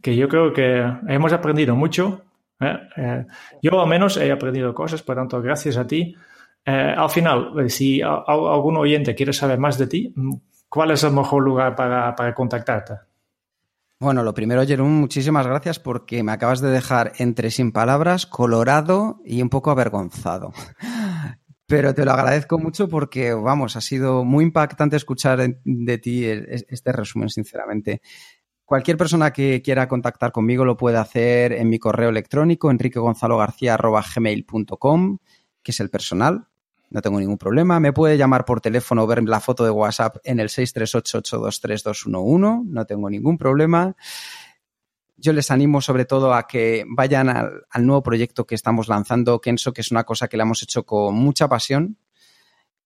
que 0.00 0.16
yo 0.16 0.28
creo 0.28 0.54
que 0.54 0.90
hemos 1.08 1.32
aprendido 1.32 1.74
mucho 1.74 2.22
¿eh? 2.22 2.22
Eh, 2.22 2.32
yo 3.62 3.80
al 3.80 3.88
menos 3.88 4.16
he 4.16 4.30
aprendido 4.30 4.74
cosas, 4.74 5.02
por 5.02 5.16
tanto, 5.16 5.40
gracias 5.40 5.76
a 5.76 5.86
ti. 5.86 6.14
Eh, 6.66 6.94
al 6.96 7.10
final, 7.10 7.68
si 7.68 8.00
algún 8.02 8.76
oyente 8.76 9.14
quiere 9.14 9.32
saber 9.32 9.58
más 9.58 9.76
de 9.76 9.86
ti, 9.86 10.14
¿cuál 10.68 10.92
es 10.92 11.04
el 11.04 11.12
mejor 11.12 11.42
lugar 11.42 11.76
para, 11.76 12.34
contactarte? 12.34 12.94
Bueno, 14.00 14.22
lo 14.22 14.34
primero, 14.34 14.66
Jerón, 14.66 14.92
muchísimas 14.92 15.46
gracias 15.46 15.78
porque 15.78 16.22
me 16.22 16.32
acabas 16.32 16.60
de 16.60 16.70
dejar 16.70 17.12
entre 17.18 17.50
sin 17.50 17.70
palabras, 17.70 18.26
colorado 18.26 19.20
y 19.24 19.42
un 19.42 19.50
poco 19.50 19.70
avergonzado. 19.70 20.52
Pero 21.66 21.94
te 21.94 22.04
lo 22.04 22.12
agradezco 22.12 22.58
mucho 22.58 22.88
porque, 22.88 23.32
vamos, 23.32 23.76
ha 23.76 23.80
sido 23.80 24.24
muy 24.24 24.44
impactante 24.44 24.96
escuchar 24.96 25.56
de 25.64 25.98
ti 25.98 26.26
este 26.26 26.92
resumen, 26.92 27.30
sinceramente. 27.30 28.02
Cualquier 28.64 28.96
persona 28.96 29.30
que 29.30 29.60
quiera 29.62 29.86
contactar 29.88 30.32
conmigo 30.32 30.64
lo 30.64 30.78
puede 30.78 30.96
hacer 30.96 31.52
en 31.52 31.68
mi 31.68 31.78
correo 31.78 32.08
electrónico 32.08 32.70
enriquegonzalogarcía.gmail.com, 32.70 35.18
que 35.62 35.70
es 35.70 35.80
el 35.80 35.90
personal. 35.90 36.48
No 36.88 37.02
tengo 37.02 37.20
ningún 37.20 37.36
problema. 37.36 37.78
Me 37.78 37.92
puede 37.92 38.16
llamar 38.16 38.46
por 38.46 38.62
teléfono 38.62 39.02
o 39.02 39.06
ver 39.06 39.22
la 39.24 39.40
foto 39.40 39.64
de 39.64 39.70
WhatsApp 39.70 40.16
en 40.24 40.40
el 40.40 40.48
638-823-211. 40.48 42.64
No 42.64 42.86
tengo 42.86 43.10
ningún 43.10 43.36
problema. 43.36 43.94
Yo 45.16 45.32
les 45.34 45.50
animo 45.50 45.82
sobre 45.82 46.06
todo 46.06 46.32
a 46.32 46.46
que 46.46 46.86
vayan 46.88 47.28
al, 47.28 47.66
al 47.68 47.86
nuevo 47.86 48.02
proyecto 48.02 48.46
que 48.46 48.54
estamos 48.54 48.88
lanzando, 48.88 49.38
Kenso, 49.40 49.74
que 49.74 49.82
es 49.82 49.90
una 49.90 50.04
cosa 50.04 50.28
que 50.28 50.38
le 50.38 50.44
hemos 50.44 50.62
hecho 50.62 50.86
con 50.86 51.14
mucha 51.14 51.48
pasión 51.48 51.98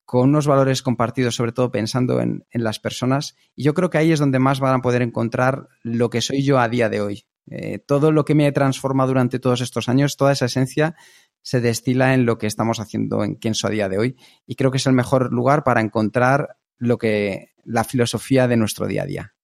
con 0.09 0.31
unos 0.31 0.47
valores 0.47 0.81
compartidos, 0.81 1.35
sobre 1.35 1.53
todo 1.53 1.71
pensando 1.71 2.23
en, 2.23 2.47
las 2.51 2.81
personas. 2.81 3.37
Y 3.55 3.65
yo 3.65 3.75
creo 3.75 3.91
que 3.91 3.99
ahí 3.99 4.11
es 4.11 4.19
donde 4.19 4.39
más 4.39 4.59
van 4.59 4.77
a 4.77 4.81
poder 4.81 5.03
encontrar 5.03 5.69
lo 5.83 6.09
que 6.09 6.23
soy 6.23 6.43
yo 6.43 6.59
a 6.59 6.71
día 6.71 6.89
de 6.89 7.03
hoy. 7.03 7.27
Eh, 7.51 7.79
todo 7.79 8.11
lo 8.11 8.25
que 8.25 8.35
me 8.35 8.47
he 8.47 8.53
transformado 8.53 9.09
durante 9.09 9.39
todos 9.39 9.61
estos 9.61 9.87
años, 9.91 10.17
toda 10.17 10.33
esa 10.33 10.47
esencia 10.47 10.97
se 11.43 11.61
destila 11.61 12.15
en 12.15 12.25
lo 12.25 12.39
que 12.39 12.47
estamos 12.47 12.81
haciendo 12.81 13.23
en 13.23 13.37
Kenso 13.37 13.67
a 13.67 13.71
día 13.71 13.91
de 13.91 13.99
hoy. 13.99 14.17
Y 14.47 14.55
creo 14.55 14.71
que 14.71 14.79
es 14.79 14.87
el 14.87 14.95
mejor 14.95 15.31
lugar 15.31 15.63
para 15.63 15.83
encontrar 15.83 16.57
lo 16.79 16.97
que 16.97 17.51
la 17.65 17.85
filosofía 17.85 18.49
de 18.49 18.57
nuestro 18.57 18.87
día 18.87 19.03
a 19.03 19.07
día. 19.07 19.35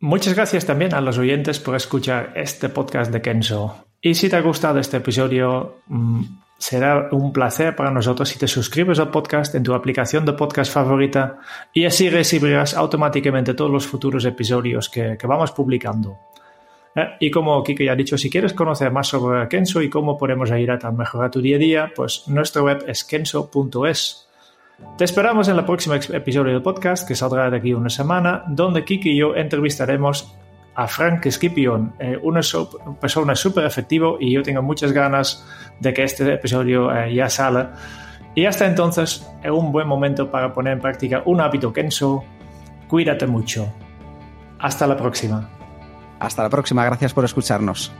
Muchas 0.00 0.34
gracias 0.34 0.66
también 0.66 0.92
a 0.92 1.00
los 1.00 1.16
oyentes 1.16 1.60
por 1.60 1.76
escuchar 1.76 2.34
este 2.36 2.68
podcast 2.68 3.10
de 3.10 3.22
Kenso. 3.22 3.86
Y 4.02 4.16
si 4.16 4.28
te 4.28 4.36
ha 4.36 4.42
gustado 4.42 4.78
este 4.80 4.98
episodio, 4.98 5.78
mm, 5.86 6.24
Será 6.58 7.08
un 7.12 7.32
placer 7.32 7.76
para 7.76 7.90
nosotros 7.90 8.28
si 8.28 8.38
te 8.38 8.48
suscribes 8.48 8.98
al 8.98 9.10
podcast 9.10 9.54
en 9.54 9.62
tu 9.62 9.74
aplicación 9.74 10.24
de 10.24 10.32
podcast 10.32 10.72
favorita 10.72 11.38
y 11.72 11.84
así 11.84 12.08
recibirás 12.08 12.74
automáticamente 12.74 13.52
todos 13.52 13.70
los 13.70 13.86
futuros 13.86 14.24
episodios 14.24 14.88
que, 14.88 15.18
vamos 15.24 15.52
publicando. 15.52 16.18
Eh, 16.94 17.08
y 17.20 17.30
como 17.30 17.62
Kike 17.62 17.84
ya 17.84 17.92
ha 17.92 17.96
dicho, 17.96 18.16
si 18.16 18.30
quieres 18.30 18.54
conocer 18.54 18.90
más 18.90 19.08
sobre 19.08 19.46
Kenso 19.48 19.82
y 19.82 19.90
cómo 19.90 20.16
podemos 20.16 20.50
ayudar 20.50 20.84
a 20.86 20.90
mejorar 20.90 21.30
tu 21.30 21.42
día 21.42 21.56
a 21.56 21.58
día, 21.58 21.92
pues 21.94 22.24
nuestra 22.26 22.62
web 22.62 22.84
es 22.86 23.04
kenso.es. 23.04 24.26
Te 24.96 25.04
esperamos 25.04 25.48
en 25.48 25.58
el 25.58 25.64
próximo 25.64 25.94
episodio 25.94 26.52
del 26.52 26.62
podcast 26.62 27.06
que 27.06 27.14
saldrá 27.14 27.50
de 27.50 27.58
aquí 27.58 27.74
una 27.74 27.90
semana, 27.90 28.44
donde 28.48 28.84
Kiki 28.84 29.10
y 29.10 29.18
yo 29.18 29.36
entrevistaremos 29.36 30.34
a 30.76 30.86
Frank 30.86 31.26
Scipion, 31.30 31.94
eh, 31.98 32.18
una 32.22 32.40
persona 33.00 33.34
súper 33.34 33.64
efectiva 33.64 34.10
y 34.20 34.32
yo 34.32 34.42
tengo 34.42 34.60
muchas 34.62 34.92
ganas 34.92 35.44
de 35.80 35.94
que 35.94 36.04
este 36.04 36.30
episodio 36.32 36.94
eh, 36.94 37.14
ya 37.14 37.30
salga. 37.30 37.74
Y 38.34 38.44
hasta 38.44 38.66
entonces 38.66 39.26
es 39.42 39.50
un 39.50 39.72
buen 39.72 39.88
momento 39.88 40.30
para 40.30 40.52
poner 40.52 40.74
en 40.74 40.80
práctica 40.80 41.22
un 41.24 41.40
hábito 41.40 41.72
Kenso. 41.72 42.22
Cuídate 42.88 43.26
mucho. 43.26 43.72
Hasta 44.58 44.86
la 44.86 44.96
próxima. 44.98 45.48
Hasta 46.20 46.42
la 46.42 46.50
próxima, 46.50 46.84
gracias 46.84 47.14
por 47.14 47.24
escucharnos. 47.24 47.92